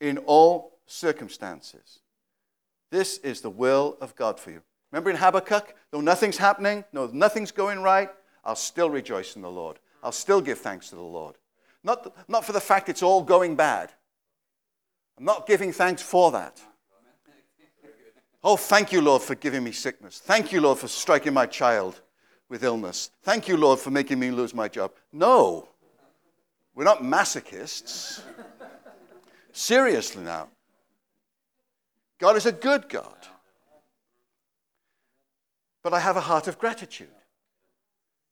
in 0.00 0.18
all 0.18 0.78
circumstances. 0.86 2.00
This 2.90 3.18
is 3.18 3.40
the 3.40 3.50
will 3.50 3.96
of 4.00 4.14
God 4.14 4.38
for 4.38 4.50
you. 4.50 4.62
Remember 4.92 5.10
in 5.10 5.16
Habakkuk, 5.16 5.74
though 5.90 6.00
nothing's 6.00 6.36
happening, 6.36 6.84
no, 6.92 7.06
nothing's 7.06 7.50
going 7.50 7.80
right, 7.80 8.10
I'll 8.44 8.54
still 8.54 8.90
rejoice 8.90 9.36
in 9.36 9.42
the 9.42 9.50
Lord. 9.50 9.78
I'll 10.02 10.12
still 10.12 10.40
give 10.40 10.58
thanks 10.58 10.90
to 10.90 10.96
the 10.96 11.02
Lord. 11.02 11.36
Not, 11.82 12.14
not 12.28 12.44
for 12.44 12.52
the 12.52 12.60
fact 12.60 12.88
it's 12.88 13.02
all 13.02 13.22
going 13.22 13.56
bad. 13.56 13.90
I'm 15.18 15.24
not 15.24 15.46
giving 15.46 15.72
thanks 15.72 16.02
for 16.02 16.30
that. 16.32 16.60
Oh, 18.46 18.58
thank 18.58 18.92
you, 18.92 19.00
Lord, 19.00 19.22
for 19.22 19.34
giving 19.34 19.64
me 19.64 19.72
sickness. 19.72 20.20
Thank 20.22 20.52
you, 20.52 20.60
Lord, 20.60 20.78
for 20.78 20.86
striking 20.86 21.32
my 21.32 21.46
child 21.46 22.02
with 22.50 22.62
illness. 22.62 23.10
Thank 23.22 23.48
you, 23.48 23.56
Lord, 23.56 23.80
for 23.80 23.90
making 23.90 24.18
me 24.18 24.30
lose 24.30 24.54
my 24.54 24.68
job. 24.68 24.92
No, 25.10 25.70
we're 26.74 26.84
not 26.84 27.02
masochists. 27.02 28.20
Seriously 29.52 30.22
now. 30.22 30.48
God 32.18 32.36
is 32.36 32.44
a 32.44 32.52
good 32.52 32.90
God. 32.90 33.16
But 35.82 35.94
I 35.94 36.00
have 36.00 36.18
a 36.18 36.20
heart 36.20 36.46
of 36.46 36.58
gratitude. 36.58 37.08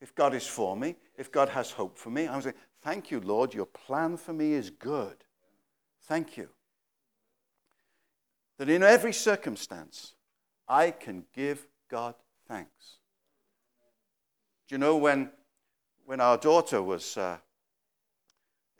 If 0.02 0.14
God 0.14 0.34
is 0.34 0.46
for 0.46 0.76
me, 0.76 0.96
if 1.16 1.32
God 1.32 1.48
has 1.48 1.70
hope 1.70 1.96
for 1.96 2.10
me, 2.10 2.28
I'm 2.28 2.42
saying, 2.42 2.56
Thank 2.82 3.10
you, 3.10 3.20
Lord, 3.20 3.54
your 3.54 3.66
plan 3.66 4.16
for 4.16 4.32
me 4.32 4.52
is 4.52 4.68
good. 4.68 5.16
Thank 6.02 6.36
you. 6.36 6.48
That 8.62 8.70
in 8.70 8.84
every 8.84 9.12
circumstance, 9.12 10.14
I 10.68 10.92
can 10.92 11.24
give 11.34 11.66
God 11.90 12.14
thanks. 12.46 12.98
Do 14.68 14.76
you 14.76 14.78
know 14.78 14.96
when, 14.98 15.32
when 16.04 16.20
our 16.20 16.36
daughter 16.36 16.80
was 16.80 17.16
uh, 17.16 17.38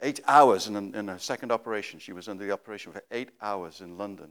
eight 0.00 0.20
hours 0.28 0.68
in 0.68 0.76
a, 0.76 0.96
in 0.96 1.18
second 1.18 1.50
operation, 1.50 1.98
she 1.98 2.12
was 2.12 2.28
under 2.28 2.46
the 2.46 2.52
operation 2.52 2.92
for 2.92 3.02
eight 3.10 3.30
hours 3.40 3.80
in 3.80 3.98
London. 3.98 4.30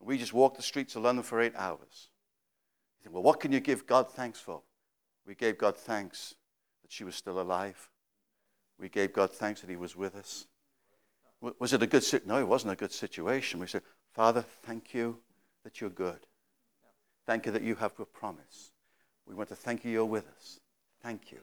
We 0.00 0.16
just 0.16 0.32
walked 0.32 0.56
the 0.56 0.62
streets 0.62 0.96
of 0.96 1.02
London 1.02 1.24
for 1.24 1.42
eight 1.42 1.56
hours. 1.56 2.08
You 3.00 3.02
think, 3.02 3.14
well, 3.14 3.22
what 3.22 3.38
can 3.38 3.52
you 3.52 3.60
give 3.60 3.86
God 3.86 4.10
thanks 4.10 4.40
for? 4.40 4.62
We 5.26 5.34
gave 5.34 5.58
God 5.58 5.76
thanks 5.76 6.36
that 6.80 6.90
she 6.90 7.04
was 7.04 7.14
still 7.14 7.38
alive. 7.38 7.90
We 8.78 8.88
gave 8.88 9.12
God 9.12 9.30
thanks 9.30 9.60
that 9.60 9.68
He 9.68 9.76
was 9.76 9.94
with 9.94 10.14
us. 10.14 10.46
Was 11.58 11.74
it 11.74 11.82
a 11.82 11.86
good 11.86 12.02
situation? 12.02 12.28
No, 12.28 12.38
it 12.38 12.48
wasn't 12.48 12.72
a 12.72 12.76
good 12.76 12.92
situation. 12.92 13.60
We 13.60 13.66
said, 13.66 13.82
Father, 14.12 14.44
thank 14.62 14.92
you 14.92 15.18
that 15.64 15.80
you're 15.80 15.90
good. 15.90 16.26
Thank 17.26 17.46
you 17.46 17.52
that 17.52 17.62
you 17.62 17.76
have 17.76 17.98
a 18.00 18.04
promise. 18.04 18.72
We 19.26 19.34
want 19.34 19.48
to 19.50 19.56
thank 19.56 19.84
you 19.84 19.90
you're 19.92 20.04
with 20.04 20.26
us. 20.36 20.60
Thank 21.02 21.30
you. 21.30 21.38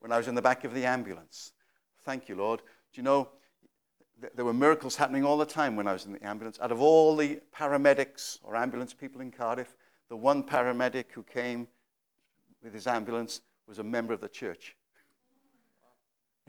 When 0.00 0.12
I 0.12 0.18
was 0.18 0.28
in 0.28 0.34
the 0.34 0.42
back 0.42 0.64
of 0.64 0.74
the 0.74 0.84
ambulance, 0.84 1.52
thank 2.04 2.28
you, 2.28 2.34
Lord. 2.34 2.60
Do 2.92 3.00
you 3.00 3.02
know, 3.02 3.28
there 4.34 4.44
were 4.44 4.52
miracles 4.52 4.96
happening 4.96 5.24
all 5.24 5.38
the 5.38 5.46
time 5.46 5.76
when 5.76 5.86
I 5.86 5.92
was 5.92 6.06
in 6.06 6.12
the 6.12 6.26
ambulance. 6.26 6.58
Out 6.60 6.72
of 6.72 6.80
all 6.80 7.14
the 7.14 7.40
paramedics 7.56 8.38
or 8.42 8.56
ambulance 8.56 8.92
people 8.92 9.20
in 9.20 9.30
Cardiff, 9.30 9.76
the 10.08 10.16
one 10.16 10.42
paramedic 10.42 11.06
who 11.12 11.22
came 11.22 11.68
with 12.62 12.74
his 12.74 12.86
ambulance 12.86 13.40
was 13.66 13.78
a 13.78 13.84
member 13.84 14.12
of 14.12 14.20
the 14.20 14.28
church. 14.28 14.76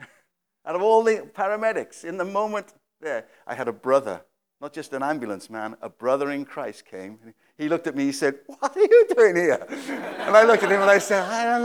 Out 0.66 0.74
of 0.74 0.82
all 0.82 1.04
the 1.04 1.28
paramedics, 1.34 2.04
in 2.04 2.16
the 2.16 2.24
moment 2.24 2.72
there, 3.00 3.26
I 3.46 3.54
had 3.54 3.68
a 3.68 3.72
brother, 3.72 4.22
not 4.60 4.72
just 4.74 4.92
an 4.92 5.02
ambulance 5.02 5.48
man, 5.48 5.76
a 5.80 5.88
brother 5.88 6.30
in 6.30 6.44
Christ 6.44 6.84
came. 6.84 7.18
He 7.56 7.68
looked 7.68 7.86
at 7.86 7.96
me, 7.96 8.04
he 8.04 8.12
said, 8.12 8.40
What 8.46 8.76
are 8.76 8.80
you 8.80 9.06
doing 9.16 9.36
here? 9.36 9.66
And 9.68 10.36
I 10.36 10.44
looked 10.44 10.62
at 10.62 10.70
him 10.70 10.82
and 10.82 10.90
I 10.90 10.98
said, 10.98 11.22
I 11.22 11.44
don't 11.44 11.62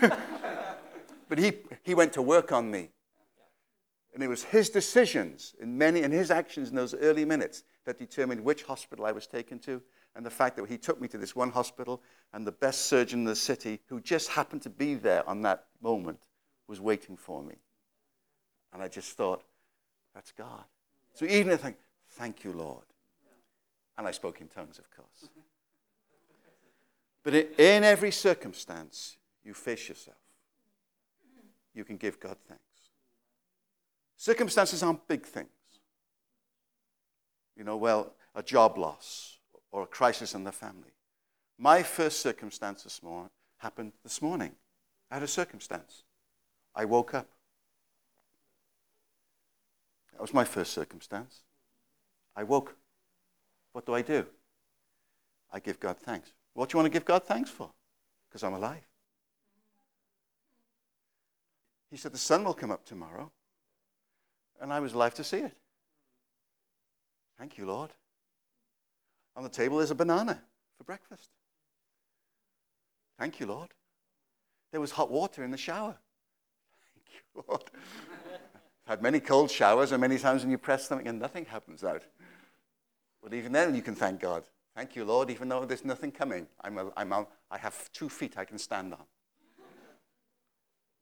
know. 0.00 0.10
but 1.28 1.38
he, 1.38 1.52
he 1.82 1.94
went 1.94 2.12
to 2.12 2.22
work 2.22 2.52
on 2.52 2.70
me. 2.70 2.90
And 4.14 4.22
it 4.22 4.28
was 4.28 4.44
his 4.44 4.70
decisions 4.70 5.56
in 5.60 5.76
many 5.76 6.02
and 6.02 6.12
his 6.12 6.30
actions 6.30 6.70
in 6.70 6.76
those 6.76 6.94
early 6.94 7.24
minutes 7.24 7.64
that 7.84 7.98
determined 7.98 8.40
which 8.40 8.62
hospital 8.62 9.06
I 9.06 9.12
was 9.12 9.26
taken 9.26 9.58
to. 9.60 9.82
And 10.14 10.24
the 10.24 10.30
fact 10.30 10.56
that 10.56 10.68
he 10.68 10.78
took 10.78 11.00
me 11.00 11.08
to 11.08 11.18
this 11.18 11.34
one 11.34 11.50
hospital 11.50 12.00
and 12.32 12.46
the 12.46 12.52
best 12.52 12.82
surgeon 12.82 13.20
in 13.20 13.24
the 13.24 13.34
city, 13.34 13.80
who 13.86 14.00
just 14.00 14.28
happened 14.28 14.62
to 14.62 14.70
be 14.70 14.94
there 14.94 15.28
on 15.28 15.42
that 15.42 15.64
moment, 15.82 16.20
was 16.68 16.80
waiting 16.80 17.16
for 17.16 17.42
me. 17.42 17.56
And 18.72 18.80
I 18.80 18.86
just 18.86 19.16
thought, 19.16 19.42
that's 20.14 20.32
God. 20.32 20.64
So 21.12 21.26
even 21.26 21.52
if 21.52 21.60
I 21.60 21.68
think, 21.68 21.76
thank 22.10 22.44
you, 22.44 22.52
Lord. 22.52 22.84
And 23.96 24.06
I 24.06 24.10
spoke 24.10 24.40
in 24.40 24.48
tongues, 24.48 24.78
of 24.78 24.90
course. 24.90 25.30
But 27.22 27.34
in 27.34 27.84
every 27.84 28.10
circumstance, 28.10 29.16
you 29.44 29.54
face 29.54 29.88
yourself. 29.88 30.16
You 31.74 31.84
can 31.84 31.96
give 31.96 32.20
God 32.20 32.36
thanks. 32.48 32.62
Circumstances 34.16 34.82
aren't 34.82 35.06
big 35.08 35.24
things. 35.24 35.48
You 37.56 37.64
know, 37.64 37.76
well, 37.76 38.14
a 38.34 38.42
job 38.42 38.78
loss 38.78 39.38
or 39.70 39.82
a 39.82 39.86
crisis 39.86 40.34
in 40.34 40.44
the 40.44 40.52
family. 40.52 40.92
My 41.58 41.82
first 41.82 42.20
circumstance 42.20 42.82
this 42.82 43.02
morning 43.02 43.30
happened 43.58 43.92
this 44.02 44.20
morning. 44.20 44.52
I 45.10 45.14
had 45.14 45.22
a 45.22 45.28
circumstance. 45.28 46.02
I 46.74 46.84
woke 46.84 47.14
up. 47.14 47.28
That 50.14 50.22
was 50.22 50.32
my 50.32 50.44
first 50.44 50.72
circumstance. 50.72 51.42
I 52.34 52.44
woke. 52.44 52.76
What 53.72 53.84
do 53.84 53.94
I 53.94 54.02
do? 54.02 54.26
I 55.52 55.60
give 55.60 55.78
God 55.78 55.98
thanks. 55.98 56.32
What 56.54 56.68
do 56.68 56.74
you 56.74 56.78
want 56.78 56.92
to 56.92 56.96
give 56.96 57.04
God 57.04 57.24
thanks 57.24 57.50
for? 57.50 57.70
Because 58.28 58.42
I'm 58.42 58.54
alive. 58.54 58.86
He 61.90 61.96
said, 61.96 62.12
The 62.12 62.18
sun 62.18 62.44
will 62.44 62.54
come 62.54 62.70
up 62.70 62.84
tomorrow 62.84 63.30
and 64.60 64.72
I 64.72 64.80
was 64.80 64.94
alive 64.94 65.14
to 65.14 65.24
see 65.24 65.38
it. 65.38 65.52
Thank 67.38 67.58
you, 67.58 67.66
Lord. 67.66 67.90
On 69.36 69.42
the 69.42 69.48
table 69.48 69.80
is 69.80 69.90
a 69.90 69.94
banana 69.94 70.40
for 70.78 70.84
breakfast. 70.84 71.28
Thank 73.18 73.40
you, 73.40 73.46
Lord. 73.46 73.70
There 74.70 74.80
was 74.80 74.92
hot 74.92 75.10
water 75.10 75.44
in 75.44 75.50
the 75.50 75.56
shower. 75.56 75.96
Thank 76.94 77.06
you, 77.34 77.44
Lord. 77.48 77.70
I've 78.86 78.98
had 78.98 79.02
many 79.02 79.20
cold 79.20 79.50
showers, 79.50 79.92
and 79.92 80.00
many 80.00 80.18
times 80.18 80.42
when 80.42 80.50
you 80.50 80.58
press 80.58 80.86
something 80.86 81.08
and 81.08 81.18
nothing 81.18 81.46
happens 81.46 81.82
out. 81.84 82.02
But 83.22 83.32
even 83.32 83.52
then, 83.52 83.74
you 83.74 83.82
can 83.82 83.94
thank 83.94 84.20
God. 84.20 84.44
Thank 84.76 84.96
you, 84.96 85.04
Lord, 85.04 85.30
even 85.30 85.48
though 85.48 85.64
there's 85.64 85.84
nothing 85.84 86.10
coming. 86.10 86.46
I'm 86.60 86.76
a, 86.78 86.90
I'm 86.96 87.12
a, 87.12 87.26
I 87.50 87.58
have 87.58 87.90
two 87.92 88.08
feet 88.08 88.36
I 88.36 88.44
can 88.44 88.58
stand 88.58 88.92
on. 88.92 89.04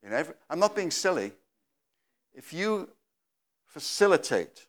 Every, 0.04 0.34
I'm 0.50 0.58
not 0.58 0.76
being 0.76 0.90
silly. 0.90 1.32
If 2.34 2.52
you 2.52 2.88
facilitate 3.66 4.66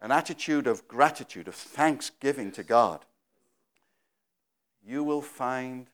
an 0.00 0.10
attitude 0.10 0.66
of 0.66 0.88
gratitude, 0.88 1.48
of 1.48 1.54
thanksgiving 1.54 2.50
to 2.52 2.62
God, 2.62 3.04
you 4.82 5.04
will 5.04 5.22
find 5.22 5.88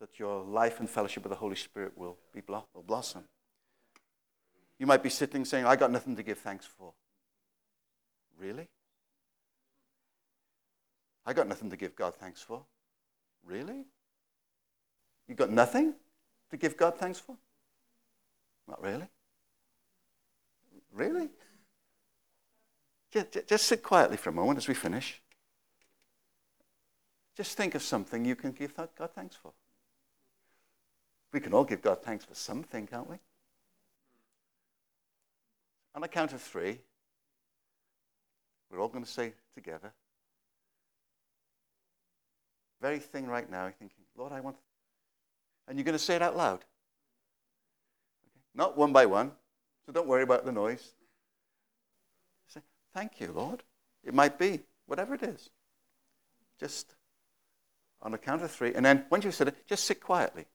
that 0.00 0.18
your 0.18 0.42
life 0.42 0.80
and 0.80 0.90
fellowship 0.90 1.22
with 1.22 1.30
the 1.30 1.36
Holy 1.36 1.54
Spirit 1.54 1.96
will, 1.96 2.16
be 2.34 2.42
will 2.48 2.82
blossom. 2.86 3.24
You 4.82 4.86
might 4.86 5.04
be 5.04 5.10
sitting 5.10 5.44
saying, 5.44 5.64
I 5.64 5.76
got 5.76 5.92
nothing 5.92 6.16
to 6.16 6.24
give 6.24 6.38
thanks 6.38 6.66
for. 6.66 6.92
Really? 8.36 8.66
I 11.24 11.32
got 11.32 11.46
nothing 11.46 11.70
to 11.70 11.76
give 11.76 11.94
God 11.94 12.16
thanks 12.16 12.42
for. 12.42 12.64
Really? 13.46 13.84
You 15.28 15.36
got 15.36 15.50
nothing 15.50 15.94
to 16.50 16.56
give 16.56 16.76
God 16.76 16.98
thanks 16.98 17.20
for? 17.20 17.36
Not 18.66 18.82
really. 18.82 19.06
Really? 20.92 21.28
Just, 23.12 23.64
sit 23.64 23.84
quietly 23.84 24.16
for 24.16 24.30
a 24.30 24.32
moment 24.32 24.58
as 24.58 24.66
we 24.66 24.74
finish. 24.74 25.22
Just 27.36 27.56
think 27.56 27.76
of 27.76 27.82
something 27.82 28.24
you 28.24 28.34
can 28.34 28.50
give 28.50 28.74
God 28.74 29.10
thanks 29.14 29.36
for. 29.36 29.52
We 31.32 31.38
can 31.38 31.54
all 31.54 31.62
give 31.62 31.82
God 31.82 32.02
thanks 32.02 32.24
for 32.24 32.34
something, 32.34 32.88
can't 32.88 33.08
we? 33.08 33.18
On 35.94 36.02
a 36.02 36.08
count 36.08 36.32
of 36.32 36.40
three, 36.40 36.78
we're 38.70 38.80
all 38.80 38.88
going 38.88 39.04
to 39.04 39.10
say 39.10 39.34
together, 39.54 39.92
very 42.80 42.98
thing 42.98 43.26
right 43.26 43.48
now, 43.48 43.64
you're 43.64 43.72
thinking, 43.72 44.04
Lord, 44.16 44.32
I 44.32 44.40
want. 44.40 44.56
And 45.68 45.78
you're 45.78 45.84
going 45.84 45.96
to 45.96 46.02
say 46.02 46.16
it 46.16 46.22
out 46.22 46.36
loud. 46.36 46.64
Okay? 48.26 48.40
not 48.54 48.76
one 48.76 48.92
by 48.92 49.06
one. 49.06 49.30
So 49.86 49.92
don't 49.92 50.08
worry 50.08 50.24
about 50.24 50.44
the 50.44 50.52
noise. 50.52 50.94
Say, 52.48 52.60
Thank 52.92 53.20
you, 53.20 53.30
Lord. 53.32 53.62
It 54.04 54.14
might 54.14 54.38
be, 54.38 54.60
whatever 54.86 55.14
it 55.14 55.22
is. 55.22 55.50
Just 56.58 56.94
on 58.02 58.14
a 58.14 58.18
count 58.18 58.42
of 58.42 58.50
three. 58.50 58.74
And 58.74 58.84
then 58.84 59.04
once 59.10 59.24
you've 59.24 59.34
said 59.34 59.48
it, 59.48 59.66
just 59.68 59.84
sit 59.84 60.00
quietly. 60.00 60.46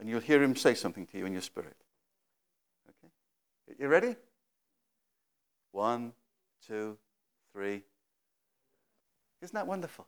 And 0.00 0.08
you'll 0.08 0.20
hear 0.20 0.42
him 0.42 0.56
say 0.56 0.74
something 0.74 1.06
to 1.06 1.18
you 1.18 1.26
in 1.26 1.32
your 1.32 1.42
spirit. 1.42 1.76
You 3.78 3.88
ready? 3.88 4.16
One, 5.72 6.12
two, 6.66 6.98
three. 7.52 7.82
Isn't 9.42 9.54
that 9.54 9.66
wonderful? 9.66 10.06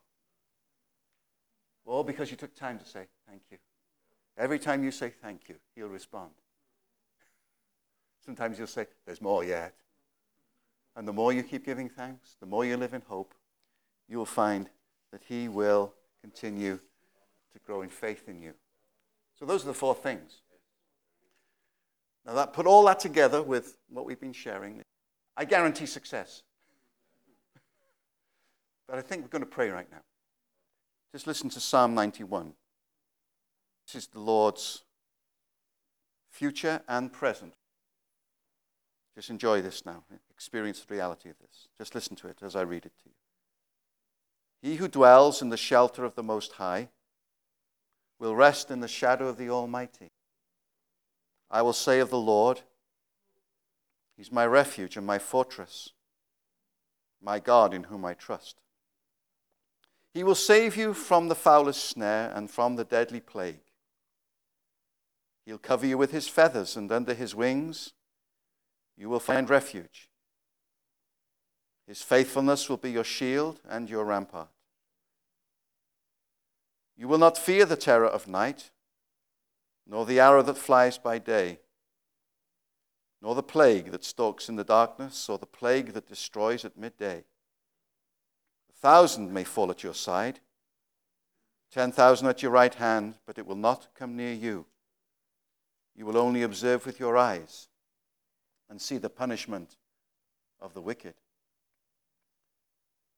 All 1.85 2.03
because 2.03 2.31
you 2.31 2.37
took 2.37 2.55
time 2.55 2.79
to 2.79 2.85
say 2.85 3.07
thank 3.27 3.41
you. 3.51 3.57
Every 4.37 4.59
time 4.59 4.83
you 4.83 4.91
say 4.91 5.09
thank 5.09 5.49
you, 5.49 5.55
he'll 5.75 5.87
respond. 5.87 6.31
Sometimes 8.25 8.57
you'll 8.57 8.67
say, 8.67 8.87
There's 9.05 9.21
more 9.21 9.43
yet. 9.43 9.75
And 10.95 11.07
the 11.07 11.13
more 11.13 11.33
you 11.33 11.43
keep 11.43 11.65
giving 11.65 11.89
thanks, 11.89 12.35
the 12.39 12.45
more 12.45 12.65
you 12.65 12.77
live 12.77 12.93
in 12.93 13.01
hope, 13.01 13.33
you 14.07 14.17
will 14.17 14.25
find 14.25 14.69
that 15.11 15.23
He 15.27 15.47
will 15.47 15.93
continue 16.21 16.79
to 17.53 17.59
grow 17.65 17.81
in 17.81 17.89
faith 17.89 18.27
in 18.27 18.41
you. 18.41 18.53
So, 19.37 19.45
those 19.45 19.63
are 19.63 19.67
the 19.67 19.73
four 19.73 19.95
things. 19.95 20.42
Now, 22.25 22.33
that 22.33 22.53
put 22.53 22.65
all 22.65 22.85
that 22.85 22.99
together 22.99 23.41
with 23.41 23.77
what 23.89 24.05
we've 24.05 24.19
been 24.19 24.33
sharing, 24.33 24.81
I 25.35 25.45
guarantee 25.45 25.85
success. 25.85 26.43
but 28.87 28.97
I 28.97 29.01
think 29.01 29.23
we're 29.23 29.29
going 29.29 29.43
to 29.43 29.45
pray 29.45 29.69
right 29.69 29.91
now. 29.91 30.01
Just 31.11 31.27
listen 31.27 31.49
to 31.49 31.59
Psalm 31.59 31.93
91. 31.93 32.53
This 33.85 33.95
is 33.95 34.07
the 34.07 34.19
Lord's 34.19 34.83
future 36.31 36.81
and 36.87 37.11
present. 37.11 37.53
Just 39.15 39.29
enjoy 39.29 39.61
this 39.61 39.85
now. 39.85 40.03
Experience 40.31 40.83
the 40.83 40.93
reality 40.93 41.29
of 41.29 41.37
this. 41.39 41.67
Just 41.77 41.93
listen 41.93 42.15
to 42.17 42.27
it 42.27 42.39
as 42.41 42.55
I 42.55 42.61
read 42.61 42.85
it 42.85 42.93
to 43.03 43.09
you. 43.09 43.11
He 44.61 44.77
who 44.77 44.87
dwells 44.87 45.41
in 45.41 45.49
the 45.49 45.57
shelter 45.57 46.05
of 46.05 46.15
the 46.15 46.23
Most 46.23 46.53
High 46.53 46.89
will 48.17 48.35
rest 48.35 48.71
in 48.71 48.79
the 48.79 48.87
shadow 48.87 49.27
of 49.27 49.37
the 49.37 49.49
Almighty. 49.49 50.12
I 51.53 51.61
will 51.61 51.71
say 51.71 51.99
of 51.99 52.09
the 52.09 52.17
Lord, 52.17 52.61
He's 54.17 54.31
my 54.31 54.45
refuge 54.45 54.97
and 54.97 55.05
my 55.05 55.19
fortress, 55.19 55.91
my 57.21 57.39
God 57.39 57.75
in 57.75 57.83
whom 57.85 58.03
I 58.05 58.15
trust. 58.15 58.57
He 60.13 60.23
will 60.23 60.35
save 60.35 60.75
you 60.75 60.95
from 60.95 61.27
the 61.27 61.35
foulest 61.35 61.85
snare 61.85 62.31
and 62.33 62.49
from 62.49 62.75
the 62.75 62.83
deadly 62.83 63.19
plague. 63.19 63.61
He'll 65.45 65.59
cover 65.59 65.85
you 65.85 65.97
with 65.97 66.11
his 66.11 66.27
feathers, 66.27 66.75
and 66.75 66.91
under 66.91 67.13
his 67.13 67.35
wings 67.35 67.93
you 68.97 69.07
will 69.09 69.19
find 69.19 69.49
refuge. 69.49 70.09
His 71.85 72.01
faithfulness 72.01 72.67
will 72.67 72.77
be 72.77 72.91
your 72.91 73.03
shield 73.03 73.59
and 73.69 73.89
your 73.89 74.05
rampart. 74.05 74.49
You 76.95 77.07
will 77.07 77.17
not 77.17 77.37
fear 77.37 77.65
the 77.65 77.75
terror 77.75 78.07
of 78.07 78.27
night, 78.27 78.71
nor 79.87 80.05
the 80.05 80.19
arrow 80.19 80.41
that 80.41 80.57
flies 80.57 80.97
by 80.97 81.19
day, 81.19 81.59
nor 83.21 83.35
the 83.35 83.43
plague 83.43 83.91
that 83.91 84.03
stalks 84.03 84.49
in 84.49 84.55
the 84.55 84.63
darkness, 84.63 85.29
or 85.29 85.37
the 85.37 85.45
plague 85.45 85.93
that 85.93 86.07
destroys 86.07 86.65
at 86.65 86.77
midday. 86.77 87.23
A 88.69 88.73
thousand 88.73 89.33
may 89.33 89.43
fall 89.43 89.71
at 89.71 89.83
your 89.83 89.93
side, 89.93 90.39
ten 91.71 91.91
thousand 91.91 92.27
at 92.27 92.41
your 92.41 92.51
right 92.51 92.73
hand, 92.73 93.15
but 93.25 93.37
it 93.37 93.45
will 93.45 93.55
not 93.55 93.87
come 93.95 94.15
near 94.15 94.33
you. 94.33 94.65
You 95.95 96.05
will 96.05 96.17
only 96.17 96.41
observe 96.41 96.85
with 96.85 96.99
your 96.99 97.17
eyes 97.17 97.67
and 98.69 98.81
see 98.81 98.97
the 98.97 99.09
punishment 99.09 99.77
of 100.59 100.73
the 100.73 100.81
wicked. 100.81 101.13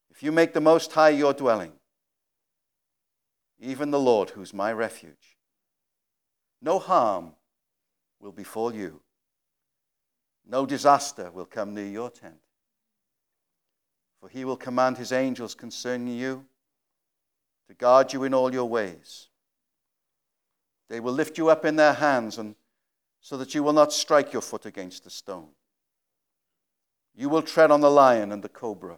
If 0.09 0.24
you 0.24 0.32
make 0.32 0.53
the 0.53 0.61
Most 0.61 0.91
High 0.93 1.09
your 1.09 1.34
dwelling, 1.34 1.74
even 3.59 3.91
the 3.91 3.99
Lord, 3.99 4.32
who's 4.32 4.53
my 4.53 4.72
refuge, 4.72 5.34
no 6.66 6.80
harm 6.80 7.32
will 8.20 8.32
befall 8.32 8.74
you, 8.74 8.99
no 10.47 10.66
disaster 10.66 11.30
will 11.32 11.45
come 11.45 11.76
near 11.76 11.88
your 11.88 12.09
tent. 12.09 12.39
For 14.20 14.30
he 14.30 14.43
will 14.45 14.57
command 14.57 14.97
his 14.97 15.11
angels 15.11 15.53
concerning 15.53 16.18
you 16.18 16.43
to 17.68 17.76
guard 17.76 18.13
you 18.13 18.24
in 18.24 18.34
all 18.34 18.51
your 18.51 18.66
ways. 18.66 19.28
They 20.89 20.99
will 20.99 21.13
lift 21.13 21.38
you 21.38 21.49
up 21.49 21.66
in 21.66 21.76
their 21.76 21.93
hands 21.93 22.39
and 22.39 22.55
so 23.22 23.38
that 23.38 23.53
you 23.53 23.61
will 23.61 23.74
not 23.74 23.93
strike 23.93 24.34
your 24.34 24.41
foot 24.41 24.66
against 24.66 25.05
a 25.05 25.11
stone. 25.11 25.49
You 27.16 27.30
will 27.30 27.43
tread 27.43 27.70
on 27.70 27.82
the 27.82 27.91
lion 27.91 28.32
and 28.32 28.43
the 28.43 28.49
cobra. 28.49 28.97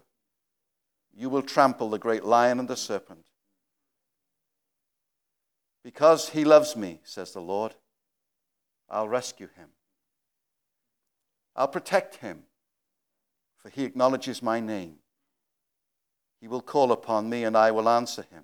You 1.14 1.30
will 1.30 1.42
trample 1.42 1.90
the 1.90 2.00
great 2.00 2.24
lion 2.24 2.60
and 2.60 2.68
the 2.68 2.78
serpent. 2.78 3.27
Because 5.88 6.32
he 6.32 6.44
loves 6.44 6.76
me, 6.76 7.00
says 7.06 7.32
the 7.32 7.40
Lord, 7.40 7.74
I'll 8.90 9.08
rescue 9.08 9.48
him. 9.56 9.70
I'll 11.56 11.70
protect 11.70 12.18
him, 12.18 12.44
for 13.56 13.70
he 13.70 13.86
acknowledges 13.86 14.44
my 14.44 14.60
name. 14.60 14.96
He 16.42 16.50
will 16.50 16.60
call 16.60 16.92
upon 16.92 17.30
me, 17.30 17.46
and 17.46 17.56
I 17.56 17.72
will 17.72 17.88
answer 17.88 18.24
him. 18.24 18.44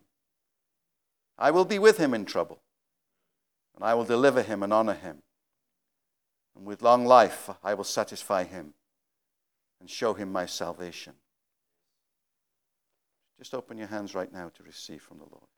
I 1.37 1.51
will 1.51 1.65
be 1.65 1.79
with 1.79 1.97
him 1.97 2.13
in 2.13 2.23
trouble, 2.23 2.61
and 3.75 3.83
I 3.83 3.93
will 3.93 4.05
deliver 4.05 4.41
him 4.41 4.63
and 4.63 4.71
honor 4.71 4.93
him. 4.93 5.17
And 6.55 6.65
with 6.65 6.81
long 6.81 7.05
life 7.05 7.49
I 7.61 7.73
will 7.73 7.83
satisfy 7.83 8.45
him 8.45 8.73
and 9.81 9.89
show 9.89 10.13
him 10.13 10.31
my 10.31 10.45
salvation. 10.45 11.15
Just 13.37 13.53
open 13.53 13.77
your 13.77 13.87
hands 13.87 14.15
right 14.15 14.31
now 14.31 14.49
to 14.55 14.63
receive 14.63 15.01
from 15.01 15.17
the 15.17 15.25
Lord. 15.29 15.49